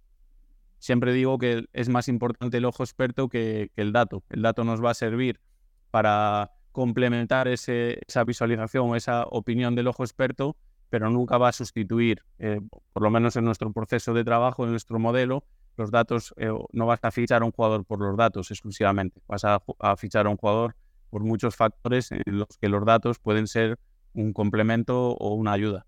siempre 0.79 1.13
digo 1.13 1.37
que 1.37 1.65
es 1.73 1.89
más 1.89 2.07
importante 2.07 2.57
el 2.57 2.65
ojo 2.65 2.83
experto 2.83 3.29
que, 3.29 3.71
el 3.75 3.91
dato. 3.91 4.23
El 4.29 4.41
dato 4.41 4.63
nos 4.63 4.83
va 4.83 4.91
a 4.91 4.93
servir 4.93 5.39
para 5.91 6.51
complementar 6.71 7.47
esa 7.47 8.23
visualización 8.25 8.89
o 8.89 8.95
esa 8.95 9.23
opinión 9.23 9.75
del 9.75 9.87
ojo 9.87 10.03
experto, 10.03 10.55
pero 10.89 11.09
nunca 11.09 11.37
va 11.37 11.49
a 11.49 11.51
sustituir, 11.51 12.23
eh, 12.39 12.61
por 12.93 13.03
lo 13.03 13.09
menos 13.09 13.35
en 13.35 13.45
nuestro 13.45 13.71
proceso 13.71 14.13
de 14.13 14.23
trabajo, 14.23 14.63
en 14.63 14.71
nuestro 14.71 14.97
modelo, 14.99 15.43
los 15.77 15.91
datos, 15.91 16.33
eh, 16.37 16.49
no 16.71 16.85
vas 16.85 16.99
a 17.03 17.11
fichar 17.11 17.41
a 17.41 17.45
un 17.45 17.51
jugador 17.51 17.85
por 17.85 17.99
los 17.99 18.17
datos 18.17 18.51
exclusivamente, 18.51 19.21
vas 19.27 19.43
a 19.45 19.61
fichar 19.97 20.25
a 20.25 20.29
un 20.29 20.37
jugador 20.37 20.75
por 21.09 21.23
muchos 21.23 21.55
factores 21.55 22.11
en 22.11 22.21
los 22.39 22.47
que 22.59 22.69
los 22.69 22.85
datos 22.85 23.19
pueden 23.19 23.47
ser 23.47 23.79
un 24.13 24.33
complemento 24.33 25.11
o 25.11 25.33
una 25.33 25.53
ayuda. 25.53 25.85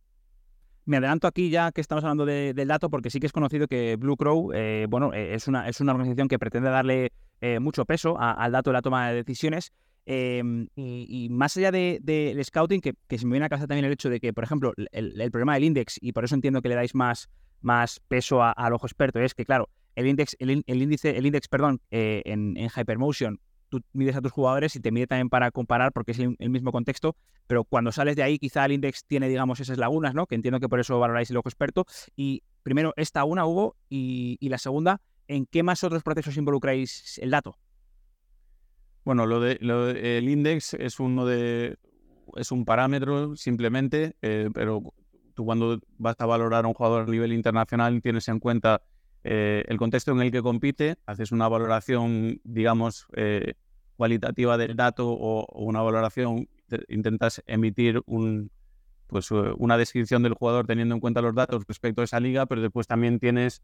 Me 0.91 0.97
adelanto 0.97 1.25
aquí 1.25 1.49
ya 1.49 1.71
que 1.71 1.79
estamos 1.79 2.03
hablando 2.03 2.25
del 2.25 2.67
dato 2.67 2.89
porque 2.89 3.09
sí 3.09 3.21
que 3.21 3.25
es 3.25 3.31
conocido 3.31 3.65
que 3.65 3.95
Blue 3.95 4.17
Crow, 4.17 4.51
eh, 4.53 4.87
bueno, 4.89 5.13
eh, 5.13 5.35
es 5.35 5.47
una, 5.47 5.69
es 5.69 5.79
una 5.79 5.93
organización 5.93 6.27
que 6.27 6.37
pretende 6.37 6.69
darle 6.69 7.13
eh, 7.39 7.61
mucho 7.61 7.85
peso 7.85 8.17
al 8.19 8.51
dato 8.51 8.71
de 8.71 8.73
la 8.73 8.81
toma 8.81 9.07
de 9.07 9.15
decisiones. 9.15 9.71
Em, 10.05 10.67
y, 10.75 11.29
más 11.31 11.55
allá 11.55 11.71
del 11.71 12.03
de, 12.03 12.43
scouting, 12.43 12.81
que, 12.81 13.17
se 13.17 13.25
me 13.25 13.31
viene 13.31 13.45
a 13.45 13.49
casa 13.49 13.67
también 13.67 13.85
el 13.85 13.93
hecho 13.93 14.09
de 14.09 14.19
que, 14.19 14.33
por 14.33 14.43
ejemplo, 14.43 14.73
el, 14.91 15.31
problema 15.31 15.53
del 15.53 15.63
index, 15.63 15.97
y 16.01 16.11
por 16.11 16.25
eso 16.25 16.35
entiendo 16.35 16.61
que 16.61 16.67
le 16.67 16.75
dais 16.75 16.93
más, 16.93 17.29
más 17.61 18.01
peso 18.09 18.43
al 18.43 18.73
ojo 18.73 18.85
experto, 18.85 19.21
es 19.21 19.33
que, 19.33 19.45
claro, 19.45 19.69
el 19.95 20.07
index, 20.07 20.35
el, 20.39 20.65
índice, 20.67 21.17
el 21.17 21.25
index, 21.25 21.47
perdón, 21.47 21.79
en 21.89 22.57
Hypermotion 22.75 23.39
tú 23.71 23.81
mides 23.93 24.15
a 24.17 24.21
tus 24.21 24.31
jugadores 24.31 24.75
y 24.75 24.81
te 24.81 24.91
mide 24.91 25.07
también 25.07 25.29
para 25.29 25.49
comparar 25.49 25.93
porque 25.93 26.11
es 26.11 26.19
el, 26.19 26.35
mismo 26.49 26.71
contexto, 26.71 27.15
pero 27.47 27.63
cuando 27.63 27.91
sales 27.91 28.17
de 28.17 28.21
ahí 28.21 28.37
quizá 28.37 28.65
el 28.65 28.73
index 28.73 29.05
tiene, 29.05 29.29
digamos, 29.29 29.59
esas 29.61 29.77
lagunas, 29.77 30.13
¿no? 30.13 30.27
Que 30.27 30.35
entiendo 30.35 30.59
que 30.59 30.67
por 30.67 30.79
eso 30.79 30.99
valoráis 30.99 31.31
el 31.31 31.37
ojo 31.37 31.47
experto. 31.47 31.85
Y 32.15 32.43
primero, 32.63 32.93
esta 32.97 33.23
una 33.23 33.45
hubo 33.45 33.77
y, 33.89 34.37
la 34.41 34.57
segunda, 34.57 35.01
¿en 35.27 35.45
qué 35.45 35.63
más 35.63 35.83
otros 35.85 36.03
procesos 36.03 36.35
involucráis 36.35 37.17
el 37.19 37.31
dato? 37.31 37.57
Bueno, 39.05 39.25
lo 39.25 39.39
de, 39.39 39.57
el 40.17 40.29
index 40.29 40.73
es 40.73 40.99
uno 40.99 41.25
de 41.25 41.77
es 42.35 42.51
un 42.51 42.65
parámetro 42.65 43.35
simplemente, 43.35 44.15
eh, 44.21 44.49
pero 44.53 44.93
tú 45.33 45.45
cuando 45.45 45.79
vas 45.97 46.15
a 46.19 46.25
valorar 46.25 46.65
a 46.65 46.67
un 46.67 46.73
jugador 46.73 47.07
a 47.07 47.11
nivel 47.11 47.33
internacional 47.33 48.01
tienes 48.01 48.27
en 48.27 48.39
cuenta 48.39 48.81
eh, 49.23 49.63
el 49.67 49.77
contexto 49.77 50.11
en 50.11 50.21
el 50.21 50.31
que 50.31 50.41
compite, 50.41 50.97
haces 51.05 51.31
una 51.31 51.47
valoración, 51.47 52.41
digamos, 52.43 53.07
eh, 53.15 53.53
cualitativa 53.95 54.57
del 54.57 54.75
dato 54.75 55.09
o, 55.09 55.45
una 55.63 55.81
valoración, 55.81 56.49
intentas 56.87 57.43
emitir 57.45 58.01
un, 58.05 58.49
pues, 59.07 59.29
eh, 59.31 59.35
una 59.57 59.77
descripción 59.77 60.23
del 60.23 60.33
jugador 60.33 60.65
teniendo 60.65 60.95
en 60.95 61.01
cuenta 61.01 61.21
los 61.21 61.35
datos 61.35 61.63
respecto 61.67 62.01
a 62.01 62.05
esa 62.05 62.19
liga, 62.19 62.45
pero 62.47 62.61
después 62.61 62.87
también 62.87 63.19
tienes 63.19 63.61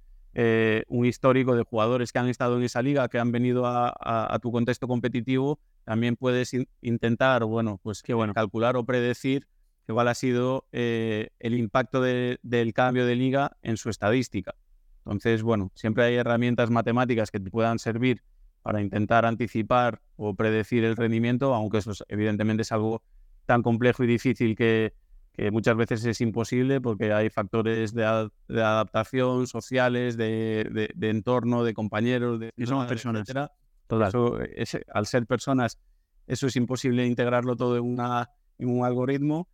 un 0.90 1.04
histórico 1.08 1.56
de 1.56 1.64
jugadores 1.64 2.12
que 2.12 2.20
han 2.20 2.28
estado 2.28 2.58
en 2.58 2.64
esa 2.64 2.84
liga, 2.84 3.08
que 3.08 3.18
han 3.18 3.32
venido 3.32 3.64
a, 3.66 4.38
tu 4.40 4.52
contexto 4.52 4.88
competitivo. 4.88 5.58
También 5.84 6.16
puedes 6.16 6.52
intentar, 6.82 7.44
bueno, 7.46 7.80
pues 7.82 8.04
bueno. 8.08 8.36
calcular 8.36 8.78
o 8.78 8.86
predecir 8.86 9.48
cuál 9.88 10.10
ha 10.10 10.14
sido 10.14 10.68
el 10.72 11.58
impacto 11.58 12.02
del 12.02 12.74
cambio 12.76 13.08
de 13.08 13.16
liga 13.16 13.58
en 13.64 13.78
su 13.78 13.90
estadística. 13.90 14.54
Entonces, 15.08 15.42
bueno, 15.42 15.72
siempre 15.74 16.04
hay 16.04 16.16
herramientas 16.16 16.70
matemáticas 16.70 17.32
que 17.32 17.40
te 17.40 17.50
puedan 17.50 17.80
servir 17.80 18.22
para 18.62 18.82
intentar 18.82 19.26
anticipar 19.26 20.02
o 20.18 20.36
predecir 20.36 20.84
el 20.84 20.98
rendimiento, 20.98 21.54
aunque 21.56 21.78
eso 21.78 21.94
evidentemente 22.10 22.64
es 22.64 22.72
algo 22.74 23.02
tan 23.46 23.64
complejo 23.64 24.04
y 24.04 24.08
difícil 24.08 24.56
que, 24.56 24.94
muchas 25.52 25.78
veces 25.78 26.04
es 26.04 26.20
imposible 26.20 26.82
porque 26.82 27.14
hay 27.14 27.30
factores 27.30 27.94
de, 27.94 28.04
adaptación 28.04 29.46
sociales, 29.46 30.18
de, 30.18 30.94
entorno, 31.00 31.64
de 31.64 31.74
compañeros, 31.74 32.40
de 32.40 32.52
y 32.58 32.66
son 32.66 32.88
personas. 32.88 33.28
al 34.94 35.06
ser 35.06 35.28
personas, 35.28 35.80
eso 36.26 36.48
es 36.48 36.56
imposible 36.56 37.06
integrarlo 37.06 37.56
todo 37.56 37.78
en, 37.78 37.84
una, 37.84 38.32
en 38.58 38.70
un 38.70 38.84
algoritmo 38.84 39.48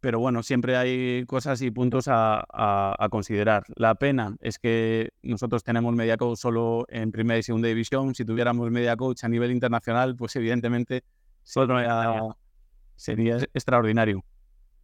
pero 0.00 0.18
bueno, 0.18 0.42
siempre 0.42 0.76
hay 0.76 1.24
cosas 1.26 1.60
y 1.62 1.70
puntos 1.70 2.06
a, 2.08 2.96
considerar. 3.10 3.64
La 3.76 3.94
pena 3.94 4.36
es 4.40 4.58
que 4.58 5.10
nosotros 5.22 5.62
tenemos 5.62 5.94
media 5.94 6.16
coach 6.16 6.38
solo 6.38 6.86
en 6.88 7.12
primera 7.12 7.38
y 7.38 7.42
segunda 7.42 7.68
división. 7.68 8.14
Si 8.14 8.24
tuviéramos 8.24 8.70
media 8.70 8.96
coach 8.96 9.24
a 9.24 9.28
nivel 9.28 9.50
internacional, 9.52 10.16
pues 10.16 10.34
evidentemente 10.36 11.04
sería, 12.96 13.36
extraordinario. 13.54 14.24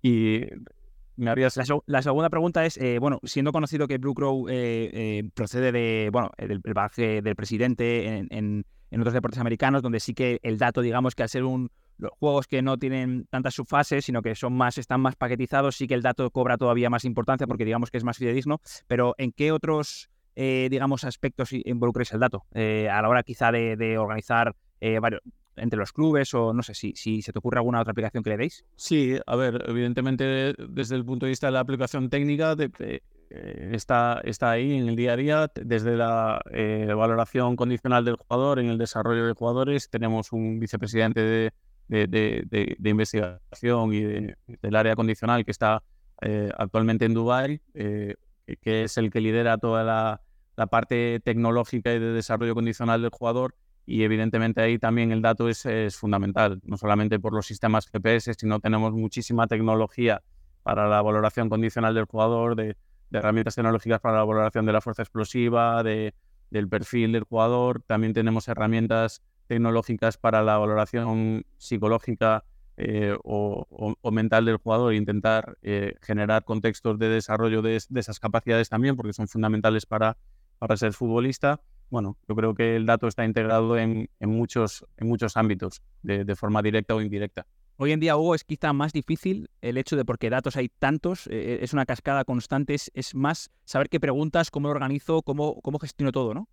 Y 0.03 0.43
me 1.17 1.31
habrías... 1.31 1.59
La, 1.87 2.03
segunda 2.03 2.29
pregunta 2.29 2.67
es, 2.67 2.77
eh, 2.77 2.99
bueno, 2.99 3.19
siendo 3.25 3.53
conocido 3.53 3.89
que 3.89 3.99
Blue 3.99 4.15
Crow 4.15 4.49
eh, 4.49 4.91
eh, 4.93 5.31
procede 5.35 5.73
de, 5.73 6.11
bueno, 6.13 6.31
del, 6.37 6.61
bagaje 6.61 7.23
del 7.23 7.37
presidente 7.37 8.19
en, 8.19 8.29
en, 8.31 8.67
en 8.91 9.01
otros 9.01 9.15
deportes 9.15 9.41
americanos, 9.41 9.83
donde 9.83 10.01
sí 10.01 10.13
que 10.13 10.41
el 10.43 10.59
dato, 10.59 10.83
digamos 10.83 11.15
que 11.15 11.23
al 11.23 11.31
ser 11.31 11.45
un 11.45 11.71
los 11.99 12.13
juegos 12.13 12.47
que 12.47 12.63
no 12.63 12.79
tienen 12.79 13.27
tantas 13.31 13.55
subfases, 13.55 14.05
sino 14.05 14.23
que 14.23 14.35
son 14.35 14.53
más, 14.55 14.79
están 14.79 15.01
más 15.01 15.17
paquetizados, 15.17 15.77
sí 15.77 15.87
que 15.87 15.95
el 15.95 16.03
dato 16.03 16.31
cobra 16.31 16.57
todavía 16.59 16.91
más 16.91 17.05
importancia 17.05 17.47
porque 17.47 17.65
digamos 17.65 17.91
que 17.91 17.99
es 17.99 18.05
más 18.05 18.19
fidedigno, 18.19 18.61
pero 18.87 19.15
¿en 19.19 19.33
qué 19.33 19.53
otros, 19.53 20.11
eh, 20.35 20.69
digamos, 20.71 21.05
aspectos 21.05 21.51
involucráis 21.53 22.13
el 22.13 22.21
dato? 22.21 22.45
Eh, 22.53 22.89
a 22.91 23.01
la 23.03 23.09
hora 23.09 23.23
quizá 23.23 23.51
de, 23.53 23.99
organizar 23.99 24.55
eh, 24.81 24.99
varios, 24.99 25.23
entre 25.57 25.79
los 25.79 25.93
clubes 25.93 26.35
o 26.35 26.53
no 26.53 26.63
sé 26.63 26.75
si, 26.75 26.93
si 26.95 27.23
se 27.23 27.33
te 27.33 27.39
ocurre 27.39 27.59
alguna 27.59 27.81
otra 27.81 27.93
aplicación 27.93 28.23
que 28.23 28.31
le 28.31 28.37
deis. 28.37 28.65
Sí, 28.77 29.19
a 29.27 29.37
ver, 29.37 29.65
evidentemente 29.67 30.55
desde 30.69 30.97
el 30.97 31.05
punto 31.05 31.25
de 31.25 31.31
vista 31.31 31.47
de 31.47 31.53
la 31.53 31.61
aplicación 31.61 32.11
técnica 32.11 32.55
está, 33.31 34.21
está 34.23 34.51
ahí 34.51 34.75
en 34.75 34.89
el 34.89 34.97
día 34.97 35.15
a 35.15 35.17
día, 35.17 35.51
desde 35.55 35.97
la 35.97 36.43
valoración 36.95 37.57
condicional 37.57 38.05
del 38.05 38.17
jugador, 38.17 38.59
en 38.59 38.67
el 38.67 38.77
desarrollo 38.77 39.27
de 39.27 39.33
jugadores, 39.33 39.89
tenemos 39.89 40.31
un 40.33 40.61
vicepresidente 40.61 41.23
de 41.23 41.53
de, 41.89 42.77
investigación 42.85 43.95
y 43.95 44.01
del 44.03 44.77
área 44.77 44.95
condicional 44.97 45.45
que 45.45 45.51
está 45.51 45.83
eh, 46.23 46.51
actualmente 46.57 47.05
en 47.05 47.15
Dubái, 47.15 47.61
eh, 47.75 48.15
que 48.61 48.85
es 48.85 48.97
el 48.97 49.11
que 49.11 49.21
lidera 49.21 49.59
toda 49.59 49.85
la, 49.85 50.21
parte 50.71 51.21
tecnológica 51.21 51.93
y 51.93 51.99
de 51.99 52.13
desarrollo 52.13 52.55
condicional 52.55 53.03
del 53.03 53.11
jugador. 53.11 53.55
Y 53.85 54.03
evidentemente 54.03 54.63
ahí 54.63 54.79
también 54.79 55.13
el 55.13 55.21
dato 55.23 55.49
es, 55.49 55.67
fundamental, 55.97 56.61
no 56.65 56.77
solamente 56.77 57.21
por 57.21 57.35
los 57.35 57.47
sistemas 57.47 57.87
GPS, 57.87 58.35
sino 58.35 58.59
tenemos 58.59 58.93
muchísima 58.93 59.47
tecnología 59.47 60.23
para 60.63 60.89
la 60.89 61.03
valoración 61.03 61.49
condicional 61.49 61.95
del 61.95 62.07
jugador, 62.07 62.57
de, 62.57 62.77
herramientas 63.13 63.55
tecnológicas 63.55 64.01
para 64.01 64.17
la 64.17 64.25
valoración 64.25 64.67
de 64.67 64.73
la 64.73 64.81
fuerza 64.81 65.03
explosiva, 65.03 65.83
de, 65.83 66.15
del 66.51 66.69
perfil 66.69 67.13
del 67.13 67.25
jugador. 67.25 67.83
También 67.87 68.13
tenemos 68.15 68.49
herramientas 68.49 69.23
tecnológicas 69.47 70.19
para 70.19 70.43
la 70.43 70.59
valoración 70.59 71.45
psicológica 71.57 72.45
eh, 72.79 73.17
o, 73.25 73.67
mental 74.13 74.45
del 74.45 74.59
jugador 74.59 74.93
e 74.93 74.97
intentar 74.97 75.57
eh, 75.63 75.95
generar 76.03 76.45
contextos 76.45 76.99
de 76.99 77.09
desarrollo 77.09 77.63
de, 77.63 77.77
esas 77.77 78.21
capacidades 78.21 78.69
también, 78.69 78.97
porque 78.97 79.15
son 79.15 79.29
fundamentales 79.29 79.87
para, 79.87 80.19
para 80.59 80.77
ser 80.77 80.93
futbolista. 80.93 81.61
Bueno, 81.89 82.19
yo 82.29 82.35
creo 82.35 82.55
que 82.55 82.77
el 82.77 82.85
dato 82.85 83.07
está 83.07 83.25
integrado 83.25 83.79
en, 83.79 84.11
muchos, 84.21 84.85
en 84.99 85.09
muchos 85.09 85.37
ámbitos, 85.37 85.81
de, 86.03 86.37
forma 86.37 86.61
directa 86.61 86.95
o 86.95 87.01
indirecta. 87.01 87.47
Hoy 87.79 87.93
en 87.93 88.01
día, 88.01 88.17
Hugo, 88.17 88.35
es 88.35 88.45
quizá 88.45 88.73
más 88.73 88.93
difícil 88.93 89.49
el 89.63 89.79
hecho 89.79 89.97
de 89.97 90.05
porque 90.05 90.29
datos 90.29 90.57
hay 90.57 90.69
tantos, 90.69 91.29
eh, 91.29 91.61
es 91.63 91.73
una 91.73 91.87
cascada 91.87 92.25
constante, 92.25 92.75
es, 92.75 92.91
es, 92.95 93.15
más 93.15 93.51
saber 93.65 93.89
qué 93.89 94.01
preguntas, 94.01 94.51
cómo 94.51 94.69
organizo, 94.69 95.23
cómo, 95.23 95.61
cómo 95.63 95.79
gestiono 95.79 96.13
todo, 96.13 96.35
¿no? 96.35 96.49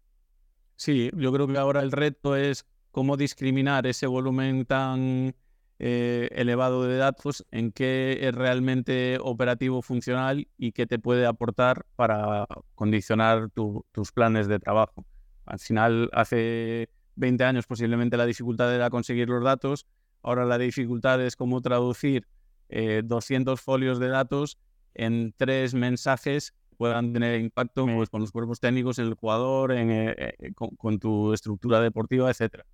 Sí, 0.76 1.12
yo 1.16 1.32
creo 1.32 1.48
que 1.48 1.58
ahora 1.58 1.82
el 1.82 1.92
reto 1.92 2.36
es 2.36 2.66
cómo 2.94 3.18
discriminar 3.18 3.88
ese 3.88 4.06
volumen 4.06 4.66
tan 4.66 5.36
eh, 5.80 6.30
elevado 6.32 6.84
de 6.84 6.96
datos 6.96 7.44
en 7.50 7.72
qué 7.72 8.20
es 8.22 8.36
realmente 8.36 9.18
operativo 9.20 9.82
funcional 9.82 10.48
y 10.60 10.74
qué 10.74 10.86
te 10.86 11.00
puede 11.00 11.26
aportar 11.26 11.88
para 11.96 12.46
condicionar 12.76 13.50
tus 13.50 14.12
planes 14.12 14.48
de 14.48 14.60
trabajo. 14.60 15.06
Al 15.48 15.58
final, 15.58 16.12
hace 16.14 16.88
20 17.16 17.44
años 17.44 17.66
posiblemente 17.66 18.16
la 18.16 18.28
dificultad 18.28 18.74
era 18.74 18.92
conseguir 18.92 19.28
los 19.28 19.44
datos, 19.44 19.88
ahora 20.22 20.46
la 20.46 20.60
dificultad 20.60 21.20
es 21.20 21.36
cómo 21.36 21.62
traducir 21.62 22.28
200 22.70 23.60
eh, 23.60 23.62
folios 23.62 23.98
de 23.98 24.10
datos 24.10 24.60
en 24.94 25.34
tres 25.36 25.74
mensajes 25.74 26.52
que 26.70 26.76
puedan 26.76 27.12
tener 27.12 27.42
impacto 27.42 27.88
pues, 27.88 28.12
con 28.12 28.22
los 28.22 28.32
cuerpos 28.32 28.60
técnicos, 28.60 29.00
en 29.00 29.08
el 29.08 29.16
jugador, 29.16 29.72
en, 29.72 29.90
eh, 29.92 30.54
con, 30.56 31.00
tu 31.00 31.34
estructura 31.34 31.82
deportiva, 31.82 32.30
etcétera. 32.30 32.66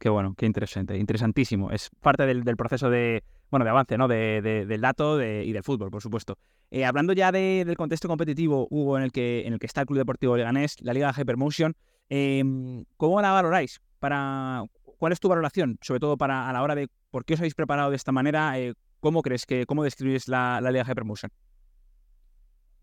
Qué 0.00 0.08
bueno, 0.08 0.34
qué 0.34 0.46
interesante, 0.46 0.96
interesantísimo. 0.96 1.70
Es 1.70 1.90
parte 2.00 2.24
del, 2.24 2.42
proceso 2.56 2.88
de, 2.88 3.22
bueno, 3.50 3.64
de 3.64 3.70
avance, 3.70 3.98
¿no? 3.98 4.08
De, 4.08 4.40
del 4.40 4.80
dato 4.80 5.22
y 5.22 5.52
del 5.52 5.62
fútbol, 5.62 5.90
por 5.90 6.00
supuesto. 6.00 6.38
Eh, 6.70 6.86
hablando 6.86 7.12
ya 7.12 7.30
del 7.30 7.76
contexto 7.76 8.08
competitivo, 8.08 8.66
Hugo, 8.70 8.96
en 8.96 9.04
el 9.04 9.12
que 9.12 9.46
en 9.46 9.52
el 9.52 9.58
que 9.58 9.66
está 9.66 9.82
el 9.82 9.86
Club 9.86 9.98
Deportivo 9.98 10.38
Leganés, 10.38 10.80
la 10.80 10.94
Liga 10.94 11.12
Hypermotion, 11.14 11.76
eh, 12.08 12.42
¿cómo 12.96 13.20
la 13.20 13.32
valoráis? 13.32 13.82
Para, 13.98 14.64
¿Cuál 14.96 15.12
es 15.12 15.20
tu 15.20 15.28
valoración, 15.28 15.76
sobre 15.82 16.00
todo 16.00 16.16
para 16.16 16.48
a 16.48 16.52
la 16.54 16.62
hora 16.62 16.74
de 16.74 16.88
por 17.10 17.26
qué 17.26 17.34
os 17.34 17.40
habéis 17.40 17.54
preparado 17.54 17.90
de 17.90 17.96
esta 17.96 18.10
manera? 18.10 18.58
Eh, 18.58 18.72
¿Cómo 19.00 19.20
crees 19.20 19.44
que, 19.44 19.66
cómo 19.66 19.84
describís 19.84 20.28
la, 20.28 20.62
la 20.62 20.70
Liga 20.70 20.86
Hypermotion? 20.90 21.30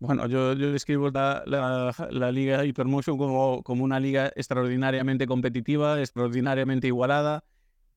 Bueno, 0.00 0.28
yo, 0.28 0.52
yo 0.52 0.70
describo 0.70 1.10
la, 1.10 1.42
la, 1.44 2.32
Liga 2.32 2.64
Hypermotion 2.64 3.18
como, 3.18 3.64
como 3.64 3.82
una 3.82 3.98
liga 3.98 4.30
extraordinariamente 4.36 5.26
competitiva, 5.26 6.00
extraordinariamente 6.00 6.86
igualada, 6.86 7.42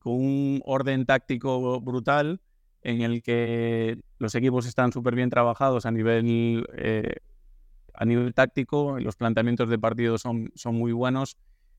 con 0.00 0.14
un 0.14 0.62
orden 0.64 1.06
táctico 1.06 1.80
brutal 1.80 2.40
en 2.82 3.02
el 3.02 3.22
que 3.22 4.00
los 4.18 4.34
equipos 4.34 4.66
están 4.66 4.90
súper 4.92 5.14
bien 5.14 5.30
trabajados 5.30 5.86
a 5.86 5.92
nivel, 5.92 6.66
eh, 6.76 7.14
a 7.94 8.04
nivel 8.04 8.34
táctico, 8.34 8.98
los 8.98 9.14
planteamientos 9.14 9.68
de 9.68 9.78
partido 9.78 10.18
son, 10.18 10.50
son 10.56 10.74
muy 10.74 10.90
buenos, 10.90 11.36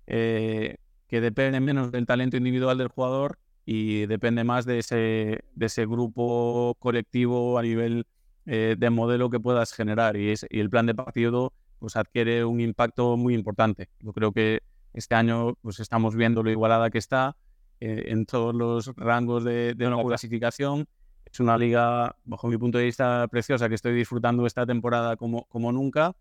eh, 0.07 0.77
que 1.07 1.19
dependen 1.19 1.65
menos 1.65 1.91
del 1.91 2.05
talento 2.05 2.37
individual 2.37 2.77
del 2.77 2.87
jugador 2.87 3.39
y 3.65 4.05
depende 4.05 4.45
más 4.45 4.65
de 4.65 4.79
ese, 4.79 5.43
de 5.53 5.65
ese 5.65 5.85
grupo 5.85 6.77
colectivo 6.79 7.57
a 7.59 7.61
nivel 7.61 8.07
eh, 8.45 8.75
de 8.77 8.89
modelo 8.89 9.29
que 9.29 9.39
puedas 9.39 9.73
generar 9.73 10.17
y, 10.17 10.31
es, 10.31 10.45
y 10.49 10.59
el 10.59 10.69
plan 10.69 10.85
de 10.85 10.95
partido 10.95 11.53
pues 11.79 11.95
adquiere 11.95 12.45
un 12.45 12.59
impacto 12.59 13.17
muy 13.17 13.35
importante. 13.35 13.89
Yo 13.99 14.13
creo 14.13 14.31
que 14.31 14.61
este 14.93 15.15
año 15.15 15.55
pues 15.61 15.79
estamos 15.79 16.15
viendo 16.15 16.43
lo 16.43 16.49
igualada 16.49 16.89
que 16.89 16.97
está 16.97 17.35
eh, 17.79 18.05
en 18.07 18.25
todos 18.25 18.55
los 18.55 18.95
rangos 18.95 19.43
de, 19.43 19.73
de 19.75 19.87
una 19.87 20.01
clasificación. 20.01 20.87
Es 21.25 21.39
una 21.39 21.57
liga, 21.57 22.15
bajo 22.25 22.47
mi 22.47 22.57
punto 22.57 22.77
de 22.77 22.85
vista, 22.85 23.27
preciosa 23.29 23.67
que 23.67 23.75
estoy 23.75 23.93
disfrutando 23.93 24.45
esta 24.45 24.65
temporada 24.65 25.17
como, 25.17 25.45
como 25.45 25.71
nunca. 25.71 26.15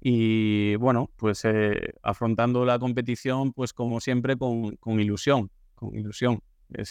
Y 0.00 0.76
bueno, 0.76 1.10
pues 1.16 1.44
eh, 1.44 1.94
afrontando 2.02 2.64
la 2.64 2.78
competición, 2.78 3.52
pues 3.52 3.72
como 3.72 4.00
siempre, 4.00 4.36
con, 4.36 4.76
con 4.76 5.00
ilusión, 5.00 5.50
con 5.74 5.94
ilusión. 5.96 6.40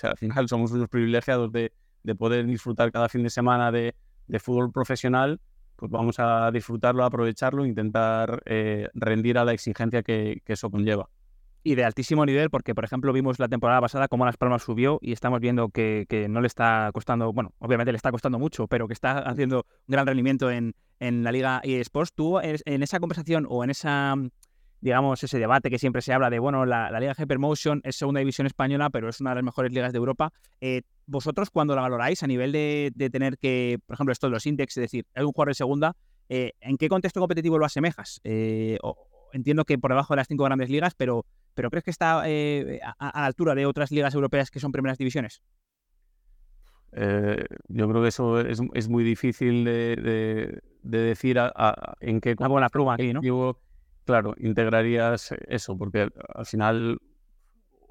al 0.03 0.17
final 0.17 0.49
somos 0.49 0.71
unos 0.71 0.89
privilegiados 0.89 1.51
de, 1.51 1.71
de 2.03 2.15
poder 2.15 2.45
disfrutar 2.45 2.91
cada 2.91 3.07
fin 3.09 3.23
de 3.23 3.29
semana 3.29 3.71
de, 3.71 3.95
de 4.27 4.39
fútbol 4.39 4.71
profesional, 4.71 5.39
pues 5.75 5.91
vamos 5.91 6.19
a 6.19 6.49
disfrutarlo, 6.51 7.03
aprovecharlo, 7.03 7.65
intentar 7.65 8.41
eh, 8.45 8.89
rendir 8.93 9.37
a 9.37 9.45
la 9.45 9.53
exigencia 9.53 10.03
que, 10.03 10.41
eso 10.45 10.69
conlleva. 10.69 11.09
Y 11.65 11.75
de 11.75 11.85
altísimo 11.85 12.25
nivel, 12.25 12.49
porque 12.49 12.75
por 12.75 12.83
ejemplo 12.83 13.13
vimos 13.13 13.39
la 13.39 13.47
temporada 13.47 13.79
pasada 13.79 14.09
cómo 14.09 14.25
Las 14.25 14.35
Palmas 14.35 14.63
subió 14.63 14.99
y 15.01 15.13
estamos 15.13 15.39
viendo 15.39 15.69
que, 15.69 16.27
no 16.29 16.41
le 16.41 16.47
está 16.47 16.89
costando, 16.93 17.31
bueno, 17.31 17.53
obviamente 17.59 17.91
le 17.91 17.95
está 17.95 18.11
costando 18.11 18.37
mucho, 18.37 18.67
pero 18.67 18.87
que 18.87 18.93
está 18.93 19.19
haciendo 19.19 19.65
un 19.87 19.91
gran 19.91 20.05
rendimiento 20.05 20.51
en, 20.51 20.75
en 20.99 21.23
la 21.23 21.31
Liga 21.31 21.61
eSports. 21.63 22.13
¿Tú 22.13 22.39
en 22.41 22.83
esa 22.83 22.99
conversación 22.99 23.45
o 23.49 23.63
en 23.63 23.69
esa 23.69 24.15
digamos, 24.83 25.23
ese 25.23 25.39
debate 25.39 25.69
que 25.69 25.79
siempre 25.79 26.01
se 26.01 26.11
habla 26.11 26.29
de, 26.29 26.39
bueno, 26.39 26.65
la, 26.65 26.91
Liga 26.99 27.15
Hypermotion 27.17 27.79
es 27.85 27.95
segunda 27.95 28.19
división 28.19 28.47
española, 28.47 28.89
pero 28.89 29.07
es 29.07 29.21
una 29.21 29.29
de 29.29 29.35
las 29.35 29.43
mejores 29.45 29.71
ligas 29.71 29.93
de 29.93 29.97
Europa. 29.97 30.33
Eh, 30.59 30.81
vosotros, 31.05 31.49
cuando 31.49 31.73
la 31.73 31.83
valoráis 31.83 32.21
a 32.21 32.27
nivel 32.27 32.51
de, 32.51 32.91
tener 33.09 33.37
que, 33.37 33.79
por 33.85 33.93
ejemplo, 33.93 34.11
esto 34.11 34.27
de 34.27 34.31
los 34.31 34.45
index, 34.45 34.75
es 34.75 34.81
decir, 34.81 35.05
hay 35.15 35.23
un 35.23 35.31
jugador 35.31 35.51
de 35.51 35.53
segunda, 35.53 35.95
eh, 36.27 36.51
¿en 36.59 36.75
qué 36.75 36.89
contexto 36.89 37.21
competitivo 37.21 37.57
lo 37.57 37.65
asemejas? 37.65 38.19
Eh, 38.25 38.77
entiendo 39.31 39.63
que 39.63 39.77
por 39.77 39.89
debajo 39.89 40.15
de 40.15 40.17
las 40.17 40.27
cinco 40.27 40.43
grandes 40.43 40.69
ligas, 40.69 40.95
pero, 40.95 41.25
pero 41.53 41.69
¿crees 41.69 41.85
que 41.85 41.91
está 41.91 42.19
a, 42.19 42.25
la 42.27 43.25
altura 43.25 43.55
de 43.55 43.65
otras 43.65 43.89
ligas 43.89 44.13
europeas 44.13 44.51
que 44.51 44.59
son 44.59 44.73
primeras 44.73 44.97
divisiones? 44.97 45.41
yo 47.69 47.89
creo 47.89 48.03
que 48.03 48.09
eso 48.09 48.39
es, 48.41 48.89
muy 48.89 49.03
difícil 49.05 49.63
de, 49.63 50.61
decir 50.83 51.39
en 52.01 52.19
qué... 52.19 52.35
Una 52.37 52.49
buena 52.49 52.69
pluma 52.69 52.95
aquí, 52.95 53.13
¿no? 53.13 53.21
Claro, 54.05 54.33
integrarías 54.37 55.33
eso, 55.47 55.77
porque 55.77 56.09
al 56.33 56.45
final 56.45 56.99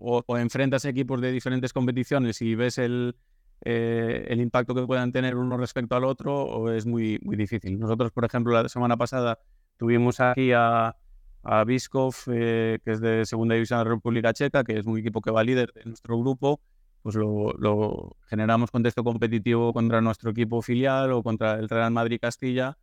o, 0.03 0.25
enfrentas 0.39 0.85
equipos 0.85 1.21
de 1.21 1.31
diferentes 1.31 1.73
competiciones 1.73 2.43
y 2.43 2.55
ves 2.55 2.79
el, 2.79 3.17
eh, 3.65 4.27
el 4.29 4.41
impacto 4.41 4.75
que 4.75 4.87
puedan 4.87 5.13
tener 5.13 5.37
uno 5.37 5.57
respecto 5.57 5.95
al 5.95 6.05
otro, 6.05 6.43
o 6.43 6.71
es 6.71 6.87
muy, 6.87 7.19
muy 7.23 7.37
difícil. 7.37 7.79
Nosotros, 7.79 8.11
por 8.13 8.25
ejemplo, 8.25 8.53
la 8.53 8.69
semana 8.69 8.97
pasada 8.97 9.39
tuvimos 9.77 10.21
aquí 10.21 10.53
a, 10.53 10.97
a 11.45 11.65
eh, 11.65 12.79
que 12.85 12.91
es 12.91 13.01
de 13.01 13.25
Segunda 13.27 13.55
División 13.55 13.79
de 13.81 13.85
la 13.85 13.91
República 13.91 14.33
Checa, 14.33 14.65
que 14.65 14.79
es 14.79 14.87
un 14.87 14.99
equipo 14.99 15.21
que 15.21 15.31
va 15.31 15.45
líder 15.45 15.73
de 15.73 15.85
nuestro 15.85 16.19
grupo, 16.19 16.61
pues 17.03 17.17
lo, 17.17 17.53
lo, 17.59 18.17
generamos 18.29 18.71
contexto 18.71 19.03
competitivo 19.03 19.73
contra 19.73 20.01
nuestro 20.01 20.31
equipo 20.31 20.63
filial 20.63 21.13
o 21.13 21.23
contra 21.23 21.55
el 21.55 21.69
Real 21.69 21.91
Madrid 21.91 22.21
Castilla 22.21 22.79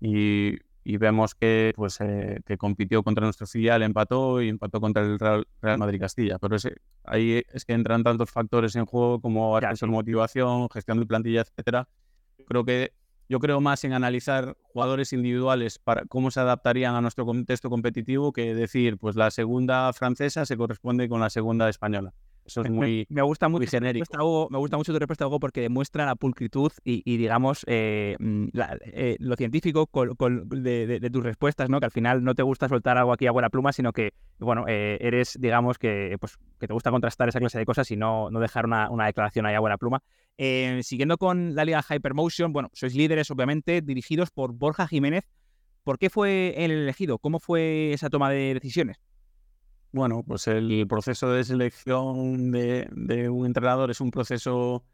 y 0.00 0.56
y 0.82 0.96
vemos 0.96 1.34
que, 1.34 1.72
pues, 1.76 2.00
eh, 2.00 2.40
que 2.46 2.56
compitió 2.56 3.02
contra 3.02 3.24
nuestro 3.24 3.46
filial, 3.46 3.82
empató 3.82 4.40
y 4.40 4.48
empató 4.48 4.80
contra 4.80 5.02
el 5.02 5.18
Real, 5.18 5.46
Madrid 5.78 6.00
Castilla. 6.00 6.38
Pero 6.38 6.56
ese, 6.56 6.76
ahí 7.04 7.42
es 7.52 7.64
que 7.64 7.74
entran 7.74 8.02
tantos 8.02 8.30
factores 8.30 8.74
en 8.76 8.86
juego 8.86 9.20
como 9.20 9.56
acceso 9.56 9.86
motivación, 9.86 10.68
gestión 10.70 11.00
de 11.00 11.06
plantilla, 11.06 11.42
etcétera. 11.42 11.88
Creo 12.46 12.64
que 12.64 12.92
yo 13.28 13.38
creo 13.38 13.60
más 13.60 13.84
en 13.84 13.92
analizar 13.92 14.56
jugadores 14.62 15.12
individuales 15.12 15.78
para 15.78 16.04
cómo 16.06 16.30
se 16.30 16.40
adaptarían 16.40 16.96
a 16.96 17.00
nuestro 17.00 17.24
contexto 17.26 17.70
competitivo 17.70 18.32
que 18.32 18.54
decir, 18.54 18.98
pues 18.98 19.14
la 19.14 19.30
segunda 19.30 19.92
francesa 19.92 20.44
se 20.46 20.56
corresponde 20.56 21.08
con 21.08 21.20
la 21.20 21.30
segunda 21.30 21.68
española. 21.68 22.12
Eso 22.44 22.62
es 22.62 22.70
muy, 22.70 23.06
me, 23.08 23.22
gusta 23.22 23.48
mucho 23.48 23.70
genérico. 23.70 24.48
me 24.50 24.58
gusta 24.58 24.76
mucho 24.76 24.92
tu 24.92 24.98
respuesta, 24.98 25.26
Hugo, 25.26 25.38
porque 25.38 25.60
demuestra 25.60 26.06
la 26.06 26.16
pulcritud 26.16 26.72
y, 26.84 27.16
digamos, 27.16 27.64
eh, 27.66 28.16
mm, 28.18 28.48
eh, 28.92 29.16
lo 29.20 29.36
científico 29.36 29.88
de, 30.46 31.10
tus 31.12 31.22
respuestas, 31.22 31.68
¿no? 31.68 31.78
Que 31.80 31.86
al 31.86 31.92
final 31.92 32.24
no 32.24 32.34
te 32.34 32.42
gusta 32.42 32.68
soltar 32.68 32.98
algo 32.98 33.12
aquí 33.12 33.26
a 33.26 33.30
buena 33.30 33.50
pluma, 33.50 33.72
sino 33.72 33.92
que, 33.92 34.14
bueno, 34.38 34.64
eh, 34.68 34.98
eres, 35.00 35.36
digamos, 35.40 35.78
que, 35.78 36.16
pues, 36.18 36.38
que 36.58 36.66
te 36.66 36.72
gusta 36.72 36.90
contrastar 36.90 37.28
esa 37.28 37.38
clase 37.38 37.58
de 37.58 37.66
cosas 37.66 37.90
y 37.90 37.96
no, 37.96 38.30
no 38.30 38.40
dejar 38.40 38.66
una, 38.66 38.90
una 38.90 39.06
declaración 39.06 39.46
ahí 39.46 39.54
a 39.54 39.60
buena 39.60 39.78
pluma. 39.78 40.02
siguiendo 40.82 41.18
con 41.18 41.54
la 41.54 41.64
liga 41.64 41.84
Hypermotion, 41.88 42.52
bueno, 42.52 42.70
sois 42.72 42.94
líderes, 42.94 43.30
obviamente, 43.30 43.82
dirigidos 43.82 44.30
por 44.30 44.52
Borja 44.52 44.88
Jiménez. 44.88 45.24
¿Por 45.84 45.98
qué 45.98 46.10
fue 46.10 46.54
el 46.56 46.70
elegido? 46.70 47.18
¿Cómo 47.18 47.38
fue 47.40 47.92
esa 47.92 48.10
toma 48.10 48.30
de 48.30 48.54
decisiones? 48.54 49.00
Bueno, 49.92 50.22
pues 50.24 50.46
el 50.46 50.86
proceso 50.88 51.30
de 51.32 51.42
selección 51.42 52.52
de, 52.52 53.28
un 53.28 53.46
entrenador 53.46 53.90
es 53.90 54.00
un 54.00 54.12
proceso, 54.12 54.84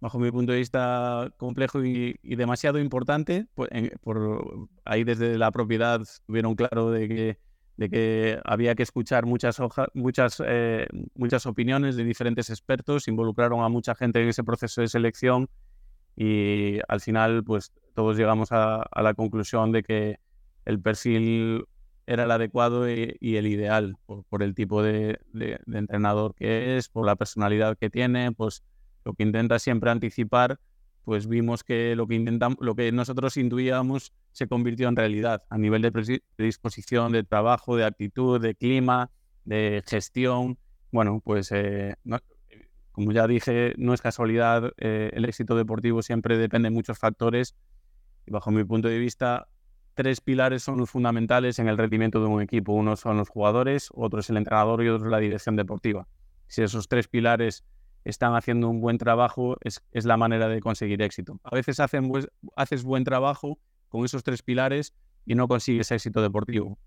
bajo 0.00 0.18
mi 0.18 0.30
punto 0.30 0.52
de 0.52 0.58
vista, 0.58 1.30
complejo 1.36 1.84
y, 1.84 2.18
demasiado 2.22 2.78
importante. 2.78 3.46
Pues, 3.54 3.68
por, 4.00 4.68
ahí 4.86 5.04
desde 5.04 5.36
la 5.36 5.50
propiedad 5.50 6.00
tuvieron 6.26 6.54
claro 6.54 6.90
de 6.90 7.08
que, 7.08 7.38
de 7.76 7.90
que 7.90 8.40
había 8.44 8.74
que 8.74 8.84
escuchar 8.84 9.26
muchas, 9.26 9.58
muchas, 9.92 10.42
eh, 10.46 10.86
muchas 11.14 11.44
opiniones 11.44 11.96
de 11.96 12.04
diferentes 12.04 12.48
expertos, 12.48 13.06
involucraron 13.06 13.62
a 13.62 13.68
mucha 13.68 13.94
gente 13.94 14.22
en 14.22 14.28
ese 14.30 14.44
proceso 14.44 14.80
de 14.80 14.88
selección 14.88 15.50
y 16.16 16.78
al 16.88 17.00
final 17.00 17.44
pues 17.44 17.70
todos 17.94 18.16
llegamos 18.16 18.48
a 18.50 18.88
la 18.96 19.14
conclusión 19.14 19.72
de 19.72 19.82
que 19.82 20.18
el 20.64 20.80
perfil 20.80 21.64
era 22.08 22.24
el 22.24 22.30
adecuado 22.30 22.90
y, 22.90 23.18
el 23.20 23.46
ideal 23.46 23.96
por, 24.06 24.42
el 24.42 24.54
tipo 24.54 24.82
de, 24.82 25.18
entrenador 25.70 26.34
que 26.34 26.78
es, 26.78 26.88
por 26.88 27.04
la 27.04 27.16
personalidad 27.16 27.76
que 27.76 27.90
tiene, 27.90 28.32
pues 28.32 28.64
lo 29.04 29.12
que 29.12 29.24
intenta 29.24 29.58
siempre 29.58 29.90
anticipar, 29.90 30.58
pues 31.04 31.28
vimos 31.28 31.64
que 31.64 31.94
lo 31.96 32.06
que 32.06 32.14
intentamos, 32.14 32.56
lo 32.60 32.74
que 32.74 32.90
nosotros 32.92 33.36
intuíamos 33.36 34.14
se 34.32 34.48
convirtió 34.48 34.88
en 34.88 34.96
realidad 34.96 35.42
a 35.50 35.58
nivel 35.58 35.82
de 35.82 35.92
predisposición, 35.92 37.12
de 37.12 37.24
trabajo, 37.24 37.76
de 37.76 37.84
actitud, 37.84 38.40
de 38.40 38.54
clima, 38.54 39.10
de 39.44 39.82
gestión. 39.86 40.58
Bueno, 40.90 41.20
pues 41.22 41.52
eh, 41.52 41.96
como 42.92 43.12
ya 43.12 43.26
dije, 43.26 43.74
no 43.76 43.92
es 43.92 44.00
casualidad, 44.00 44.72
eh, 44.78 45.10
el 45.12 45.26
éxito 45.26 45.56
deportivo 45.56 46.00
siempre 46.00 46.38
depende 46.38 46.70
de 46.70 46.74
muchos 46.74 46.98
factores 46.98 47.54
y 48.26 48.30
bajo 48.30 48.50
mi 48.50 48.64
punto 48.64 48.88
de 48.88 48.98
vista 48.98 49.46
tres 49.98 50.20
pilares 50.20 50.62
son 50.62 50.78
los 50.78 50.88
fundamentales 50.88 51.58
en 51.58 51.66
el 51.66 51.76
rendimiento 51.76 52.20
de 52.20 52.26
un 52.26 52.40
equipo. 52.40 52.72
Uno 52.72 52.94
son 52.94 53.16
los 53.16 53.28
jugadores, 53.28 53.88
otro 53.92 54.20
es 54.20 54.30
el 54.30 54.36
entrenador 54.36 54.84
y 54.84 54.88
otro 54.88 55.08
es 55.08 55.10
la 55.10 55.18
dirección 55.18 55.56
deportiva. 55.56 56.06
Si 56.46 56.62
esos 56.62 56.86
tres 56.86 57.08
pilares 57.08 57.64
están 58.04 58.36
haciendo 58.36 58.68
un 58.68 58.80
buen 58.80 58.96
trabajo, 58.96 59.56
es, 59.60 59.82
la 59.92 60.16
manera 60.16 60.46
de 60.46 60.60
conseguir 60.60 61.02
éxito. 61.02 61.40
A 61.42 61.52
veces 61.52 61.80
hacen, 61.80 62.12
haces 62.54 62.84
buen 62.84 63.02
trabajo 63.02 63.58
con 63.88 64.04
esos 64.04 64.22
tres 64.22 64.44
pilares 64.44 64.94
y 65.26 65.34
no 65.34 65.48
consigues 65.48 65.90
éxito 65.90 66.22
deportivo. 66.22 66.78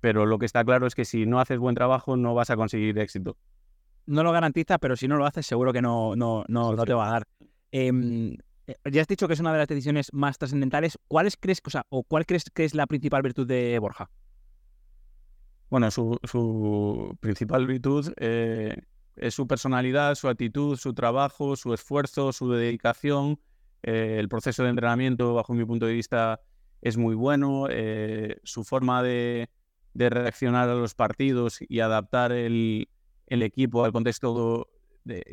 Pero 0.00 0.26
lo 0.26 0.38
que 0.38 0.44
está 0.44 0.62
claro 0.62 0.86
es 0.86 0.94
que 0.94 1.06
si 1.06 1.24
no 1.24 1.40
haces 1.40 1.58
buen 1.58 1.74
trabajo, 1.74 2.18
no 2.18 2.34
vas 2.34 2.50
a 2.50 2.56
conseguir 2.56 2.98
éxito. 2.98 3.38
No 4.04 4.22
lo 4.22 4.30
garantiza, 4.30 4.76
pero 4.76 4.94
si 4.94 5.08
no 5.08 5.16
lo 5.16 5.24
haces, 5.24 5.46
seguro 5.46 5.72
que 5.72 5.80
no, 5.80 6.16
no, 6.16 6.44
no, 6.48 6.76
te 6.84 6.92
va 6.92 7.08
a 7.08 7.12
dar. 7.12 7.22
Em, 7.72 8.34
eh, 8.34 8.38
ya 8.90 9.02
has 9.02 9.08
dicho 9.08 9.26
que 9.26 9.34
es 9.34 9.40
una 9.40 9.52
de 9.52 9.58
las 9.58 9.68
decisiones 9.68 10.12
más 10.12 10.38
trascendentales. 10.38 10.98
¿Cuáles 11.08 11.36
crees, 11.36 11.60
o, 11.90 12.02
cuál 12.02 12.26
crees 12.26 12.44
que 12.52 12.64
es 12.64 12.74
la 12.74 12.86
principal 12.86 13.22
virtud 13.22 13.46
de 13.46 13.78
Borja? 13.78 14.10
Bueno, 15.70 15.90
su, 15.90 16.18
su 16.24 17.16
principal 17.20 17.66
virtud 17.66 18.12
eh, 18.16 18.76
es 19.16 19.34
su 19.34 19.46
personalidad, 19.46 20.14
su 20.14 20.28
actitud, 20.28 20.76
su 20.76 20.94
trabajo, 20.94 21.56
su 21.56 21.74
esfuerzo, 21.74 22.32
su 22.32 22.50
dedicación. 22.50 23.40
Eh, 23.82 24.16
el 24.18 24.28
proceso 24.28 24.62
de 24.62 24.70
entrenamiento, 24.70 25.34
bajo 25.34 25.54
mi 25.54 25.64
punto 25.64 25.86
de 25.86 25.92
vista, 25.92 26.40
es 26.80 26.96
muy 26.96 27.14
bueno. 27.14 27.66
Eh, 27.70 28.36
su 28.44 28.64
forma 28.64 29.02
de, 29.02 29.48
reaccionar 29.94 30.68
a 30.68 30.74
los 30.74 30.94
partidos 30.94 31.58
y 31.68 31.80
adaptar 31.80 32.32
el, 32.32 32.88
equipo 33.26 33.84
al 33.84 33.92
contexto 33.92 34.68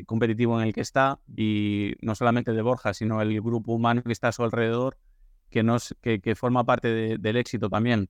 competitivo 0.06 0.60
en 0.60 0.68
el 0.68 0.72
que 0.72 0.80
está, 0.80 1.18
y 1.36 1.94
no 2.00 2.14
solamente 2.14 2.52
de 2.52 2.62
Borja, 2.62 2.94
sino 2.94 3.20
el 3.20 3.40
grupo 3.40 3.72
humano 3.72 4.02
que 4.02 4.12
está 4.12 4.28
a 4.28 4.32
su 4.32 4.42
alrededor, 4.42 4.96
que, 5.50 5.62
nos, 5.62 5.94
que, 6.00 6.34
forma 6.34 6.64
parte 6.64 7.18
del 7.18 7.36
éxito 7.36 7.68
también. 7.68 8.08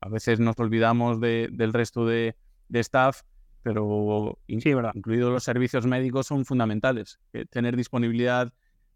A 0.00 0.08
veces 0.08 0.40
nos 0.40 0.58
olvidamos 0.58 1.20
del 1.20 1.72
resto 1.72 2.04
de, 2.04 2.34
staff, 2.72 3.22
pero 3.62 4.38
incluidos 4.48 5.32
los 5.32 5.44
servicios 5.44 5.86
médicos 5.86 6.26
son 6.26 6.44
fundamentales. 6.44 7.20
tener 7.50 7.76
disponibilidad 7.76 8.52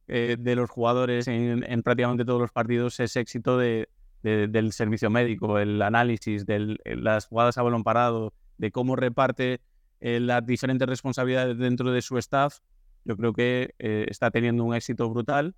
eh, 0.09 0.37
de 0.39 0.57
los 0.57 0.71
jugadores 0.71 1.27
en, 1.29 1.83
prácticamente 1.83 2.25
todos 2.25 2.41
los 2.41 2.53
partidos 2.53 2.99
es 3.01 3.17
éxito 3.17 3.59
del 3.59 4.73
servicio 4.73 5.11
médico, 5.11 5.59
el 5.59 5.81
análisis 5.81 6.45
de 6.45 6.77
las 6.85 7.27
jugadas 7.27 7.57
a 7.57 7.63
balón 7.63 7.85
parado, 7.85 8.33
de 8.59 8.73
cómo 8.73 8.97
reparte 8.97 9.61
eh, 10.01 10.21
las 10.21 10.45
diferentes 10.45 10.89
responsabilidades 10.89 11.59
dentro 11.59 11.91
de 11.91 12.03
su 12.03 12.19
staff. 12.19 12.59
Yo 13.05 13.17
creo 13.17 13.33
que 13.33 13.75
eh, 13.79 14.07
está 14.09 14.31
teniendo 14.31 14.65
un 14.65 14.75
éxito 14.75 15.09
brutal, 15.09 15.55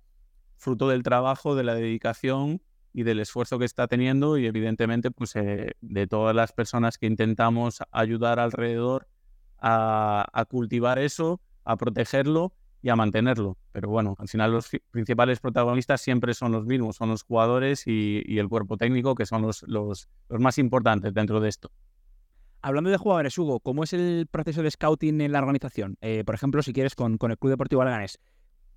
fruto 0.57 0.89
del 0.89 1.03
trabajo, 1.03 1.55
de 1.55 1.63
la 1.63 1.73
dedicación 1.73 2.61
y 2.93 3.03
del 3.03 3.19
esfuerzo 3.19 3.59
que 3.59 3.65
está 3.65 3.87
teniendo 3.87 4.37
y 4.37 4.45
evidentemente 4.45 5.11
pues 5.11 5.35
eh, 5.35 5.75
de 5.81 6.07
todas 6.07 6.35
las 6.35 6.51
personas 6.53 6.97
que 6.97 7.05
intentamos 7.05 7.81
ayudar 7.91 8.39
alrededor 8.39 9.07
a, 9.61 10.45
cultivar 10.49 10.99
eso, 10.99 11.41
a 11.65 11.75
protegerlo 11.75 12.53
y 12.81 12.89
a 12.89 12.95
mantenerlo. 12.95 13.57
Pero 13.71 13.89
bueno, 13.89 14.15
al 14.19 14.27
final 14.27 14.51
los 14.51 14.69
principales 14.91 15.39
protagonistas 15.39 16.01
siempre 16.01 16.33
son 16.33 16.51
los 16.51 16.65
mismos, 16.65 16.95
son 16.95 17.09
los 17.09 17.23
jugadores 17.23 17.85
y, 17.85 18.39
el 18.39 18.47
cuerpo 18.47 18.77
técnico 18.77 19.15
que 19.15 19.25
son 19.25 19.41
los, 19.41 19.63
los, 19.63 20.07
más 20.29 20.57
importantes 20.57 21.13
dentro 21.13 21.39
de 21.39 21.49
esto. 21.49 21.71
Hablando 22.61 22.89
de 22.89 22.97
jugadores, 22.97 23.37
Hugo, 23.37 23.59
¿cómo 23.59 23.83
es 23.83 23.93
el 23.93 24.27
proceso 24.29 24.61
de 24.63 24.71
scouting 24.71 25.21
en 25.21 25.31
la 25.31 25.39
organización? 25.39 25.97
Eh, 26.01 26.23
por 26.25 26.35
ejemplo, 26.35 26.61
si 26.61 26.73
quieres, 26.73 26.95
con, 26.95 27.17
con 27.17 27.31
el 27.31 27.37
Club 27.37 27.51
Deportivo 27.51 27.81
Alganés 27.81 28.19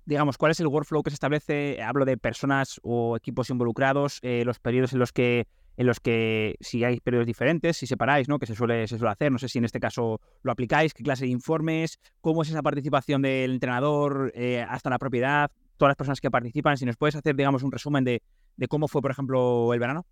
digamos, 0.05 0.37
cuál 0.37 0.51
es 0.51 0.59
el 0.59 0.67
workflow 0.67 1.03
que 1.03 1.09
se 1.09 1.15
establece, 1.15 1.81
hablo 1.81 2.05
de 2.05 2.17
personas 2.17 2.79
o 2.83 3.15
equipos 3.15 3.49
involucrados, 3.49 4.19
eh, 4.21 4.43
los 4.45 4.59
periodos 4.59 4.93
en 4.93 4.99
los 4.99 5.11
que 5.11 5.47
en 5.75 5.87
los 5.87 5.99
que 5.99 6.55
si 6.59 6.83
hay 6.83 6.99
periodos 6.99 7.25
diferentes, 7.25 7.77
si 7.77 7.87
separáis, 7.87 8.29
¿no? 8.29 8.37
Que 8.37 8.45
se 8.45 8.53
suele, 8.53 8.87
se 8.87 8.99
suele 8.99 9.11
hacer, 9.11 9.31
no 9.31 9.39
sé 9.39 9.49
si 9.49 9.57
en 9.57 9.65
este 9.65 9.79
caso 9.79 10.21
lo 10.43 10.51
aplicáis, 10.51 10.93
qué 10.93 11.01
clase 11.01 11.25
de 11.25 11.31
informes, 11.31 11.97
cómo 12.21 12.43
es 12.43 12.49
esa 12.49 12.61
participación 12.61 13.23
del 13.23 13.53
entrenador 13.53 14.31
eh, 14.35 14.63
hasta 14.69 14.91
la 14.91 14.99
propiedad, 14.99 15.49
todas 15.77 15.89
las 15.89 15.95
personas 15.95 16.21
que 16.21 16.29
participan, 16.29 16.77
si 16.77 16.85
nos 16.85 16.95
puedes 16.95 17.15
hacer, 17.15 17.35
digamos, 17.35 17.63
un 17.63 17.71
resumen 17.71 18.03
de, 18.03 18.21
de 18.55 18.67
cómo 18.67 18.87
fue, 18.87 19.01
por 19.01 19.09
ejemplo, 19.09 19.73
el 19.73 19.79
verano 19.79 20.05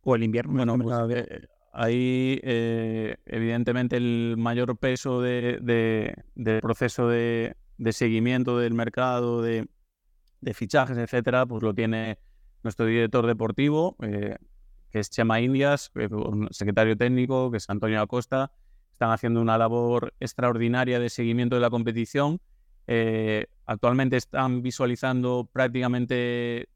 o 0.00 0.16
el 0.16 0.22
invierno. 0.22 0.54
Bueno, 0.54 0.78
pues, 0.78 1.26
eh, 1.28 1.46
ahí 1.72 2.40
evidentemente 2.42 3.96
el 3.96 4.36
mayor 4.38 4.76
peso 4.76 5.20
de, 5.20 5.58
del 6.34 6.60
proceso 6.60 7.08
de, 7.08 7.56
seguimiento 7.90 8.58
del 8.58 8.74
mercado, 8.74 9.42
de, 9.42 9.66
fichajes, 10.54 10.98
etcétera, 10.98 11.46
pues 11.46 11.62
lo 11.62 11.74
tiene 11.74 12.18
nuestro 12.62 12.86
director 12.86 13.26
deportivo, 13.26 13.96
eh, 14.02 14.36
que 14.90 14.98
es 15.00 15.10
Chema 15.10 15.40
Indias, 15.40 15.90
un 16.10 16.48
secretario 16.50 16.96
técnico, 16.96 17.50
que 17.50 17.56
es 17.56 17.68
Antonio 17.70 18.00
Acosta. 18.00 18.52
Están 18.92 19.10
haciendo 19.10 19.40
una 19.40 19.58
labor 19.58 20.14
extraordinaria 20.20 21.00
de 21.00 21.08
seguimiento 21.10 21.56
de 21.56 21.62
la 21.62 21.70
competición. 21.70 22.40
Eh, 22.86 23.46
actualmente 23.66 24.16
están 24.16 24.62
visualizando 24.62 25.48
prácticamente 25.52 26.68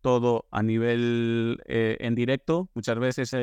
todo 0.00 0.46
a 0.50 0.62
nivel 0.62 1.62
eh, 1.66 1.96
en 2.00 2.14
directo. 2.14 2.68
Muchas 2.74 2.98
veces 2.98 3.34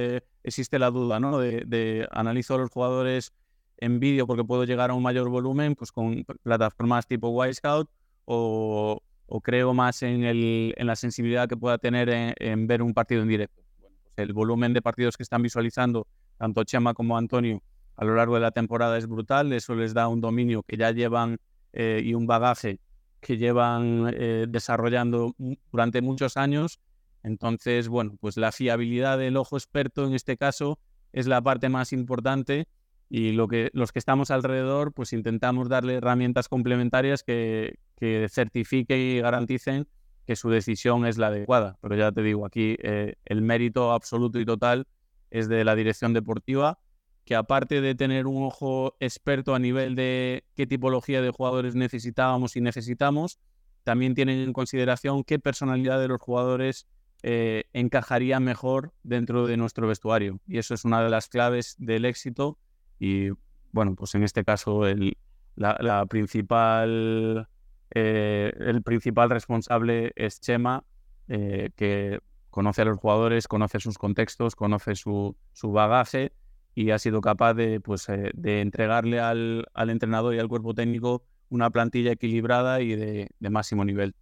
existe 0.43 0.79
la 0.79 0.91
duda 0.91 1.19
¿no? 1.19 1.37
de, 1.37 1.63
de 1.65 2.07
analizo 2.11 2.55
a 2.55 2.57
los 2.57 2.69
jugadores 2.69 3.33
en 3.77 3.99
vídeo 3.99 4.27
porque 4.27 4.43
puedo 4.43 4.63
llegar 4.63 4.89
a 4.89 4.93
un 4.93 5.03
mayor 5.03 5.29
volumen, 5.29 5.75
pues 5.75 5.91
con 5.91 6.25
plataformas 6.43 7.07
tipo 7.07 7.29
Wisecout 7.29 7.89
o, 8.25 9.01
o 9.27 9.41
creo 9.41 9.73
más 9.73 10.01
en, 10.03 10.23
el, 10.23 10.73
la 10.77 10.95
sensibilidad 10.95 11.47
que 11.47 11.57
pueda 11.57 11.77
tener 11.77 12.09
en, 12.09 12.67
ver 12.67 12.81
un 12.81 12.93
partido 12.93 13.21
en 13.21 13.27
directo. 13.27 13.61
Pues 13.79 13.93
el 14.17 14.33
volumen 14.33 14.73
de 14.73 14.81
partidos 14.81 15.15
que 15.17 15.23
están 15.23 15.41
visualizando 15.41 16.07
tanto 16.37 16.63
Chema 16.63 16.93
como 16.93 17.17
Antonio 17.17 17.61
a 17.95 18.05
lo 18.05 18.15
largo 18.15 18.35
de 18.35 18.41
la 18.41 18.51
temporada 18.51 18.97
es 18.97 19.07
brutal, 19.07 19.51
eso 19.53 19.73
les 19.75 19.93
da 19.93 20.07
un 20.07 20.21
dominio 20.21 20.63
que 20.63 20.77
ya 20.77 20.91
llevan 20.91 21.37
eh, 21.73 22.01
y 22.03 22.13
un 22.13 22.27
bagaje 22.27 22.79
que 23.19 23.37
llevan 23.37 24.11
eh, 24.13 24.45
desarrollando 24.47 25.35
durante 25.71 26.01
muchos 26.01 26.37
años. 26.37 26.79
Entonces, 27.23 27.87
bueno, 27.87 28.15
pues 28.19 28.37
la 28.37 28.51
fiabilidad 28.51 29.17
del 29.17 29.37
ojo 29.37 29.57
experto 29.57 30.05
en 30.05 30.13
este 30.13 30.37
caso 30.37 30.79
es 31.13 31.27
la 31.27 31.41
parte 31.41 31.69
más 31.69 31.93
importante 31.93 32.67
y 33.09 33.31
lo 33.31 33.47
que, 33.47 33.69
los 33.73 33.91
que 33.91 33.99
estamos 33.99 34.31
alrededor, 34.31 34.93
pues 34.93 35.13
intentamos 35.13 35.69
darle 35.69 35.95
herramientas 35.95 36.49
complementarias 36.49 37.23
que, 37.23 37.79
que 37.95 38.27
certifiquen 38.29 38.99
y 38.99 39.19
garanticen 39.21 39.87
que 40.25 40.35
su 40.35 40.49
decisión 40.49 41.05
es 41.05 41.17
la 41.17 41.27
adecuada. 41.27 41.77
Pero 41.81 41.95
ya 41.95 42.11
te 42.11 42.21
digo, 42.21 42.45
aquí 42.45 42.75
eh, 42.83 43.15
el 43.25 43.41
mérito 43.41 43.93
absoluto 43.93 44.39
y 44.39 44.45
total 44.45 44.85
es 45.31 45.47
de 45.47 45.63
la 45.63 45.75
dirección 45.75 46.13
deportiva, 46.13 46.79
que 47.27 47.35
aparte 47.35 47.81
de 47.81 47.93
tener 47.93 48.25
un 48.25 48.41
ojo 48.45 48.95
experto 49.01 49.53
a 49.53 49.59
nivel 49.59 49.95
de 49.95 50.45
qué 50.55 50.65
tipología 50.65 51.21
de 51.21 51.29
jugadores 51.29 51.75
necesitábamos 51.75 52.55
y 52.55 52.61
necesitamos, 52.61 53.37
también 53.83 54.15
tienen 54.15 54.39
en 54.39 54.53
consideración 54.53 55.25
qué 55.25 55.37
personalidad 55.37 55.99
de 55.99 56.07
los 56.07 56.21
jugadores 56.21 56.87
eh, 57.23 57.65
encajaría 57.73 58.39
mejor 58.39 58.93
dentro 59.03 59.45
de 59.45 59.57
nuestro 59.57 59.89
vestuario. 59.89 60.39
Y 60.47 60.57
eso 60.57 60.73
es 60.73 60.85
una 60.85 61.03
de 61.03 61.09
las 61.09 61.27
claves 61.27 61.75
del 61.79 62.05
éxito 62.05 62.57
y 62.97 63.31
bueno, 63.73 63.93
pues 63.95 64.15
en 64.15 64.23
este 64.23 64.45
caso 64.45 64.87
el, 64.87 65.17
la, 65.57 66.05
principal, 66.05 67.49
eh, 67.93 68.53
el 68.57 68.83
principal 68.83 69.29
responsable 69.29 70.13
es 70.15 70.39
Chema, 70.39 70.85
eh, 71.27 71.71
que 71.75 72.21
conoce 72.51 72.83
a 72.83 72.85
los 72.85 72.97
jugadores, 72.97 73.49
conoce 73.49 73.81
sus 73.81 73.97
contextos, 73.97 74.55
conoce 74.55 74.95
su, 74.95 75.35
su 75.51 75.73
bagaje 75.73 76.31
y 76.77 76.91
ha 76.91 76.99
sido 76.99 77.21
capaz 77.21 77.55
de, 77.55 77.79
pues, 77.79 78.07
eh, 78.07 78.29
de 78.35 78.61
entregarle 78.61 79.19
al, 79.19 79.65
al, 79.73 79.89
entrenador 79.89 80.35
y 80.35 80.39
al 80.39 80.47
cuerpo 80.47 80.75
técnico 80.75 81.23
una 81.49 81.71
plantilla 81.71 82.11
equilibrada 82.11 82.81
y 82.81 82.95
de, 82.95 83.29
de 83.39 83.49
máximo 83.49 83.83
nivel 83.83 84.13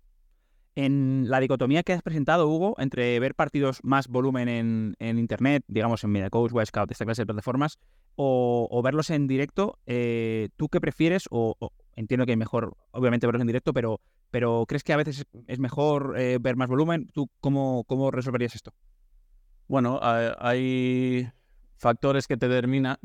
en 0.76 1.26
la 1.30 1.40
dicotomía 1.40 1.84
que 1.84 1.94
has 1.94 2.02
presentado, 2.02 2.48
Hugo, 2.48 2.76
entre 2.78 3.20
ver 3.20 3.34
partidos 3.34 3.80
más 3.84 4.08
volumen 4.10 4.50
en, 4.50 4.96
en 5.00 5.18
Internet, 5.18 5.64
digamos 5.68 6.04
en 6.04 6.12
MediaCoach, 6.12 6.52
Scout, 6.66 6.92
esta 6.92 7.06
clase 7.06 7.22
de 7.22 7.26
plataformas, 7.26 7.80
o, 8.16 8.82
verlos 8.84 9.10
en 9.10 9.28
directo, 9.28 9.80
eh, 9.86 10.50
¿tú 10.58 10.70
qué 10.70 10.80
prefieres? 10.82 11.26
O, 11.32 11.56
entiendo 11.96 12.26
que 12.26 12.34
es 12.34 12.38
mejor, 12.38 12.76
obviamente, 12.92 13.26
verlos 13.26 13.42
en 13.42 13.48
directo, 13.48 13.74
pero, 13.74 14.02
pero 14.32 14.66
¿crees 14.68 14.84
que 14.84 14.94
a 14.94 14.98
veces 14.98 15.26
es 15.48 15.60
mejor 15.60 16.16
eh, 16.18 16.38
ver 16.42 16.58
más 16.58 16.68
volumen? 16.68 17.10
¿Tú 17.14 17.30
cómo, 17.40 17.86
cómo 17.86 18.12
resolverías 18.12 18.56
esto? 18.56 18.74
Bueno, 19.68 20.00
hay 20.02 21.30
factores 21.78 22.28
que, 22.28 22.38
te 22.38 22.48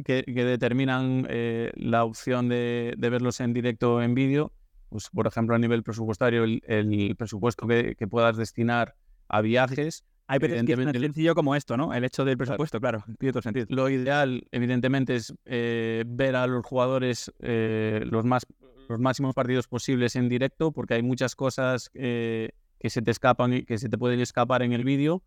que, 0.05 0.25
que 0.25 0.45
determinan 0.45 1.27
eh, 1.29 1.73
la 1.75 2.05
opción 2.05 2.49
de, 2.49 2.95
de 2.97 3.11
verlos 3.11 3.41
en 3.41 3.53
directo 3.53 4.01
en 4.03 4.15
vídeo 4.15 4.53
pues, 4.91 5.09
por 5.09 5.27
ejemplo, 5.27 5.55
a 5.55 5.59
nivel 5.59 5.83
presupuestario, 5.83 6.45
el, 6.45 7.15
presupuesto 7.17 7.67
que, 7.67 8.07
puedas 8.11 8.37
destinar 8.37 8.97
a 9.29 9.41
viajes. 9.41 10.05
Hay 10.27 10.39
es 10.43 10.65
tan 10.67 10.93
sencillo 10.93 11.35
como 11.35 11.57
esto, 11.57 11.77
¿no? 11.77 11.95
El 11.95 12.05
hecho 12.05 12.25
del 12.25 12.37
presupuesto, 12.37 12.81
claro, 12.81 13.03
tiene 13.19 13.33
todo 13.33 13.43
sentido. 13.43 13.67
Lo 13.69 13.89
ideal, 13.89 14.47
evidentemente, 14.53 15.17
es 15.17 15.33
eh, 15.45 16.05
ver 16.07 16.37
a 16.37 16.47
los 16.47 16.65
jugadores 16.65 17.33
eh, 17.41 18.05
los, 18.05 18.25
más, 18.25 18.47
los 18.89 19.01
máximos 19.01 19.35
partidos 19.35 19.67
posibles 19.67 20.15
en 20.17 20.29
directo, 20.29 20.73
porque 20.73 20.95
hay 20.95 21.03
muchas 21.03 21.35
cosas 21.35 21.91
eh, 21.95 22.51
que 22.79 22.91
se 22.91 23.03
te 23.03 23.11
escapan 23.11 23.55
y 23.55 23.63
que 23.65 23.79
se 23.79 23.89
te 23.89 23.99
pueden 23.99 24.21
escapar 24.21 24.63
en 24.63 24.73
el 24.73 24.85
vídeo. 24.85 25.23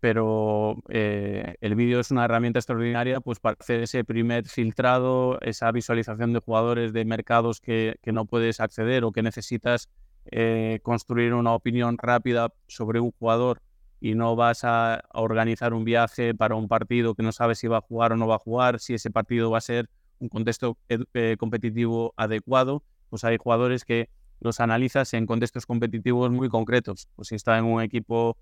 Pero 0.00 0.82
eh, 0.88 1.56
el 1.60 1.74
vídeo 1.74 2.00
es 2.00 2.10
una 2.10 2.24
herramienta 2.24 2.58
extraordinaria 2.58 3.20
pues, 3.20 3.38
para 3.38 3.56
hacer 3.60 3.82
ese 3.82 4.02
primer 4.02 4.46
filtrado, 4.46 5.38
esa 5.42 5.70
visualización 5.70 6.32
de 6.32 6.40
jugadores 6.40 6.94
de 6.94 7.04
mercados 7.04 7.60
que, 7.60 7.98
no 8.06 8.24
puedes 8.24 8.60
acceder 8.60 9.04
o 9.04 9.12
que 9.12 9.22
necesitas 9.22 9.90
eh, 10.32 10.80
construir 10.82 11.34
una 11.34 11.52
opinión 11.52 11.98
rápida 11.98 12.52
sobre 12.66 12.98
un 12.98 13.12
jugador 13.12 13.60
y 14.00 14.14
no 14.14 14.34
vas 14.36 14.64
a, 14.64 15.04
organizar 15.12 15.74
un 15.74 15.84
viaje 15.84 16.34
para 16.34 16.54
un 16.54 16.66
partido 16.66 17.14
que 17.14 17.22
no 17.22 17.32
sabes 17.32 17.58
si 17.58 17.68
va 17.68 17.78
a 17.78 17.82
jugar 17.82 18.12
o 18.12 18.16
no 18.16 18.26
va 18.26 18.36
a 18.36 18.38
jugar, 18.38 18.80
si 18.80 18.94
ese 18.94 19.10
partido 19.10 19.50
va 19.50 19.58
a 19.58 19.60
ser 19.60 19.90
un 20.18 20.30
contexto 20.30 20.78
eh, 20.88 21.36
competitivo 21.38 22.14
adecuado, 22.16 22.82
pues 23.10 23.22
hay 23.24 23.36
jugadores 23.36 23.84
que 23.84 24.08
los 24.40 24.60
analizas 24.60 25.12
en 25.12 25.26
contextos 25.26 25.66
competitivos 25.66 26.30
muy 26.30 26.48
concretos. 26.48 27.08
Pues 27.16 27.28
si 27.28 27.34
está 27.34 27.58
en 27.58 27.66
un 27.66 27.82
equipo 27.82 28.38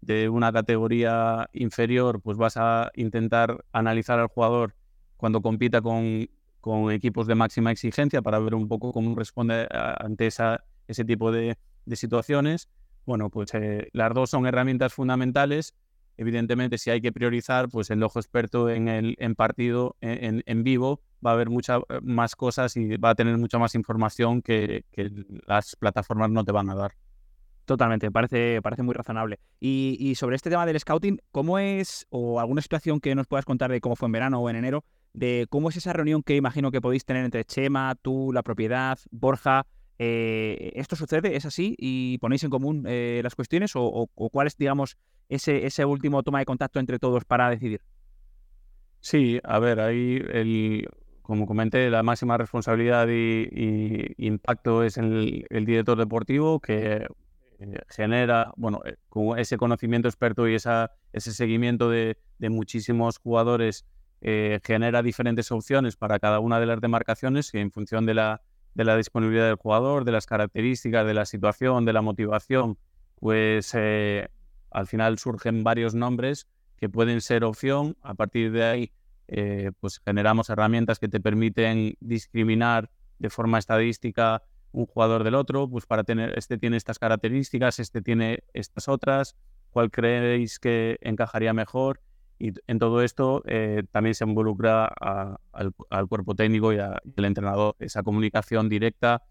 de 0.00 0.28
una 0.28 0.52
categoría 0.52 1.48
inferior, 1.52 2.20
pues 2.22 2.36
vas 2.38 2.56
a 2.56 2.90
intentar 2.94 3.64
analizar 3.72 4.18
al 4.18 4.28
jugador 4.28 4.74
cuando 5.16 5.42
compita 5.42 5.82
con, 5.82 6.28
equipos 6.90 7.26
de 7.26 7.34
máxima 7.34 7.70
exigencia 7.70 8.22
para 8.22 8.38
ver 8.38 8.54
un 8.54 8.68
poco 8.68 8.92
cómo 8.92 9.14
responde 9.14 9.66
ante 9.70 10.26
ese 10.26 11.04
tipo 11.04 11.32
de, 11.32 11.56
situaciones. 11.92 12.68
Bueno, 13.06 13.30
pues 13.30 13.52
eh, 13.54 13.88
las 13.92 14.14
dos 14.14 14.30
son 14.30 14.46
herramientas 14.46 14.92
fundamentales. 14.92 15.74
Evidentemente, 16.16 16.78
si 16.78 16.90
hay 16.90 17.00
que 17.00 17.12
priorizar, 17.12 17.68
pues 17.68 17.90
el 17.90 18.02
ojo 18.02 18.18
experto 18.18 18.68
en 18.68 18.88
el 18.88 19.16
partido, 19.36 19.96
en, 20.00 20.62
vivo, 20.62 21.00
va 21.24 21.30
a 21.30 21.34
haber 21.34 21.48
muchas 21.48 21.80
más 22.02 22.36
cosas 22.36 22.76
y 22.76 22.96
va 22.98 23.10
a 23.10 23.14
tener 23.14 23.36
mucha 23.38 23.58
más 23.58 23.74
información 23.74 24.42
que, 24.42 24.84
que 24.92 25.10
las 25.46 25.76
plataformas 25.76 26.30
no 26.30 26.44
te 26.44 26.52
van 26.52 26.68
a 26.70 26.74
dar. 26.74 26.92
Totalmente, 27.70 28.10
parece, 28.10 28.60
parece 28.62 28.82
muy 28.82 28.94
razonable. 28.94 29.38
Y, 29.60 30.16
sobre 30.16 30.34
este 30.34 30.50
tema 30.50 30.66
del 30.66 30.80
scouting, 30.80 31.20
¿cómo 31.30 31.56
es, 31.60 32.04
o 32.10 32.40
alguna 32.40 32.62
situación 32.62 32.98
que 32.98 33.14
nos 33.14 33.28
puedas 33.28 33.44
contar 33.44 33.70
de 33.70 33.80
cómo 33.80 33.94
fue 33.94 34.06
en 34.06 34.12
verano 34.12 34.40
o 34.40 34.50
en 34.50 34.56
enero, 34.56 34.82
de 35.12 35.46
cómo 35.48 35.68
es 35.68 35.76
esa 35.76 35.92
reunión 35.92 36.24
que 36.24 36.34
imagino 36.34 36.72
que 36.72 36.80
podéis 36.80 37.04
tener 37.04 37.24
entre 37.24 37.44
Chema, 37.44 37.94
tú, 38.02 38.32
la 38.32 38.42
propiedad, 38.42 38.98
Borja? 39.12 39.66
Eh, 40.00 40.72
¿Esto 40.74 40.96
sucede? 40.96 41.36
¿Es 41.36 41.46
así? 41.46 41.76
¿Y 41.78 42.18
ponéis 42.18 42.42
en 42.42 42.50
común 42.50 42.86
eh, 42.88 43.20
las 43.22 43.36
cuestiones? 43.36 43.70
O, 43.76 44.08
cuál 44.32 44.48
es, 44.48 44.56
digamos, 44.56 44.96
ese, 45.28 45.64
ese 45.64 45.84
último 45.84 46.24
toma 46.24 46.40
de 46.40 46.46
contacto 46.46 46.80
entre 46.80 46.98
todos 46.98 47.24
para 47.24 47.50
decidir? 47.50 47.82
Sí, 48.98 49.38
a 49.44 49.60
ver, 49.60 49.78
ahí 49.78 50.20
el, 50.32 50.88
como 51.22 51.46
comenté, 51.46 51.88
la 51.88 52.02
máxima 52.02 52.36
responsabilidad 52.36 53.06
y, 53.08 54.12
impacto 54.16 54.82
es 54.82 54.98
el, 54.98 55.46
el, 55.50 55.64
director 55.66 55.96
deportivo, 55.96 56.58
que 56.58 57.06
genera, 57.88 58.52
bueno, 58.56 58.80
eh, 58.84 58.96
con 59.08 59.38
ese 59.38 59.56
conocimiento 59.56 60.08
experto 60.08 60.48
y 60.48 60.54
esa, 60.54 60.92
ese 61.12 61.32
seguimiento 61.32 61.90
de, 61.90 62.16
muchísimos 62.38 63.18
jugadores, 63.18 63.84
eh, 64.22 64.60
genera 64.64 65.02
diferentes 65.02 65.50
opciones 65.50 65.96
para 65.96 66.18
cada 66.18 66.40
una 66.40 66.60
de 66.60 66.66
las 66.66 66.80
demarcaciones 66.80 67.54
en 67.54 67.70
función 67.70 68.06
de 68.06 68.14
la, 68.14 68.42
de 68.74 68.84
la 68.84 68.96
disponibilidad 68.96 69.46
del 69.46 69.56
jugador, 69.56 70.04
de 70.04 70.12
las 70.12 70.26
características, 70.26 71.06
de 71.06 71.14
la 71.14 71.24
situación, 71.26 71.84
de 71.84 71.92
la 71.92 72.02
motivación, 72.02 72.78
pues 73.16 73.74
al 73.74 74.86
final 74.86 75.18
surgen 75.18 75.62
varios 75.64 75.94
nombres 75.94 76.46
que 76.76 76.88
pueden 76.88 77.20
ser 77.20 77.44
opción. 77.44 77.96
A 78.02 78.14
partir 78.14 78.52
de 78.52 78.64
ahí, 78.64 78.92
pues 79.80 80.00
generamos 80.04 80.48
herramientas 80.48 80.98
que 80.98 81.08
te 81.08 81.20
permiten 81.20 81.96
discriminar 82.00 82.90
de 83.18 83.28
forma 83.28 83.58
estadística 83.58 84.42
un 84.72 84.86
jugador 84.86 85.24
del 85.24 85.34
otro, 85.34 85.68
pues 85.68 85.86
para 85.86 86.04
tener, 86.04 86.38
este 86.38 86.58
tiene 86.58 86.76
estas 86.76 86.98
características, 86.98 87.78
este 87.78 88.02
tiene 88.02 88.44
estas 88.52 88.88
otras, 88.88 89.36
cuál 89.70 89.90
creéis 89.90 90.58
que 90.58 90.98
encajaría 91.00 91.52
mejor. 91.52 92.00
Y 92.38 92.52
en 92.66 92.78
todo 92.78 93.02
esto 93.02 93.42
eh, 93.46 93.82
también 93.90 94.14
se 94.14 94.24
involucra 94.24 94.86
al, 95.52 96.08
cuerpo 96.08 96.34
técnico 96.34 96.72
y, 96.72 96.78
al 96.78 97.00
entrenador, 97.16 97.76
esa 97.78 98.02
comunicación 98.02 98.68
directa, 98.68 99.24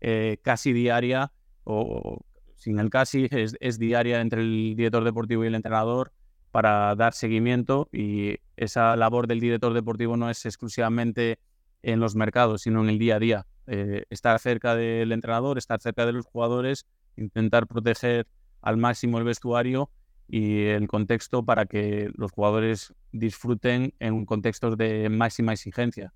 eh, 0.00 0.38
casi 0.42 0.72
diaria, 0.72 1.32
o 1.62 2.20
sin 2.56 2.80
el 2.80 2.90
casi, 2.90 3.28
es, 3.30 3.56
es 3.60 3.78
diaria 3.78 4.20
entre 4.20 4.40
el 4.40 4.74
director 4.76 5.04
deportivo 5.04 5.44
y 5.44 5.48
el 5.48 5.54
entrenador 5.54 6.12
para 6.50 6.94
dar 6.94 7.12
seguimiento 7.12 7.88
y 7.92 8.36
esa 8.56 8.96
labor 8.96 9.26
del 9.26 9.40
director 9.40 9.74
deportivo 9.74 10.16
no 10.16 10.30
es 10.30 10.44
exclusivamente 10.46 11.38
en 11.82 12.00
los 12.00 12.16
mercados, 12.16 12.62
sino 12.62 12.82
en 12.82 12.88
el 12.88 12.98
día 12.98 13.16
a 13.16 13.18
día. 13.18 13.46
Eh, 13.66 14.04
estar 14.10 14.38
cerca 14.38 14.76
del 14.76 15.12
entrenador, 15.12 15.58
estar 15.58 15.80
cerca 15.80 16.06
de 16.06 16.12
los 16.12 16.26
jugadores, 16.26 16.86
intentar 17.16 17.66
proteger 17.66 18.26
al 18.62 18.76
máximo 18.76 19.18
el 19.18 19.24
vestuario 19.24 19.90
y 20.28 20.66
el 20.66 20.88
contexto 20.88 21.44
para 21.44 21.66
que 21.66 22.10
los 22.14 22.32
jugadores 22.32 22.94
disfruten 23.12 23.94
en 23.98 24.24
contextos 24.24 24.76
de 24.76 25.08
máxima 25.08 25.52
exigencia. 25.52 26.12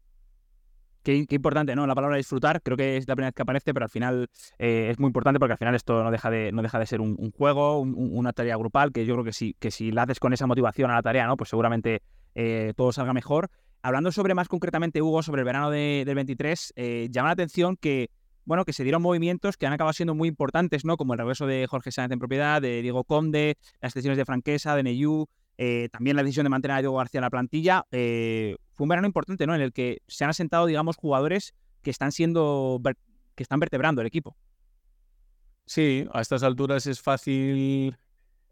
Qué, 1.02 1.26
importante, 1.30 1.74
¿no? 1.74 1.86
La 1.86 1.94
palabra 1.94 2.18
disfrutar, 2.18 2.60
creo 2.60 2.76
que 2.76 2.98
es 2.98 3.08
la 3.08 3.16
primera 3.16 3.28
vez 3.28 3.34
que 3.34 3.42
aparece, 3.42 3.72
pero 3.72 3.84
al 3.84 3.90
final 3.90 4.28
eh, 4.58 4.88
es 4.90 4.98
muy 4.98 5.06
importante 5.08 5.40
porque 5.40 5.52
al 5.52 5.58
final 5.58 5.74
esto 5.74 6.04
no 6.04 6.10
deja 6.10 6.30
de, 6.30 6.52
no 6.52 6.60
deja 6.60 6.78
de 6.78 6.84
ser 6.84 7.00
un, 7.00 7.32
juego, 7.32 7.80
una 7.80 8.34
tarea 8.34 8.56
grupal, 8.56 8.92
que 8.92 9.06
yo 9.06 9.14
creo 9.14 9.24
que 9.24 9.32
si, 9.32 9.54
que 9.54 9.70
si 9.70 9.92
la 9.92 10.02
haces 10.02 10.20
con 10.20 10.34
esa 10.34 10.46
motivación 10.46 10.90
a 10.90 10.94
la 10.94 11.02
tarea, 11.02 11.26
¿no? 11.26 11.38
Pues 11.38 11.48
seguramente 11.48 12.02
eh, 12.34 12.74
todo 12.76 12.92
salga 12.92 13.14
mejor. 13.14 13.50
Hablando 13.82 14.12
sobre 14.12 14.34
más 14.34 14.48
concretamente, 14.48 15.00
Hugo, 15.00 15.22
sobre 15.22 15.40
el 15.40 15.46
verano 15.46 15.70
del 15.70 16.14
23, 16.14 16.74
eh, 16.76 17.08
llama 17.10 17.28
la 17.28 17.32
atención 17.32 17.76
que, 17.76 18.10
bueno, 18.44 18.64
que 18.64 18.74
se 18.74 18.82
dieron 18.82 19.00
movimientos 19.00 19.56
que 19.56 19.66
han 19.66 19.72
acabado 19.72 19.94
siendo 19.94 20.14
muy 20.14 20.28
importantes, 20.28 20.84
¿no? 20.84 20.98
Como 20.98 21.14
el 21.14 21.18
regreso 21.18 21.46
de 21.46 21.66
Jorge 21.66 21.90
Sáenz 21.90 22.12
en 22.12 22.18
propiedad, 22.18 22.60
de 22.60 22.82
Diego 22.82 23.04
Conde, 23.04 23.56
las 23.80 23.94
decisiones 23.94 24.18
de 24.18 24.26
Franquesa, 24.26 24.76
de 24.76 24.82
Neyú, 24.82 25.28
eh, 25.56 25.88
también 25.92 26.16
la 26.16 26.22
decisión 26.22 26.44
de 26.44 26.50
mantener 26.50 26.76
a 26.76 26.80
Diego 26.80 26.96
García 26.96 27.18
en 27.18 27.22
la 27.22 27.30
plantilla. 27.30 27.86
Eh, 27.90 28.56
fue 28.74 28.84
un 28.84 28.90
verano 28.90 29.06
importante, 29.06 29.46
¿no? 29.46 29.54
En 29.54 29.62
el 29.62 29.72
que 29.72 30.02
se 30.08 30.24
han 30.24 30.30
asentado, 30.30 30.66
digamos, 30.66 30.96
jugadores 30.96 31.54
que 31.82 31.90
están 31.90 32.12
siendo, 32.12 32.80
que 33.34 33.42
están 33.42 33.60
vertebrando 33.60 34.02
el 34.02 34.06
equipo. 34.06 34.36
Sí, 35.64 36.06
a 36.12 36.20
estas 36.20 36.42
alturas 36.42 36.86
es 36.86 37.00
fácil 37.00 37.96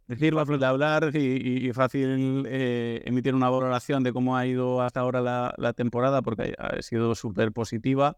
decirlo, 0.08 0.44
de 0.44 0.66
hablar 0.66 1.14
y, 1.14 1.70
fácil 1.72 2.44
eh, 2.48 3.02
emitir 3.04 3.34
una 3.34 3.50
valoración 3.50 4.02
de 4.02 4.12
cómo 4.12 4.36
ha 4.36 4.46
ido 4.46 4.80
hasta 4.80 5.00
ahora 5.00 5.20
la, 5.56 5.72
temporada, 5.74 6.22
porque 6.22 6.54
ha 6.58 6.80
sido 6.82 7.14
súper 7.14 7.52
positiva. 7.52 8.16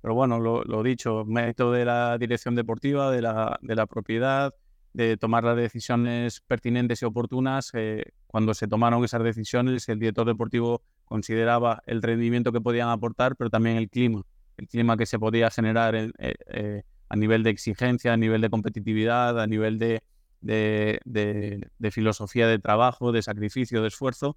Pero 0.00 0.14
bueno, 0.14 0.40
lo, 0.40 0.82
dicho, 0.82 1.24
mérito 1.26 1.70
de 1.72 1.84
la 1.84 2.16
dirección 2.18 2.54
deportiva, 2.54 3.10
de 3.10 3.22
la, 3.22 3.58
de 3.60 3.74
la 3.74 3.86
propiedad, 3.86 4.54
de 4.92 5.16
tomar 5.16 5.44
las 5.44 5.56
decisiones 5.56 6.40
pertinentes 6.40 7.02
y 7.02 7.04
oportunas. 7.04 7.70
Eh, 7.74 8.04
cuando 8.26 8.54
se 8.54 8.68
tomaron 8.68 9.04
esas 9.04 9.22
decisiones, 9.22 9.88
el 9.88 9.98
director 9.98 10.26
deportivo 10.26 10.82
consideraba 11.04 11.82
el 11.86 12.02
rendimiento 12.02 12.52
que 12.52 12.60
podían 12.60 12.88
aportar, 12.88 13.36
pero 13.36 13.50
también 13.50 13.76
el 13.76 13.90
clima, 13.90 14.22
el 14.56 14.68
clima 14.68 14.96
que 14.96 15.06
se 15.06 15.18
podía 15.18 15.50
generar 15.50 15.94
eh, 15.96 16.82
a 17.08 17.16
nivel 17.16 17.42
de 17.42 17.50
exigencia, 17.50 18.12
a 18.12 18.16
nivel 18.16 18.40
de 18.40 18.50
competitividad, 18.50 19.40
a 19.40 19.46
nivel 19.46 19.78
de, 19.78 20.02
de, 20.42 21.70
filosofía 21.90 22.46
de 22.46 22.58
trabajo, 22.58 23.12
de 23.12 23.22
sacrificio, 23.22 23.82
de 23.82 23.88
esfuerzo. 23.88 24.36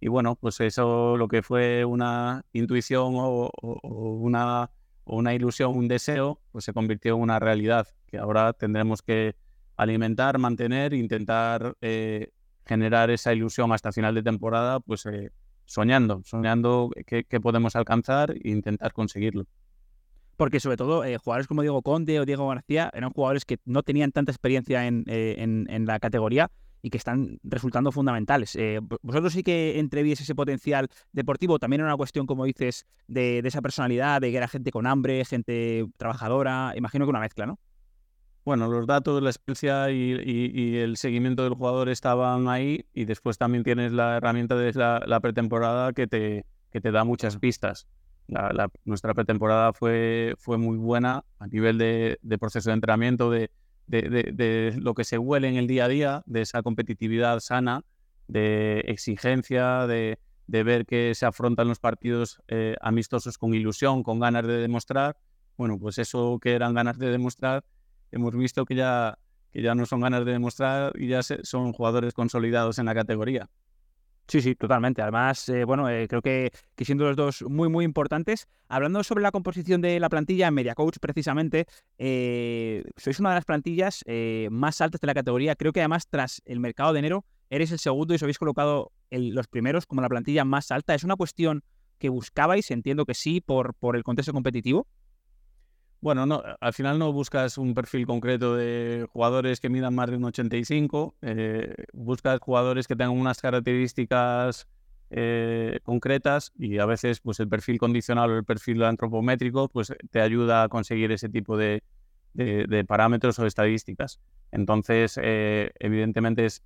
Y 0.00 0.08
bueno, 0.08 0.36
pues 0.36 0.60
eso 0.60 1.16
lo 1.16 1.28
que 1.28 1.42
fue 1.42 1.84
una 1.84 2.44
intuición 2.52 3.14
o, 3.16 3.50
una, 3.62 4.70
una 5.04 5.34
ilusión, 5.34 5.76
un 5.76 5.88
deseo, 5.88 6.40
pues 6.52 6.64
se 6.64 6.72
convirtió 6.72 7.14
en 7.14 7.22
una 7.22 7.38
realidad 7.38 7.88
que 8.06 8.18
ahora 8.18 8.52
tendremos 8.52 9.02
que 9.02 9.36
alimentar, 9.76 10.38
mantener, 10.38 10.92
intentar 10.94 11.76
eh, 11.80 12.30
generar 12.66 13.10
esa 13.10 13.32
ilusión 13.32 13.72
hasta 13.72 13.92
final 13.92 14.14
de 14.14 14.22
temporada, 14.22 14.80
pues 14.80 15.06
eh, 15.06 15.30
soñando, 15.64 16.22
soñando 16.24 16.90
qué 17.06 17.40
podemos 17.40 17.76
alcanzar 17.76 18.32
e 18.32 18.50
intentar 18.50 18.92
conseguirlo 18.92 19.46
porque 20.36 20.60
sobre 20.60 20.76
todo 20.76 21.04
eh, 21.04 21.18
jugadores 21.18 21.46
como 21.46 21.62
Diego 21.62 21.82
Conde 21.82 22.20
o 22.20 22.24
Diego 22.24 22.48
García 22.48 22.90
eran 22.94 23.10
jugadores 23.10 23.44
que 23.44 23.58
no 23.64 23.82
tenían 23.82 24.12
tanta 24.12 24.32
experiencia 24.32 24.86
en, 24.86 25.04
eh, 25.06 25.78
la 25.86 25.98
categoría 25.98 26.50
y 26.82 26.90
que 26.90 26.98
están 26.98 27.38
resultando 27.42 27.92
fundamentales. 27.92 28.54
Eh, 28.56 28.80
vosotros 29.00 29.32
sí 29.32 29.42
que 29.42 29.78
entrevíes 29.78 30.20
ese 30.20 30.34
potencial 30.34 30.88
deportivo, 31.12 31.58
también 31.58 31.80
era 31.80 31.88
una 31.88 31.96
cuestión, 31.96 32.26
como 32.26 32.44
dices, 32.44 32.84
de, 33.08 33.38
esa 33.38 33.62
personalidad, 33.62 34.20
de 34.20 34.30
que 34.30 34.36
era 34.36 34.48
gente 34.48 34.70
con 34.70 34.86
hambre, 34.86 35.24
gente 35.24 35.86
trabajadora, 35.96 36.74
imagino 36.76 37.06
que 37.06 37.10
una 37.10 37.20
mezcla, 37.20 37.46
¿no? 37.46 37.58
Bueno, 38.44 38.68
los 38.68 38.86
datos, 38.86 39.22
la 39.22 39.30
experiencia 39.30 39.90
y, 39.90 40.76
el 40.76 40.98
seguimiento 40.98 41.44
del 41.44 41.54
jugador 41.54 41.88
estaban 41.88 42.48
ahí 42.48 42.84
y 42.92 43.06
después 43.06 43.38
también 43.38 43.64
tienes 43.64 43.92
la 43.92 44.18
herramienta 44.18 44.54
de 44.54 44.74
la, 44.74 45.20
pretemporada 45.20 45.94
que 45.94 46.06
te, 46.06 46.44
que 46.70 46.82
te 46.82 46.90
da 46.90 47.04
muchas 47.04 47.38
pistas 47.38 47.86
nuestra 48.84 49.14
pretemporada 49.14 49.72
fue, 49.72 50.34
fue 50.38 50.58
muy 50.58 50.76
buena 50.76 51.24
a 51.38 51.46
nivel 51.46 51.78
de, 51.78 52.18
proceso 52.38 52.70
de 52.70 52.74
entrenamiento, 52.74 53.30
de, 53.30 53.50
de, 53.86 54.74
lo 54.78 54.94
que 54.94 55.04
se 55.04 55.18
huele 55.18 55.48
en 55.48 55.56
el 55.56 55.66
día 55.66 55.84
a 55.84 55.88
día, 55.88 56.22
de 56.26 56.42
esa 56.42 56.62
competitividad 56.62 57.40
sana, 57.40 57.82
de 58.28 58.80
exigencia, 58.86 59.86
de, 59.86 60.18
ver 60.46 60.86
que 60.86 61.14
se 61.14 61.26
afrontan 61.26 61.68
los 61.68 61.78
partidos 61.78 62.40
eh, 62.48 62.76
amistosos 62.80 63.38
con 63.38 63.54
ilusión, 63.54 64.02
con 64.02 64.20
ganas 64.20 64.46
de 64.46 64.58
demostrar. 64.58 65.16
Bueno, 65.56 65.78
pues 65.78 65.98
eso 65.98 66.38
que 66.40 66.54
eran 66.54 66.74
ganas 66.74 66.98
de 66.98 67.10
demostrar, 67.10 67.64
hemos 68.10 68.34
visto 68.34 68.64
que 68.64 68.74
ya, 68.74 69.18
que 69.52 69.62
ya 69.62 69.74
no 69.74 69.86
son 69.86 70.00
ganas 70.00 70.24
de 70.24 70.32
demostrar 70.32 70.92
y 70.98 71.08
ya 71.08 71.22
son 71.22 71.72
jugadores 71.72 72.12
consolidados 72.14 72.78
en 72.78 72.86
la 72.86 72.94
categoría. 72.94 73.48
Sí, 74.26 74.40
sí, 74.40 74.54
totalmente. 74.54 75.02
Además, 75.02 75.48
eh, 75.50 75.64
bueno, 75.64 75.88
eh, 75.90 76.08
creo 76.08 76.22
que, 76.22 76.50
siendo 76.78 77.04
los 77.04 77.16
dos 77.16 77.42
muy, 77.42 77.68
muy 77.68 77.84
importantes. 77.84 78.48
Hablando 78.68 79.04
sobre 79.04 79.22
la 79.22 79.30
composición 79.30 79.82
de 79.82 80.00
la 80.00 80.08
plantilla 80.08 80.48
en 80.48 80.54
Media 80.54 80.74
Coach, 80.74 80.96
precisamente, 80.98 81.66
eh, 81.98 82.84
sois 82.96 83.20
una 83.20 83.30
de 83.30 83.34
las 83.36 83.44
plantillas 83.44 84.02
más 84.50 84.80
altas 84.80 85.00
de 85.00 85.06
la 85.06 85.14
categoría. 85.14 85.56
Creo 85.56 85.72
que 85.72 85.80
además, 85.80 86.08
tras 86.08 86.40
el 86.46 86.58
mercado 86.58 86.92
de 86.94 87.00
enero, 87.00 87.24
eres 87.50 87.70
el 87.70 87.78
segundo 87.78 88.14
y 88.14 88.16
os 88.16 88.22
habéis 88.22 88.38
colocado 88.38 88.92
los 89.10 89.46
primeros 89.46 89.86
como 89.86 90.00
la 90.00 90.08
plantilla 90.08 90.44
más 90.44 90.70
alta. 90.70 90.94
¿Es 90.94 91.04
una 91.04 91.16
cuestión 91.16 91.62
que 91.98 92.08
buscabais? 92.08 92.70
Entiendo 92.70 93.04
que 93.04 93.14
sí, 93.14 93.42
por, 93.42 93.74
por 93.74 93.94
el 93.94 94.02
contexto 94.02 94.32
competitivo. 94.32 94.86
Bueno, 96.04 96.26
no, 96.26 96.42
al 96.60 96.74
final 96.74 96.98
no 96.98 97.14
buscas 97.14 97.56
un 97.56 97.72
perfil 97.72 98.06
concreto 98.06 98.56
de 98.56 99.06
jugadores 99.10 99.58
que 99.58 99.70
midan 99.70 99.94
más 99.94 100.10
de 100.10 100.18
un 100.18 100.24
85, 100.26 101.14
eh, 101.22 101.74
buscas 101.94 102.40
jugadores 102.40 102.86
que 102.86 102.94
tengan 102.94 103.16
unas 103.16 103.40
características 103.40 104.68
eh, 105.08 105.80
concretas 105.82 106.52
y 106.58 106.76
a 106.76 106.84
veces 106.84 107.20
pues 107.20 107.40
el 107.40 107.48
perfil 107.48 107.78
condicional 107.78 108.30
o 108.30 108.36
el 108.36 108.44
perfil 108.44 108.82
antropométrico 108.82 109.70
pues 109.70 109.94
te 110.10 110.20
ayuda 110.20 110.64
a 110.64 110.68
conseguir 110.68 111.10
ese 111.10 111.30
tipo 111.30 111.56
de, 111.56 111.82
parámetros 112.86 113.38
o 113.38 113.46
estadísticas. 113.46 114.20
Entonces, 114.52 115.18
eh, 115.22 115.70
evidentemente 115.78 116.44
es, 116.44 116.62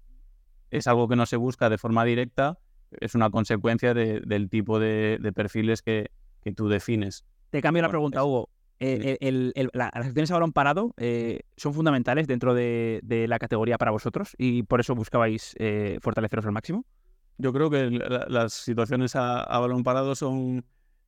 es 0.73 0.89
algo 0.89 1.07
que 1.07 1.15
no 1.15 1.27
se 1.27 1.37
busca 1.37 1.71
de 1.71 1.79
forma 1.79 2.05
directa, 2.05 2.59
es 2.91 3.15
una 3.15 3.31
consecuencia 3.31 3.95
del 3.95 4.49
tipo 4.51 4.81
de, 4.81 5.33
perfiles 5.33 5.81
que, 5.81 6.11
que, 6.43 6.51
tú 6.51 6.69
defines. 6.69 7.25
Te 7.51 7.63
cambio 7.63 7.83
la 7.83 7.89
pregunta, 7.89 8.25
Hugo. 8.25 8.51
Eh, 8.81 9.19
las 9.73 9.91
acciones 9.93 10.31
a 10.31 10.35
balón 10.35 10.53
parado 10.53 10.95
eh, 10.99 11.41
son 11.57 11.75
fundamentales 11.75 12.29
dentro 12.29 12.55
de, 12.55 13.01
la 13.29 13.39
categoría 13.39 13.77
para 13.77 13.91
vosotros 13.91 14.35
y 14.39 14.63
por 14.63 14.81
eso 14.81 14.95
buscabais 14.95 15.55
eh, 15.59 15.99
fortaleceros 16.01 16.47
al 16.47 16.53
máximo. 16.53 16.85
Yo 17.39 17.53
creo 17.53 17.71
que 17.71 17.91
las 17.91 18.53
situaciones 18.53 19.15
a, 19.17 19.47
balón 19.59 19.85
parado 19.85 20.15
son, 20.15 20.65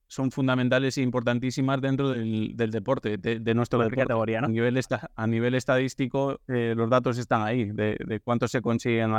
son 0.07 0.31
fundamentales 0.31 0.97
e 0.99 1.03
importantísimas 1.03 1.81
dentro 1.81 2.11
del, 2.11 2.55
deporte, 2.57 3.19
de, 3.19 3.55
nuestra 3.55 3.89
categoría. 3.89 4.41
A, 4.41 4.49
nivel 4.49 4.81
a 5.17 5.27
nivel 5.27 5.55
estadístico, 5.55 6.41
los 6.47 6.91
datos 6.91 7.19
están 7.19 7.43
ahí, 7.43 7.65
de, 7.65 8.21
cuánto 8.23 8.47
se 8.47 8.63
consiguen 8.63 9.13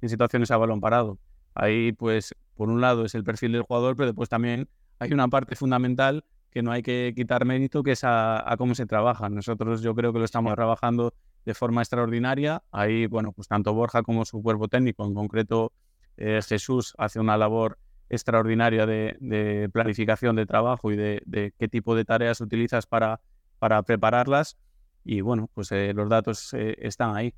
en 0.00 0.08
situaciones 0.08 0.50
a 0.50 0.56
balón 0.56 0.80
parado. 0.80 1.18
Ahí, 1.54 1.92
pues, 1.92 2.34
por 2.54 2.68
un 2.70 2.80
lado 2.80 3.04
es 3.04 3.14
el 3.14 3.24
perfil 3.24 3.52
del 3.52 3.62
jugador, 3.62 3.94
pero 3.94 4.06
después 4.06 4.28
también 4.28 4.68
hay 4.98 5.12
una 5.12 5.28
parte 5.28 5.56
fundamental 5.56 6.24
que 6.54 6.62
no 6.62 6.70
hay 6.70 6.82
que 6.82 7.12
quitar 7.16 7.44
mérito, 7.44 7.82
que 7.82 7.90
es 7.92 8.02
a, 8.04 8.54
cómo 8.56 8.76
se 8.76 8.86
trabaja. 8.86 9.28
Nosotros 9.28 9.82
yo 9.82 9.92
creo 9.96 10.12
que 10.12 10.20
lo 10.20 10.24
estamos 10.24 10.54
trabajando 10.54 11.12
de 11.44 11.52
forma 11.52 11.82
extraordinaria. 11.82 12.62
Ahí, 12.70 13.06
bueno, 13.06 13.32
pues 13.32 13.48
tanto 13.48 13.74
Borja 13.74 14.04
como 14.04 14.24
su 14.24 14.40
cuerpo 14.40 14.68
técnico, 14.68 15.04
en 15.04 15.14
concreto 15.14 15.72
eh, 16.16 16.40
Jesús, 16.46 16.94
hace 16.96 17.18
una 17.18 17.36
labor 17.36 17.78
extraordinaria 18.08 18.86
de, 18.86 19.68
planificación 19.72 20.36
de 20.36 20.46
trabajo 20.46 20.92
y 20.92 20.96
de, 20.96 21.52
qué 21.58 21.68
tipo 21.68 21.96
de 21.96 22.04
tareas 22.04 22.40
utilizas 22.40 22.86
para, 22.86 23.20
para 23.58 23.82
prepararlas. 23.82 24.56
Y 25.04 25.22
bueno, 25.22 25.50
pues 25.54 25.72
eh, 25.72 25.92
los 25.92 26.08
datos 26.08 26.54
eh, 26.54 26.76
están 26.78 27.16
ahí. 27.16 27.34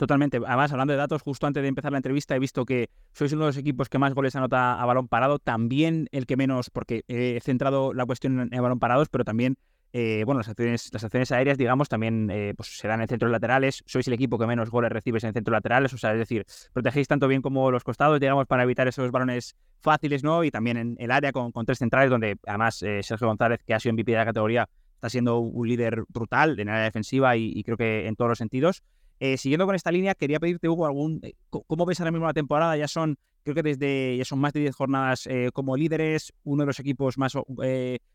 Totalmente. 0.00 0.38
Además, 0.38 0.72
hablando 0.72 0.94
de 0.94 0.96
datos, 0.96 1.20
justo 1.20 1.46
antes 1.46 1.62
de 1.62 1.68
empezar 1.68 1.92
la 1.92 1.98
entrevista 1.98 2.34
he 2.34 2.38
visto 2.38 2.64
que 2.64 2.88
sois 3.12 3.34
uno 3.34 3.42
de 3.42 3.48
los 3.50 3.58
equipos 3.58 3.90
que 3.90 3.98
más 3.98 4.14
goles 4.14 4.34
anota 4.34 4.80
a 4.80 4.86
balón 4.86 5.08
parado, 5.08 5.38
también 5.38 6.08
el 6.10 6.24
que 6.24 6.38
menos, 6.38 6.70
porque 6.70 7.04
he 7.06 7.38
centrado 7.42 7.92
la 7.92 8.06
cuestión 8.06 8.48
en, 8.50 8.62
balón 8.62 8.78
parados, 8.78 9.10
pero 9.10 9.24
también, 9.26 9.58
eh, 9.92 10.22
bueno, 10.24 10.38
las 10.38 10.48
acciones, 10.48 10.88
las 10.90 11.04
acciones 11.04 11.30
aéreas, 11.32 11.58
digamos, 11.58 11.90
también 11.90 12.30
eh, 12.30 12.54
pues 12.56 12.78
se 12.78 12.88
dan 12.88 13.02
en 13.02 13.08
centros 13.08 13.30
laterales. 13.30 13.84
Sois 13.84 14.08
el 14.08 14.14
equipo 14.14 14.38
que 14.38 14.46
menos 14.46 14.70
goles 14.70 14.90
recibes 14.90 15.22
en 15.24 15.34
centros 15.34 15.52
laterales, 15.52 15.92
o 15.92 15.98
sea, 15.98 16.14
es 16.14 16.18
decir, 16.18 16.46
protegéis 16.72 17.06
tanto 17.06 17.28
bien 17.28 17.42
como 17.42 17.70
los 17.70 17.84
costados, 17.84 18.18
digamos, 18.20 18.46
para 18.46 18.62
evitar 18.62 18.88
esos 18.88 19.10
balones 19.10 19.54
fáciles, 19.82 20.24
¿no? 20.24 20.44
Y 20.44 20.50
también 20.50 20.78
en 20.78 20.96
el 20.98 21.10
área 21.10 21.30
con, 21.30 21.52
tres 21.66 21.76
centrales, 21.76 22.08
donde 22.08 22.38
además 22.46 22.82
eh, 22.82 23.02
Sergio 23.02 23.26
González, 23.26 23.60
que 23.66 23.74
ha 23.74 23.80
sido 23.80 23.92
MVP 23.92 24.12
de 24.12 24.16
la 24.16 24.24
categoría, 24.24 24.66
está 24.94 25.10
siendo 25.10 25.40
un 25.40 25.68
líder 25.68 26.04
brutal 26.08 26.58
en 26.58 26.70
área 26.70 26.84
defensiva 26.84 27.36
y 27.36 27.62
creo 27.64 27.76
que 27.76 28.06
en 28.06 28.16
todos 28.16 28.30
los 28.30 28.38
sentidos. 28.38 28.82
Eh, 29.22 29.36
siguiendo 29.36 29.66
con 29.66 29.74
esta 29.74 29.92
línea, 29.92 30.14
quería 30.14 30.40
pedirte, 30.40 30.66
Hugo, 30.66 30.86
algún, 30.86 31.20
eh, 31.22 31.34
¿cómo 31.50 31.84
ves 31.84 32.00
ahora 32.00 32.10
mismo 32.10 32.26
la 32.26 32.32
temporada? 32.32 32.74
Ya 32.78 32.88
son, 32.88 33.18
creo 33.42 33.54
que 33.54 33.62
desde, 33.62 34.16
ya 34.16 34.24
son 34.24 34.38
más 34.38 34.54
de 34.54 34.60
10 34.60 34.74
jornadas 34.74 35.26
eh, 35.26 35.50
como 35.52 35.76
líderes, 35.76 36.32
uno 36.42 36.62
de 36.62 36.68
los 36.68 36.80
equipos 36.80 37.18
más 37.18 37.34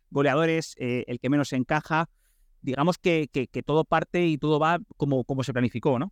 goleadores, 0.10 0.74
el 0.80 1.20
que 1.20 1.30
menos 1.30 1.54
encaja. 1.54 2.10
Digamos 2.64 2.98
que, 2.98 3.30
que, 3.32 3.62
todo 3.62 3.84
parte 3.84 4.26
y 4.26 4.40
todo 4.40 4.60
va 4.60 4.80
como, 4.98 5.24
como 5.24 5.44
se 5.44 5.54
planificó, 5.54 6.00
¿no? 6.00 6.12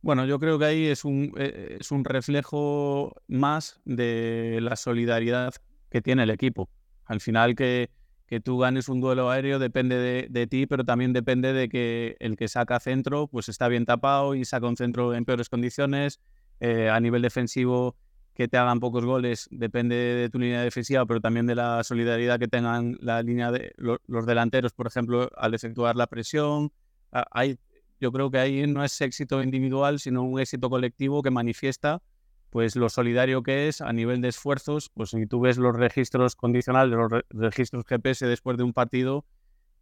Bueno, 0.00 0.24
yo 0.24 0.40
creo 0.40 0.58
que 0.58 0.64
ahí 0.64 0.86
es 0.86 1.04
un, 1.04 1.34
es 1.36 1.92
un 1.92 2.06
reflejo 2.06 3.14
más 3.28 3.82
de 3.84 4.60
la 4.62 4.76
solidaridad 4.76 5.52
que 5.90 6.00
tiene 6.00 6.22
el 6.22 6.30
equipo. 6.30 6.70
Al 7.04 7.20
final 7.20 7.54
que, 7.54 7.90
que 8.30 8.40
tú 8.40 8.58
ganes 8.58 8.88
un 8.88 9.00
duelo 9.00 9.28
aéreo 9.28 9.58
depende 9.58 10.28
de, 10.30 10.46
ti, 10.46 10.66
pero 10.66 10.84
también 10.84 11.12
depende 11.12 11.52
de 11.52 11.68
que 11.68 12.16
el 12.20 12.36
que 12.36 12.46
saca 12.46 12.78
centro 12.78 13.26
pues 13.26 13.48
está 13.48 13.66
bien 13.66 13.84
tapado 13.84 14.36
y 14.36 14.44
saca 14.44 14.68
un 14.68 14.76
centro 14.76 15.14
en 15.14 15.24
peores 15.24 15.48
condiciones. 15.48 16.20
Eh, 16.60 16.88
a 16.88 17.00
nivel 17.00 17.22
defensivo, 17.22 17.96
que 18.34 18.46
te 18.46 18.56
hagan 18.56 18.78
pocos 18.78 19.04
goles 19.04 19.48
depende 19.50 19.96
de 19.96 20.30
tu 20.30 20.38
línea 20.38 20.62
defensiva, 20.62 21.04
pero 21.06 21.20
también 21.20 21.46
de 21.46 21.56
la 21.56 21.82
solidaridad 21.82 22.38
que 22.38 22.46
tengan 22.46 22.96
la 23.00 23.20
línea 23.20 23.50
de 23.50 23.72
los 23.76 24.26
delanteros, 24.26 24.72
por 24.74 24.86
ejemplo, 24.86 25.28
al 25.36 25.52
efectuar 25.54 25.96
la 25.96 26.06
presión. 26.06 26.72
Hay, 27.10 27.58
yo 27.98 28.12
creo 28.12 28.30
que 28.30 28.38
ahí 28.38 28.64
no 28.68 28.84
es 28.84 29.00
éxito 29.00 29.42
individual, 29.42 29.98
sino 29.98 30.22
un 30.22 30.38
éxito 30.38 30.70
colectivo 30.70 31.20
que 31.20 31.32
manifiesta 31.32 32.00
pues 32.50 32.76
lo 32.76 32.88
solidario 32.88 33.42
que 33.42 33.68
es 33.68 33.80
a 33.80 33.92
nivel 33.92 34.20
de 34.20 34.28
esfuerzos, 34.28 34.90
pues 34.92 35.10
si 35.10 35.26
tú 35.26 35.40
ves 35.40 35.56
los 35.56 35.74
registros 35.74 36.36
condicionales, 36.36 36.96
los 36.96 37.22
registros 37.30 37.84
GPS 37.84 38.26
después 38.26 38.56
de 38.56 38.64
un 38.64 38.72
partido, 38.72 39.24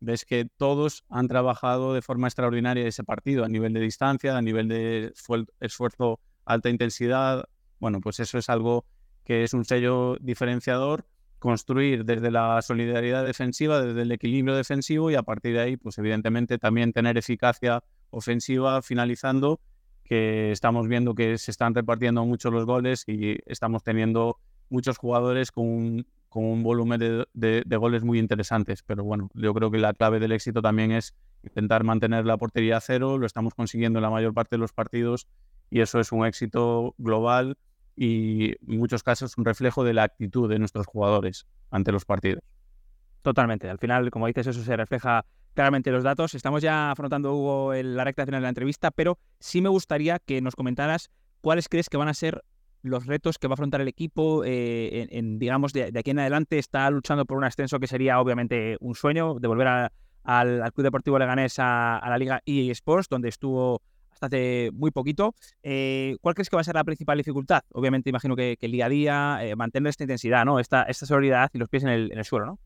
ves 0.01 0.25
que 0.25 0.45
todos 0.57 1.05
han 1.09 1.29
trabajado 1.29 1.95
de 1.95 2.03
forma 2.03 2.29
extraordinaria 2.29 2.87
ese 2.87 3.05
partido, 3.05 3.45
a 3.45 3.49
nivel 3.49 3.73
de 3.73 3.81
distancia, 3.81 4.37
a 4.37 4.43
nivel 4.43 4.69
de 4.69 5.13
esfuerzo 5.61 6.21
alta 6.45 6.69
intensidad. 6.69 7.49
Bueno, 7.81 8.01
pues 8.01 8.21
eso 8.21 8.39
es 8.39 8.49
algo 8.49 8.85
que 9.25 9.45
es 9.45 9.55
un 9.55 9.65
sello 9.65 10.17
diferenciador, 10.21 11.07
construir 11.39 12.05
desde 12.05 12.31
la 12.31 12.61
solidaridad 12.63 13.25
defensiva, 13.25 13.81
desde 13.81 14.03
el 14.03 14.13
equilibrio 14.13 14.57
defensivo 14.57 15.11
y 15.11 15.15
a 15.15 15.23
partir 15.23 15.55
de 15.55 15.61
ahí, 15.61 15.77
pues 15.77 15.99
evidentemente 15.99 16.59
también 16.59 16.93
tener 16.93 17.17
eficacia 17.17 17.83
ofensiva 18.11 18.83
finalizando 18.83 19.61
que 20.09 20.51
estamos 20.53 20.89
viendo 20.89 21.15
que 21.15 21.37
se 21.39 21.51
están 21.51 21.75
repartiendo 21.75 22.25
mucho 22.25 22.51
los 22.51 22.65
goles 22.65 23.05
y 23.07 23.37
estamos 23.47 23.83
teniendo 23.83 24.39
muchos 24.71 24.97
jugadores 24.97 25.53
con 25.53 25.67
un, 25.67 26.07
con 26.29 26.45
un 26.45 26.63
volumen 26.63 26.99
de, 26.99 27.77
goles 27.77 28.03
muy 28.05 28.19
interesantes. 28.19 28.83
Pero 28.83 29.05
bueno, 29.05 29.31
yo 29.35 29.53
creo 29.55 29.71
que 29.71 29.79
la 29.79 29.93
clave 29.93 30.19
del 30.19 30.33
éxito 30.33 30.63
también 30.63 30.93
es 30.93 31.15
intentar 31.43 31.85
mantener 31.85 32.25
la 32.25 32.37
portería 32.37 32.79
a 32.79 32.81
cero, 32.81 33.19
lo 33.19 33.27
estamos 33.27 33.55
consiguiendo 33.55 33.99
en 33.99 34.03
la 34.03 34.11
mayor 34.11 34.33
parte 34.33 34.57
de 34.57 34.61
los 34.61 34.73
partidos 34.73 35.29
y 35.71 35.81
eso 35.81 36.01
es 36.01 36.11
un 36.11 36.27
éxito 36.27 36.95
global 36.99 37.59
y 37.95 38.53
en 38.71 38.79
muchos 38.79 39.03
casos 39.03 39.37
un 39.37 39.45
reflejo 39.45 39.85
de 39.85 39.93
la 39.93 40.05
actitud 40.05 40.49
de 40.49 40.59
nuestros 40.59 40.87
jugadores 40.87 41.47
ante 41.71 41.93
los 41.93 42.05
partidos. 42.05 42.43
Totalmente. 43.23 43.69
Al 43.69 43.79
final, 43.79 44.11
como 44.11 44.27
dices, 44.27 44.47
eso 44.47 44.63
se 44.63 44.77
refleja 44.77 45.27
claramente 45.55 45.91
los 45.91 46.05
datos. 46.05 46.35
Estamos 46.35 46.63
ya 46.63 46.91
afrontando, 46.91 47.35
Hugo, 47.35 47.75
la 47.75 48.05
recta 48.05 48.25
final 48.25 48.41
de 48.41 48.45
la 48.45 48.49
entrevista, 48.51 48.91
pero 48.91 49.19
sí 49.41 49.61
me 49.61 49.69
gustaría 49.69 50.19
que 50.19 50.41
nos 50.41 50.55
comentaras 50.57 51.11
cuáles 51.41 51.69
crees 51.69 51.89
que 51.89 51.97
van 51.97 52.09
a 52.09 52.15
ser 52.15 52.45
los 52.83 53.07
retos 53.07 53.39
que 53.39 53.49
va 53.49 53.53
a 53.53 53.55
afrontar 53.55 53.81
el 53.81 53.89
equipo, 53.89 54.45
eh, 54.45 55.09
en, 55.11 55.39
digamos, 55.39 55.73
de, 55.73 55.93
aquí 55.99 56.11
en 56.11 56.21
adelante 56.21 56.59
está 56.59 56.89
luchando 56.91 57.25
por 57.27 57.37
un 57.37 57.45
ascenso 57.45 57.81
que 57.81 57.87
sería 57.87 58.21
obviamente 58.21 58.77
un 58.81 58.95
sueño, 58.95 59.35
de 59.41 59.49
volver 59.49 59.91
al, 60.25 60.73
Club 60.73 60.85
Deportivo 60.85 61.19
Leganés 61.19 61.59
a, 61.59 61.99
a, 61.99 62.11
la 62.11 62.19
Liga 62.19 62.43
EA 62.47 62.71
Sports, 62.73 63.09
donde 63.09 63.29
estuvo 63.29 63.83
hasta 64.19 64.27
hace 64.27 64.71
muy 64.73 64.91
poquito. 64.91 65.35
Eh, 65.63 66.17
¿Cuál 66.21 66.35
crees 66.35 66.51
que 66.51 66.57
va 66.57 66.61
a 66.61 66.65
ser 66.65 66.75
la 66.75 66.85
principal 66.85 67.17
dificultad? 67.19 67.63
Obviamente 67.73 68.11
imagino 68.11 68.35
que, 68.37 68.57
el 68.61 68.73
día 68.73 68.87
a 68.87 68.89
día, 68.89 69.39
eh, 69.43 69.57
mantener 69.57 69.91
esta 69.91 70.05
intensidad, 70.05 70.45
¿no? 70.45 70.59
Esta, 70.59 70.83
esta 70.83 71.07
solidaridad 71.07 71.51
y 71.53 71.59
los 71.59 71.69
pies 71.69 71.85
en 71.85 71.91
el, 71.91 72.13
en 72.13 72.19
el 72.19 72.25
suelo, 72.25 72.47
¿no? 72.47 72.59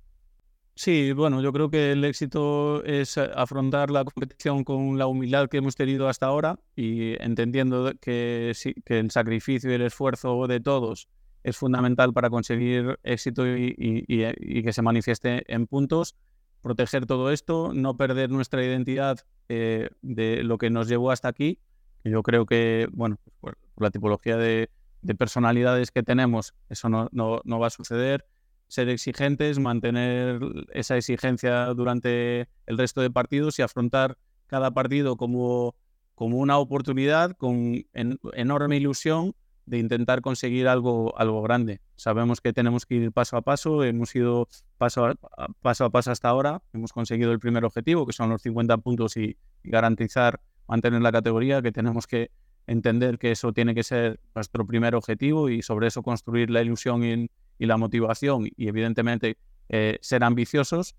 Sí, 0.75 1.13
bueno, 1.13 1.43
yo 1.43 1.53
creo 1.53 1.71
que 1.71 1.93
el 1.93 2.05
éxito 2.05 2.83
es 2.85 3.19
eh, 3.19 3.31
afrontar 3.35 3.91
la 3.91 4.05
competición 4.05 4.65
con 4.65 4.97
la 4.99 5.07
humildad 5.07 5.49
que 5.49 5.59
hemos 5.59 5.77
tenido 5.77 6.09
hasta 6.09 6.27
ahora 6.27 6.59
y 6.75 7.23
entendiendo 7.23 7.93
que, 8.01 8.53
sí, 8.55 8.75
que 8.85 8.99
el 8.99 9.11
sacrificio 9.11 9.71
y 9.71 9.75
el 9.75 9.83
esfuerzo 9.83 10.47
de 10.47 10.61
todos 10.61 11.09
es 11.45 11.59
fundamental 11.59 12.15
para 12.15 12.31
conseguir 12.31 12.99
éxito 13.03 13.47
y, 13.47 14.07
que 14.07 14.73
se 14.73 14.83
manifieste 14.83 15.45
en 15.53 15.67
puntos. 15.67 16.17
Proteger 16.63 17.07
todo 17.07 17.33
esto, 17.33 17.73
no 17.75 17.97
perder 17.97 18.31
nuestra 18.31 18.65
identidad 18.65 19.19
eh, 19.49 19.91
de 20.01 20.43
lo 20.45 20.57
que 20.57 20.71
nos 20.71 20.89
llevó 20.89 21.11
hasta 21.11 21.29
aquí. 21.29 21.59
Yo 22.05 22.23
creo 22.23 22.47
que, 22.47 22.89
bueno, 22.93 23.19
por, 23.41 23.59
la 23.77 23.91
tipología 23.91 24.37
de, 24.37 24.71
personalidades 25.19 25.91
que 25.91 26.05
tenemos, 26.05 26.55
eso 26.69 26.89
no 26.89 27.59
va 27.61 27.67
a 27.67 27.71
suceder 27.71 28.25
ser 28.73 28.89
exigentes, 28.89 29.59
mantener 29.59 30.41
esa 30.73 30.97
exigencia 30.97 31.67
durante 31.75 32.49
el 32.65 32.79
resto 32.79 33.03
de 33.03 33.11
partidos 33.11 33.59
y 33.59 33.63
afrontar 33.63 34.17
cada 34.47 34.71
partido 34.71 35.19
como, 35.19 35.75
como 36.15 36.39
una 36.39 36.57
oportunidad 36.57 37.37
con 37.37 37.85
enorme 37.93 38.77
ilusión 38.79 39.35
de 39.67 39.77
intentar 39.77 40.23
conseguir 40.23 40.69
algo, 40.69 41.13
algo 41.19 41.43
grande. 41.43 41.83
Sabemos 41.97 42.41
que 42.41 42.55
tenemos 42.55 42.87
que 42.87 42.95
ir 42.95 43.13
paso 43.13 43.37
a 43.37 43.43
paso, 43.43 43.85
hemos 43.85 44.17
ido 44.17 44.49
paso 44.79 45.05
a, 45.05 45.17
paso 45.61 45.85
a 45.85 45.91
paso 45.91 46.11
hasta 46.11 46.31
ahora, 46.31 46.63
hemos 46.73 46.95
conseguido 46.95 47.31
el 47.31 47.41
primer 47.41 47.67
objetivo, 47.67 48.07
que 48.07 48.15
son 48.15 48.31
los 48.31 48.41
50 48.41 48.79
puntos 48.79 49.19
y, 49.19 49.37
garantizar 49.65 50.41
mantener 50.67 51.03
la 51.03 51.13
categoría, 51.13 51.61
que 51.61 51.73
tenemos 51.73 52.07
que 52.07 52.31
entender 52.67 53.19
que 53.19 53.33
eso 53.33 53.53
tiene 53.53 53.75
que 53.75 53.83
ser 53.83 54.19
nuestro 54.35 54.67
primer 54.67 54.95
objetivo 54.95 55.51
y 55.51 55.61
sobre 55.61 55.89
eso 55.89 56.03
construir 56.03 56.49
la 56.49 56.63
ilusión 56.63 57.05
y, 57.05 57.29
la 57.67 57.77
motivación 57.77 58.49
y 58.57 58.69
evidentemente 58.69 59.37
eh, 59.69 59.99
ser 60.03 60.23
ambiciosos, 60.25 60.95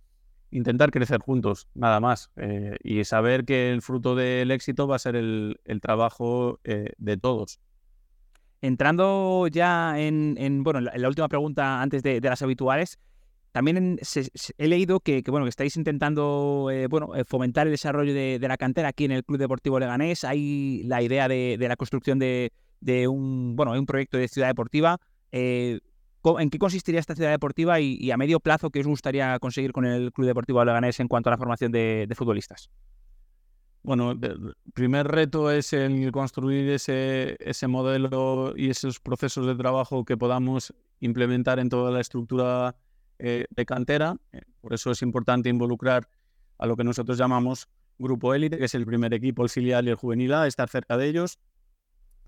intentar 0.49 0.91
crecer 0.91 1.19
juntos, 1.19 1.67
nada 1.75 1.99
más, 1.99 2.31
eh, 2.37 2.75
y 2.83 3.03
saber 3.03 3.45
que 3.45 3.71
el 3.71 3.81
fruto 3.81 4.15
del 4.15 4.49
éxito 4.51 4.87
va 4.87 4.95
a 4.95 4.99
ser 4.99 5.15
el, 5.15 5.59
trabajo 5.81 6.59
eh, 6.63 6.91
de 6.97 7.17
todos. 7.17 7.59
Entrando 8.61 9.47
ya 9.47 9.99
en, 9.99 10.63
bueno, 10.63 10.79
la, 10.81 11.07
última 11.07 11.27
pregunta 11.27 11.81
antes 11.81 12.01
de, 12.01 12.19
las 12.21 12.41
habituales, 12.41 12.97
también 13.51 13.99
he 14.57 14.67
leído 14.67 15.01
que, 15.01 15.21
bueno, 15.27 15.45
que 15.45 15.49
estáis 15.49 15.75
intentando 15.75 16.69
bueno, 16.89 17.11
fomentar 17.27 17.67
el 17.67 17.73
desarrollo 17.73 18.13
de, 18.13 18.39
la 18.39 18.57
cantera 18.57 18.87
aquí 18.87 19.05
en 19.05 19.11
el 19.11 19.23
Club 19.23 19.37
Deportivo 19.37 19.79
Leganés. 19.79 20.23
Hay 20.23 20.81
la 20.85 21.01
idea 21.03 21.27
de, 21.27 21.57
la 21.59 21.75
construcción 21.75 22.17
de, 22.17 22.51
un, 23.07 23.55
bueno, 23.55 23.73
un 23.73 23.85
proyecto 23.85 24.17
de 24.17 24.27
ciudad 24.29 24.47
deportiva. 24.47 24.97
¿En 26.39 26.49
qué 26.49 26.57
consistiría 26.57 26.99
esta 26.99 27.15
ciudad 27.15 27.31
deportiva 27.31 27.79
y, 27.79 28.09
a 28.11 28.17
medio 28.17 28.39
plazo 28.39 28.69
qué 28.69 28.79
os 28.79 28.87
gustaría 28.87 29.37
conseguir 29.39 29.73
con 29.73 29.85
el 29.85 30.11
Club 30.11 30.27
Deportivo 30.27 30.63
Leganés 30.63 30.99
en 30.99 31.07
cuanto 31.07 31.29
a 31.29 31.31
la 31.31 31.37
formación 31.37 31.71
de 31.71 32.13
futbolistas? 32.15 32.69
Bueno, 33.83 34.11
el 34.11 34.55
primer 34.73 35.09
reto 35.09 35.51
es 35.51 35.73
el 35.73 36.09
construir 36.13 36.69
ese, 36.69 37.67
modelo 37.67 38.53
y 38.55 38.69
esos 38.69 39.01
procesos 39.01 39.45
de 39.45 39.55
trabajo 39.55 40.05
que 40.05 40.15
podamos 40.15 40.73
implementar 41.01 41.59
en 41.59 41.67
toda 41.67 41.91
la 41.91 41.99
estructura 41.99 42.77
eh, 43.19 43.45
de 43.49 43.65
cantera. 43.65 44.15
Por 44.61 44.73
eso 44.73 44.91
es 44.91 45.01
importante 45.01 45.49
involucrar 45.49 46.07
a 46.59 46.65
lo 46.65 46.77
que 46.77 46.85
nosotros 46.85 47.17
llamamos 47.17 47.67
grupo 47.99 48.33
élite, 48.33 48.57
que 48.57 48.65
es 48.65 48.73
el 48.73 48.85
primer 48.85 49.13
equipo, 49.13 49.43
el 49.43 49.49
filial 49.49 49.85
y 49.85 49.89
el 49.89 49.95
juvenil 49.95 50.33
A, 50.33 50.47
estar 50.47 50.69
cerca 50.69 50.95
de 50.95 51.09
ellos. 51.09 51.37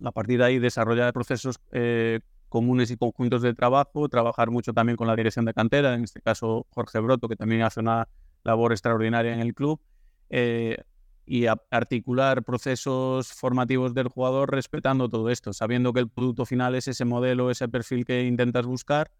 A 0.04 0.12
partir 0.12 0.40
de 0.40 0.46
ahí, 0.46 0.60
desarrollar 0.60 1.14
procesos 1.14 1.62
eh, 1.72 2.20
comunes 2.56 2.90
y 2.90 2.96
conjuntos 2.96 3.42
de 3.42 3.54
trabajo, 3.54 4.08
trabajar 4.08 4.50
mucho 4.50 4.72
también 4.72 4.96
con 4.96 5.08
la 5.08 5.16
dirección 5.18 5.44
de 5.44 5.54
cantera, 5.54 5.94
en 5.94 6.06
este 6.06 6.22
caso 6.22 6.66
Jorge 6.70 7.00
Broto, 7.00 7.28
que 7.28 7.36
también 7.36 7.64
hace 7.64 7.82
una 7.82 8.08
labor 8.46 8.72
extraordinaria 8.72 9.34
en 9.34 9.42
el 9.42 9.54
club 9.54 9.82
y 10.30 11.48
articular 11.70 12.44
procesos 12.44 13.34
formativos 13.34 13.94
del 13.94 14.08
jugador 14.08 14.52
respetando 14.52 15.10
todo 15.10 15.30
esto, 15.30 15.52
sabiendo 15.52 15.92
que 15.92 16.00
el 16.00 16.08
producto 16.08 16.46
final 16.46 16.76
es 16.76 16.88
ese 16.88 17.04
modelo, 17.04 17.52
ese 17.52 17.68
perfil 17.68 18.06
que 18.06 18.24
intentas 18.24 18.66
buscar, 18.66 19.12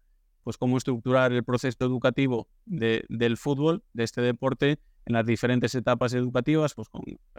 pues 0.42 0.56
cómo 0.56 0.78
estructurar 0.78 1.30
el 1.30 1.44
proceso 1.44 1.84
educativo 1.84 2.48
del 2.64 3.36
fútbol, 3.36 3.82
de 3.92 4.04
este 4.04 4.22
deporte, 4.22 4.78
en 5.04 5.12
las 5.12 5.26
diferentes 5.26 5.74
etapas 5.74 6.14
educativas, 6.14 6.72
pues 6.72 6.88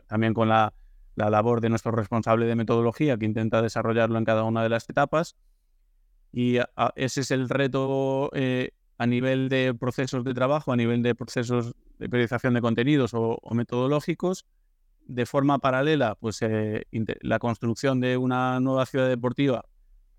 también 0.06 0.36
con 0.36 0.48
la, 0.48 0.76
labor 1.16 1.60
de 1.60 1.70
nuestro 1.70 1.92
responsable 1.92 2.46
de 2.46 2.54
metodología 2.54 3.18
que 3.18 3.26
intenta 3.26 3.64
desarrollarlo 3.64 4.20
en 4.20 4.26
cada 4.26 4.44
una 4.44 4.62
de 4.62 4.70
las 4.70 4.88
etapas. 4.88 5.36
Y 6.38 6.60
ese 6.96 7.22
es 7.22 7.32
el 7.32 7.50
reto 7.50 8.30
eh, 8.36 8.70
a 9.00 9.08
nivel 9.08 9.50
de 9.50 9.74
procesos 9.74 10.24
de 10.24 10.36
trabajo, 10.36 10.72
a 10.72 10.76
nivel 10.76 11.02
de 11.02 11.16
procesos 11.16 11.74
de 11.98 12.10
periodización 12.10 12.54
de 12.54 12.62
contenidos 12.62 13.16
o 13.16 13.40
metodológicos, 13.56 14.46
de 15.08 15.26
forma 15.26 15.58
paralela, 15.58 16.14
pues 16.14 16.44
eh, 16.44 16.86
la 17.22 17.40
construcción 17.40 18.00
de 18.02 18.18
una 18.18 18.60
nueva 18.60 18.86
ciudad 18.86 19.10
deportiva 19.10 19.66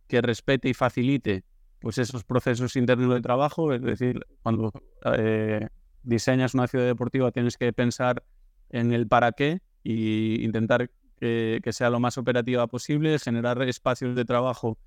que 0.09 0.21
respete 0.21 0.69
y 0.69 0.75
facilite 0.75 1.45
pues 1.79 1.99
esos 1.99 2.25
procesos 2.25 2.75
internos 2.75 3.15
de 3.15 3.21
trabajo, 3.21 3.73
es 3.73 3.81
decir, 3.81 4.27
cuando 4.43 4.73
eh, 5.17 5.69
diseñas 6.03 6.53
una 6.53 6.67
ciudad 6.67 6.87
deportiva 6.87 7.31
tienes 7.31 7.57
que 7.57 7.73
pensar 7.73 8.25
en 8.71 8.93
el 8.93 9.07
para 9.07 9.31
qué 9.31 9.61
y 9.85 10.45
intentar 10.45 10.91
que, 11.21 11.61
sea 11.71 11.91
lo 11.91 12.01
más 12.01 12.19
operativa 12.19 12.67
posible, 12.67 13.21
generar 13.21 13.63
espacios 13.63 14.17
de 14.17 14.25
trabajo 14.25 14.79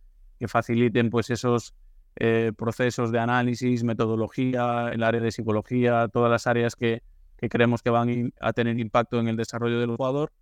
que 0.42 0.48
faciliten 0.48 1.12
pues 1.12 1.30
esos 1.30 1.76
eh, 2.16 2.52
procesos 2.58 3.12
de 3.12 3.20
análisis, 3.20 3.84
metodología, 3.84 4.90
el 4.92 5.04
área 5.04 5.22
de 5.22 5.32
psicología, 5.32 6.08
todas 6.08 6.32
las 6.32 6.48
áreas 6.48 6.76
que, 6.76 7.04
que 7.38 7.48
creemos 7.48 7.84
que 7.84 7.92
van 7.92 8.34
a 8.42 8.54
tener 8.54 8.80
impacto 8.80 9.20
en 9.20 9.28
el 9.28 9.38
desarrollo 9.38 9.80
del 9.80 9.96
jugador 9.96 10.34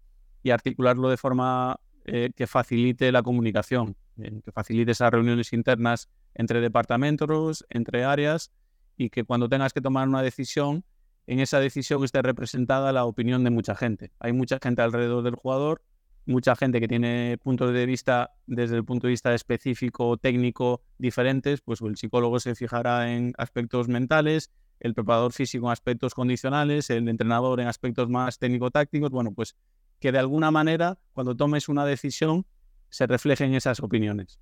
y 0.41 0.51
articularlo 0.51 1.09
de 1.09 1.17
forma 1.17 1.81
eh, 2.05 2.29
que 2.33 2.47
facilite 2.47 3.11
la 3.11 3.21
comunicación, 3.21 3.97
eh, 4.19 4.39
que 4.41 4.53
facilite 4.53 4.91
esas 4.91 5.11
reuniones 5.11 5.51
internas 5.51 6.07
entre 6.33 6.61
departamentos, 6.61 7.65
entre 7.69 8.05
áreas 8.05 8.53
y 8.95 9.09
que 9.09 9.25
cuando 9.25 9.49
tengas 9.49 9.73
que 9.73 9.81
tomar 9.81 10.07
una 10.07 10.21
decisión, 10.21 10.85
en 11.27 11.41
esa 11.41 11.59
decisión 11.59 12.05
esté 12.05 12.21
representada 12.21 12.93
la 12.93 13.03
opinión 13.03 13.43
de 13.43 13.49
mucha 13.49 13.75
gente. 13.75 14.13
Hay 14.17 14.31
mucha 14.31 14.59
gente 14.63 14.81
alrededor 14.81 15.23
del 15.23 15.35
jugador, 15.35 15.81
mucha 16.29 16.55
gente 16.55 16.79
que 16.79 16.87
tiene 16.87 17.37
puntos 17.41 17.73
de 17.73 17.85
vista 17.85 18.31
desde 18.45 18.75
el 18.75 18.85
punto 18.85 19.07
de 19.07 19.11
vista 19.11 19.33
específico, 19.33 20.15
técnico, 20.17 20.81
diferentes, 20.97 21.61
pues 21.61 21.81
el 21.81 21.97
psicólogo 21.97 22.39
se 22.39 22.55
fijará 22.55 23.11
en 23.11 23.33
aspectos 23.37 23.87
mentales, 23.87 24.51
el 24.79 24.93
preparador 24.93 25.33
físico 25.33 25.65
en 25.65 25.71
aspectos 25.71 26.13
condicionales, 26.13 26.89
el 26.91 27.09
entrenador 27.09 27.59
en 27.59 27.67
aspectos 27.67 28.09
más 28.09 28.37
técnico-tácticos, 28.37 29.09
bueno, 29.09 29.33
pues 29.33 29.55
que 29.99 30.11
de 30.11 30.19
alguna 30.19 30.51
manera 30.51 30.99
cuando 31.13 31.35
tomes 31.35 31.67
una 31.67 31.83
decisión 31.83 32.45
se 32.89 33.07
reflejen 33.07 33.55
esas 33.55 33.79
opiniones. 33.81 34.39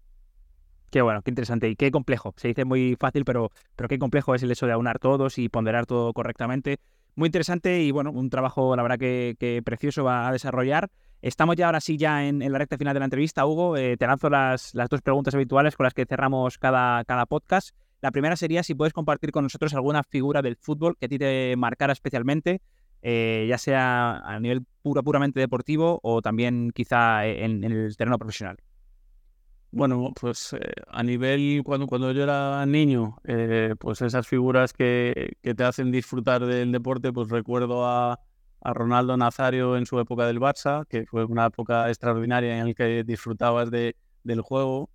Qué 0.91 1.01
bueno, 1.01 1.21
qué 1.21 1.31
interesante 1.31 1.69
y 1.69 1.75
qué 1.75 1.91
complejo. 1.91 2.33
Se 2.37 2.49
dice 2.49 2.65
muy 2.65 2.95
fácil, 2.99 3.25
pero, 3.25 3.51
pero 3.75 3.89
qué 3.89 3.97
complejo 3.97 4.35
es 4.35 4.43
el 4.43 4.51
hecho 4.51 4.67
de 4.67 4.73
aunar 4.73 4.99
todos 4.99 5.37
y 5.37 5.49
ponderar 5.49 5.85
todo 5.85 6.13
correctamente. 6.13 6.79
Muy 7.15 7.27
interesante 7.27 7.81
y 7.81 7.91
bueno, 7.91 8.11
un 8.11 8.29
trabajo, 8.29 8.75
la 8.75 8.83
verdad, 8.83 8.99
que, 8.99 9.61
precioso 9.65 10.03
va 10.03 10.27
a 10.27 10.31
desarrollar. 10.31 10.89
Estamos 11.21 11.55
ya 11.55 11.65
ahora 11.65 11.81
sí 11.81 11.97
ya 11.97 12.27
en, 12.27 12.39
la 12.39 12.59
recta 12.59 12.77
final 12.77 12.93
de 12.93 12.99
la 12.99 13.05
entrevista, 13.05 13.45
Hugo. 13.45 13.75
Eh, 13.75 13.97
te 13.97 14.05
lanzo 14.05 14.29
las, 14.29 14.75
las 14.75 14.87
dos 14.87 15.01
preguntas 15.01 15.33
habituales 15.33 15.75
con 15.75 15.83
las 15.85 15.93
que 15.93 16.05
cerramos 16.05 16.57
cada, 16.57 17.03
cada 17.05 17.25
podcast. 17.25 17.75
La 18.01 18.11
primera 18.11 18.35
sería 18.35 18.61
si 18.61 18.75
puedes 18.75 18.93
compartir 18.93 19.31
con 19.31 19.43
nosotros 19.43 19.73
alguna 19.73 20.03
figura 20.03 20.43
del 20.43 20.55
fútbol 20.57 20.95
que 20.97 21.07
a 21.07 21.09
ti 21.09 21.17
te 21.17 21.55
marcara 21.57 21.93
especialmente, 21.93 22.61
eh, 23.01 23.47
ya 23.49 23.57
sea 23.57 24.17
a 24.19 24.39
nivel 24.39 24.63
pura, 24.83 25.01
puramente 25.01 25.39
deportivo 25.39 25.99
o 26.03 26.21
también 26.21 26.71
quizá 26.75 27.25
en, 27.25 27.63
el 27.63 27.97
terreno 27.97 28.19
profesional. 28.19 28.57
Bueno, 29.71 30.13
pues 30.19 30.53
eh, 30.53 30.59
a 30.87 31.01
nivel, 31.01 31.63
cuando, 31.65 31.87
cuando 31.87 32.11
yo 32.11 32.23
era 32.23 32.63
niño, 32.67 33.17
pues 33.79 34.03
esas 34.03 34.27
figuras 34.27 34.71
que, 34.71 35.35
te 35.41 35.63
hacen 35.63 35.91
disfrutar 35.91 36.45
del 36.45 36.71
deporte, 36.71 37.11
pues 37.11 37.29
recuerdo 37.29 37.87
a, 37.87 38.19
Ronaldo 38.73 39.17
Nazario 39.17 39.77
en 39.77 39.85
su 39.85 39.99
época 39.99 40.25
del 40.25 40.39
Barça, 40.39 40.85
que 40.87 41.05
fue 41.05 41.25
una 41.25 41.45
época 41.45 41.87
extraordinaria 41.89 42.59
en 42.59 42.67
la 42.67 42.73
que 42.73 43.03
disfrutabas 43.03 43.71
de, 43.71 43.95
del 44.23 44.41
juego, 44.41 44.89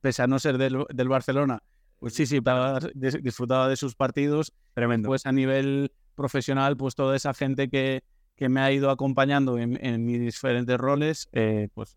pese 0.00 0.22
a 0.22 0.26
no 0.26 0.38
ser 0.38 0.58
del, 0.58 0.84
del 0.92 1.08
Barcelona, 1.08 1.62
pues 1.98 2.14
sí, 2.14 2.26
sí, 2.26 2.40
disfrutaba 2.94 3.68
de 3.68 3.76
sus 3.76 3.94
partidos. 3.94 4.52
Tremendo. 4.74 5.08
Pues 5.08 5.26
a 5.26 5.32
nivel 5.32 5.92
profesional, 6.14 6.76
pues 6.76 6.94
toda 6.94 7.16
esa 7.16 7.34
gente 7.34 7.68
que, 7.68 8.04
que 8.36 8.48
me 8.48 8.60
ha 8.60 8.70
ido 8.72 8.90
acompañando 8.90 9.58
en, 9.58 10.04
mis 10.04 10.20
diferentes 10.20 10.76
roles, 10.78 11.28
eh, 11.32 11.68
pues 11.74 11.96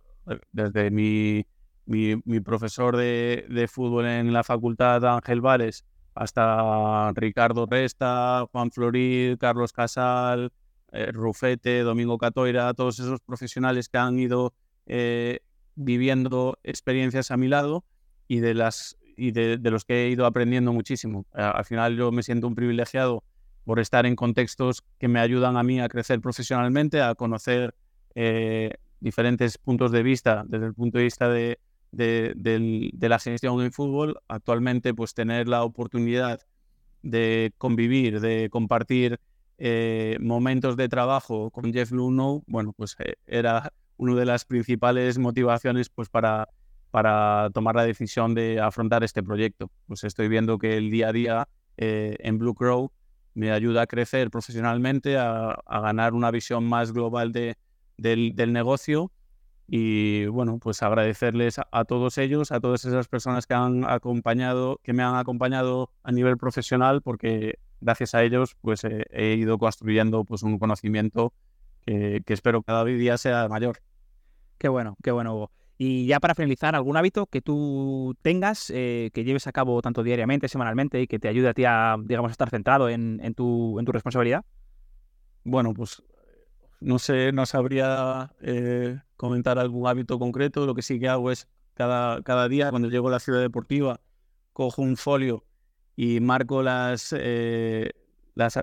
desde 0.51 0.91
mi, 0.91 1.45
mi, 1.85 2.39
profesor 2.39 2.95
de, 2.95 3.45
de, 3.49 3.67
fútbol 3.67 4.05
en 4.05 4.31
la 4.31 4.43
facultad 4.43 5.03
Ángel 5.05 5.41
Vares 5.41 5.85
hasta 6.15 7.11
Ricardo 7.13 7.65
Resta, 7.65 8.45
Juan 8.51 8.71
Florid, 8.71 9.37
Carlos 9.37 9.71
Casal, 9.71 10.51
eh, 10.91 11.11
Rufete, 11.11 11.81
Domingo 11.81 12.17
Catoira, 12.17 12.73
todos 12.73 12.99
esos 12.99 13.19
profesionales 13.21 13.89
que 13.89 13.97
han 13.97 14.19
ido 14.19 14.53
eh, 14.85 15.39
viviendo 15.75 16.57
experiencias 16.63 17.31
a 17.31 17.37
mi 17.37 17.47
lado 17.47 17.83
y 18.27 18.39
de 18.39 18.53
las 18.53 18.97
y 19.15 19.31
de, 19.31 19.57
los 19.57 19.83
que 19.83 20.05
he 20.05 20.09
ido 20.09 20.25
aprendiendo 20.25 20.71
muchísimo. 20.71 21.25
al 21.33 21.65
final 21.65 21.97
yo 21.97 22.09
me 22.09 22.23
siento 22.23 22.47
un 22.47 22.55
privilegiado 22.55 23.23
por 23.65 23.79
estar 23.79 24.05
en 24.05 24.15
contextos 24.15 24.83
que 24.97 25.07
me 25.07 25.19
ayudan 25.19 25.57
a 25.57 25.63
mí 25.63 25.79
a 25.79 25.89
crecer 25.89 26.21
profesionalmente, 26.21 27.01
a 27.01 27.15
conocer 27.15 27.75
eh, 28.15 28.71
diferentes 28.99 29.57
puntos 29.57 29.91
de 29.91 30.03
vista 30.03 30.43
desde 30.47 30.65
el 30.65 30.73
punto 30.73 30.97
de 30.97 31.03
vista 31.03 31.29
de, 31.29 31.59
de, 31.91 32.91
la 32.99 33.19
gestión 33.19 33.59
del 33.59 33.71
fútbol. 33.71 34.19
Actualmente, 34.27 34.93
pues 34.93 35.13
tener 35.13 35.47
la 35.47 35.63
oportunidad 35.63 36.41
de 37.03 37.53
convivir, 37.57 38.21
de 38.21 38.49
compartir 38.49 39.19
eh, 39.59 40.17
momentos 40.19 40.75
de 40.77 40.89
trabajo 40.89 41.51
con 41.51 41.71
Jeff 41.71 41.91
Luno, 41.91 42.43
bueno, 42.47 42.73
pues 42.73 42.95
eh, 42.99 43.15
era 43.27 43.71
una 43.97 44.15
de 44.15 44.25
las 44.25 44.45
principales 44.45 45.17
motivaciones 45.17 45.89
pues 45.89 46.09
para 46.09 46.47
para 46.91 47.49
tomar 47.53 47.75
la 47.75 47.83
decisión 47.83 48.33
de 48.33 48.59
afrontar 48.59 49.03
este 49.03 49.23
proyecto. 49.23 49.71
Pues 49.87 50.03
estoy 50.03 50.27
viendo 50.27 50.57
que 50.57 50.77
el 50.77 50.89
día 50.89 51.09
a 51.09 51.13
día 51.13 51.47
eh, 51.77 52.15
en 52.19 52.37
Blue 52.39 52.55
Crow 52.55 52.91
me 53.35 53.51
ayuda 53.51 53.83
a 53.83 53.87
crecer 53.87 54.29
profesionalmente, 54.31 55.17
a, 55.17 55.55
ganar 55.67 56.13
una 56.13 56.31
visión 56.31 56.65
más 56.65 56.91
global 56.91 57.31
de, 57.31 57.57
del, 57.97 58.51
negocio 58.51 59.11
y 59.67 60.25
bueno, 60.25 60.57
pues 60.59 60.81
agradecerles 60.81 61.59
a, 61.71 61.85
todos 61.85 62.17
ellos, 62.17 62.51
a 62.51 62.59
todas 62.59 62.85
esas 62.85 63.07
personas 63.07 63.45
que 63.45 63.53
han 63.53 63.85
acompañado, 63.85 64.79
que 64.83 64.93
me 64.93 65.03
han 65.03 65.15
acompañado 65.15 65.91
a 66.03 66.11
nivel 66.11 66.37
profesional, 66.37 67.01
porque 67.03 67.59
gracias 67.81 68.15
a 68.15 68.23
ellos 68.23 68.55
pues 68.61 68.83
he, 68.83 69.35
ido 69.35 69.57
construyendo 69.57 70.23
pues 70.23 70.43
un 70.43 70.59
conocimiento 70.59 71.33
que, 71.85 72.21
que 72.25 72.33
espero 72.33 72.61
cada 72.63 72.83
día 72.85 73.17
sea 73.17 73.47
mayor. 73.47 73.79
Qué 74.57 74.67
bueno, 74.67 74.97
qué 75.01 75.11
bueno, 75.11 75.35
Hugo. 75.35 75.51
Y 75.81 76.07
ya 76.07 76.19
para 76.19 76.35
finalizar, 76.35 76.75
algún 76.75 76.97
hábito 76.97 77.27
que 77.27 77.41
tú 77.41 78.13
tengas, 78.21 78.69
eh, 78.69 79.11
que 79.13 79.23
lleves 79.23 79.47
a 79.47 79.53
cabo 79.53 79.81
tanto 79.81 80.03
diariamente, 80.03 80.49
semanalmente 80.49 81.01
y 81.01 81.07
que 81.07 81.19
te 81.19 81.29
ayude 81.29 81.47
a 81.47 81.53
ti 81.53 81.63
a, 81.63 81.95
digamos, 82.03 82.31
estar 82.31 82.49
centrado 82.49 82.89
en, 82.89 83.33
tu, 83.33 83.79
en 83.79 83.85
tu 83.85 83.93
responsabilidad. 83.93 84.43
Bueno, 85.45 85.73
pues 85.73 86.03
no 86.81 86.99
sé, 86.99 87.31
no 87.31 87.45
sabría 87.45 88.33
eh, 88.41 88.99
comentar 89.15 89.57
algún 89.57 89.87
hábito 89.87 90.19
concreto. 90.19 90.65
Lo 90.65 90.75
que 90.75 90.81
sí 90.81 90.99
que 90.99 91.07
hago 91.07 91.31
es 91.31 91.47
cada, 91.75 92.21
cada 92.23 92.49
día, 92.49 92.71
cuando 92.71 92.89
llego 92.89 93.07
a 93.07 93.11
la 93.11 93.21
ciudad 93.21 93.39
deportiva, 93.39 94.01
cojo 94.51 94.81
un 94.81 94.97
folio 94.97 95.45
y 96.01 96.21
marco 96.21 96.63
las, 96.63 97.13
eh, 97.17 97.91
las, 98.33 98.57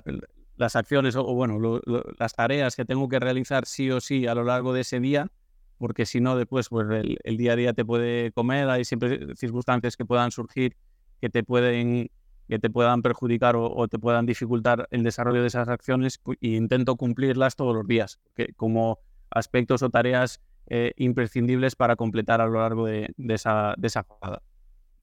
las, 0.57 0.75
acciones 0.75 1.17
o, 1.17 1.25
bueno, 1.35 1.83
las 2.19 2.35
tareas 2.35 2.75
que 2.75 2.87
tengo 2.87 3.11
que 3.11 3.21
realizar 3.21 3.67
sí 3.67 3.91
o 3.91 4.01
sí 4.01 4.27
a 4.27 4.35
lo 4.35 4.43
largo 4.43 4.73
de 4.73 4.81
ese 4.81 5.01
día 5.01 5.31
porque 5.77 6.07
si 6.07 6.19
no, 6.19 6.35
después 6.35 6.71
pues, 6.71 6.87
el, 7.23 7.37
día 7.37 7.53
a 7.53 7.57
día 7.57 7.75
te 7.75 7.85
puede 7.85 8.33
comer, 8.33 8.71
hay 8.71 8.87
siempre 8.87 9.37
circunstancias 9.37 9.99
que 9.99 10.07
puedan 10.07 10.31
surgir 10.31 10.79
que 11.21 11.29
te 11.29 11.45
pueden, 11.45 12.11
que 12.49 12.59
te 12.59 12.71
puedan 12.71 13.03
perjudicar 13.03 13.55
o, 13.55 13.87
te 13.87 13.99
puedan 13.99 14.25
dificultar 14.25 14.89
el 14.91 15.03
desarrollo 15.03 15.43
de 15.43 15.49
esas 15.49 15.69
acciones 15.69 16.23
e 16.41 16.49
intento 16.49 16.97
cumplirlas 16.97 17.55
todos 17.55 17.75
los 17.75 17.87
días, 17.87 18.19
que, 18.35 18.55
como 18.55 19.01
aspectos 19.29 19.83
o 19.83 19.91
tareas 19.91 20.41
eh, 20.69 20.95
imprescindibles 20.97 21.77
para 21.77 21.97
completar 21.97 22.41
a 22.41 22.47
lo 22.47 22.61
largo 22.61 22.87
de, 22.87 23.13
esa, 23.29 23.75
de 23.77 23.89
esa. 23.89 24.07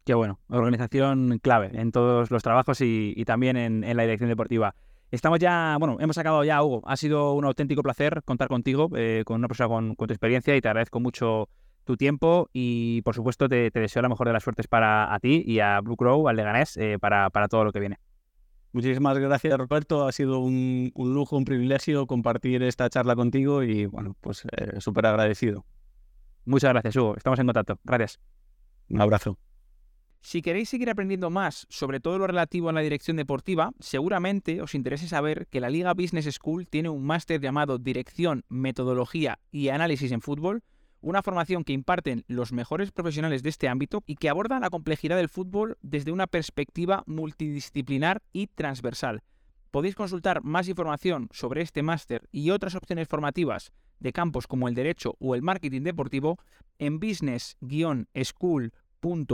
Qué 0.04 0.14
bueno, 0.14 0.39
organización 0.49 1.39
clave 1.41 1.72
en 1.74 1.91
todos 1.91 2.30
los 2.30 2.43
trabajos 2.43 2.82
y, 2.82 3.24
también 3.26 3.56
en, 3.56 3.84
en 3.84 3.95
la 3.95 4.04
dirección 4.04 4.30
deportiva. 4.30 4.76
Estamos 5.14 5.38
ya, 5.38 5.78
bueno, 5.80 5.97
hemos 5.99 6.18
acabado 6.18 6.43
ya, 6.43 6.64
Hugo. 6.64 6.82
Ha 6.86 6.97
sido 6.97 7.34
un 7.34 7.45
auténtico 7.45 7.84
placer 7.84 8.24
contar 8.26 8.47
contigo, 8.47 8.89
eh, 8.95 9.22
con 9.26 9.38
una 9.38 9.47
persona 9.47 9.70
con, 9.70 9.95
tu 9.95 10.06
experiencia 10.06 10.56
y 10.56 10.60
te 10.60 10.68
agradezco 10.68 10.99
mucho 10.99 11.49
tu 11.84 11.97
tiempo 11.97 12.49
y, 12.51 13.04
por 13.04 13.14
supuesto, 13.14 13.47
te, 13.47 13.70
deseo 13.70 14.01
la 14.01 14.10
mejor 14.10 14.26
de 14.26 14.34
las 14.34 14.41
suertes 14.41 14.68
para 14.68 15.14
a 15.14 15.20
ti 15.20 15.43
y 15.45 15.60
a 15.60 15.82
Blue 15.82 15.97
Crow, 15.97 16.28
al 16.28 16.36
Leganés, 16.36 16.78
eh, 16.78 16.97
para, 16.99 17.30
para 17.30 17.47
todo 17.47 17.64
lo 17.64 17.72
que 17.72 17.80
viene. 17.80 17.99
Muchísimas 18.72 19.20
gracias, 19.20 19.56
Roberto. 19.56 20.08
Ha 20.08 20.12
sido 20.12 20.39
un, 20.39 20.91
lujo, 20.95 21.38
un 21.38 21.45
privilegio 21.45 22.08
compartir 22.08 22.64
esta 22.64 22.89
charla 22.89 23.16
contigo 23.16 23.62
y, 23.62 23.86
bueno, 23.86 24.16
pues 24.20 24.47
eh, 24.58 24.82
súper 24.82 25.06
agradecido. 25.06 25.64
Muchas 26.43 26.72
gracias, 26.72 26.95
Hugo. 26.95 27.16
Estamos 27.16 27.38
en 27.38 27.45
contacto. 27.45 27.80
Gracias. 27.84 28.20
Un 28.89 28.99
abrazo. 28.99 29.38
Si 30.24 30.41
queréis 30.41 30.69
seguir 30.69 30.89
aprendiendo 30.89 31.30
más 31.30 31.67
sobre 31.69 31.99
todo 31.99 32.17
lo 32.17 32.28
relativo 32.28 32.69
a 32.69 32.74
la 32.74 32.80
dirección 32.80 33.17
deportiva, 33.17 33.74
seguramente 33.82 34.61
os 34.61 34.74
interese 34.74 35.09
saber 35.09 35.47
que 35.47 35.59
la 35.59 35.69
Liga 35.69 35.93
Business 35.93 36.34
School 36.34 36.65
tiene 36.65 36.88
un 36.88 37.03
máster 37.03 37.41
llamado 37.41 37.78
Dirección, 37.78 38.45
Metodología 38.47 39.39
y 39.51 39.67
Análisis 39.67 40.13
en 40.13 40.21
Fútbol, 40.21 40.63
una 41.01 41.21
formación 41.24 41.65
que 41.65 41.74
imparten 41.74 42.24
los 42.28 42.53
mejores 42.53 42.93
profesionales 42.93 43.43
de 43.43 43.49
este 43.49 43.67
ámbito 43.67 44.01
y 44.07 44.15
que 44.15 44.30
aborda 44.30 44.61
la 44.61 44.69
complejidad 44.69 45.17
del 45.17 45.28
fútbol 45.28 45.78
desde 45.82 46.13
una 46.13 46.28
perspectiva 46.28 47.03
multidisciplinar 47.05 48.21
y 48.32 48.47
transversal. 48.47 49.24
Podéis 49.71 49.95
consultar 49.95 50.41
más 50.41 50.69
información 50.69 51.28
sobre 51.34 51.61
este 51.61 51.84
máster 51.84 52.30
y 52.32 52.51
otras 52.51 52.76
opciones 52.76 53.09
formativas 53.09 53.74
de 53.99 54.13
campos 54.13 54.47
como 54.47 54.69
el 54.69 54.74
derecho 54.74 55.17
o 55.19 55.36
el 55.36 55.41
marketing 55.41 55.82
deportivo 55.82 56.39
en 56.80 57.01
business-school.com 57.01 58.82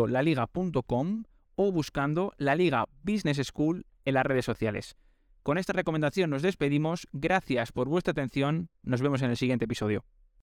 laliga.com 0.07 1.23
o 1.55 1.71
buscando 1.71 2.33
la 2.37 2.55
Liga 2.55 2.85
Business 3.03 3.37
School 3.45 3.85
en 4.05 4.13
las 4.13 4.25
redes 4.25 4.45
sociales. 4.45 4.95
Con 5.43 5.57
esta 5.57 5.73
recomendación 5.73 6.29
nos 6.29 6.41
despedimos, 6.41 7.07
gracias 7.11 7.71
por 7.71 7.87
vuestra 7.87 8.11
atención, 8.11 8.69
nos 8.83 9.01
vemos 9.01 9.21
en 9.21 9.31
el 9.31 9.37
siguiente 9.37 9.65
episodio. 9.65 10.03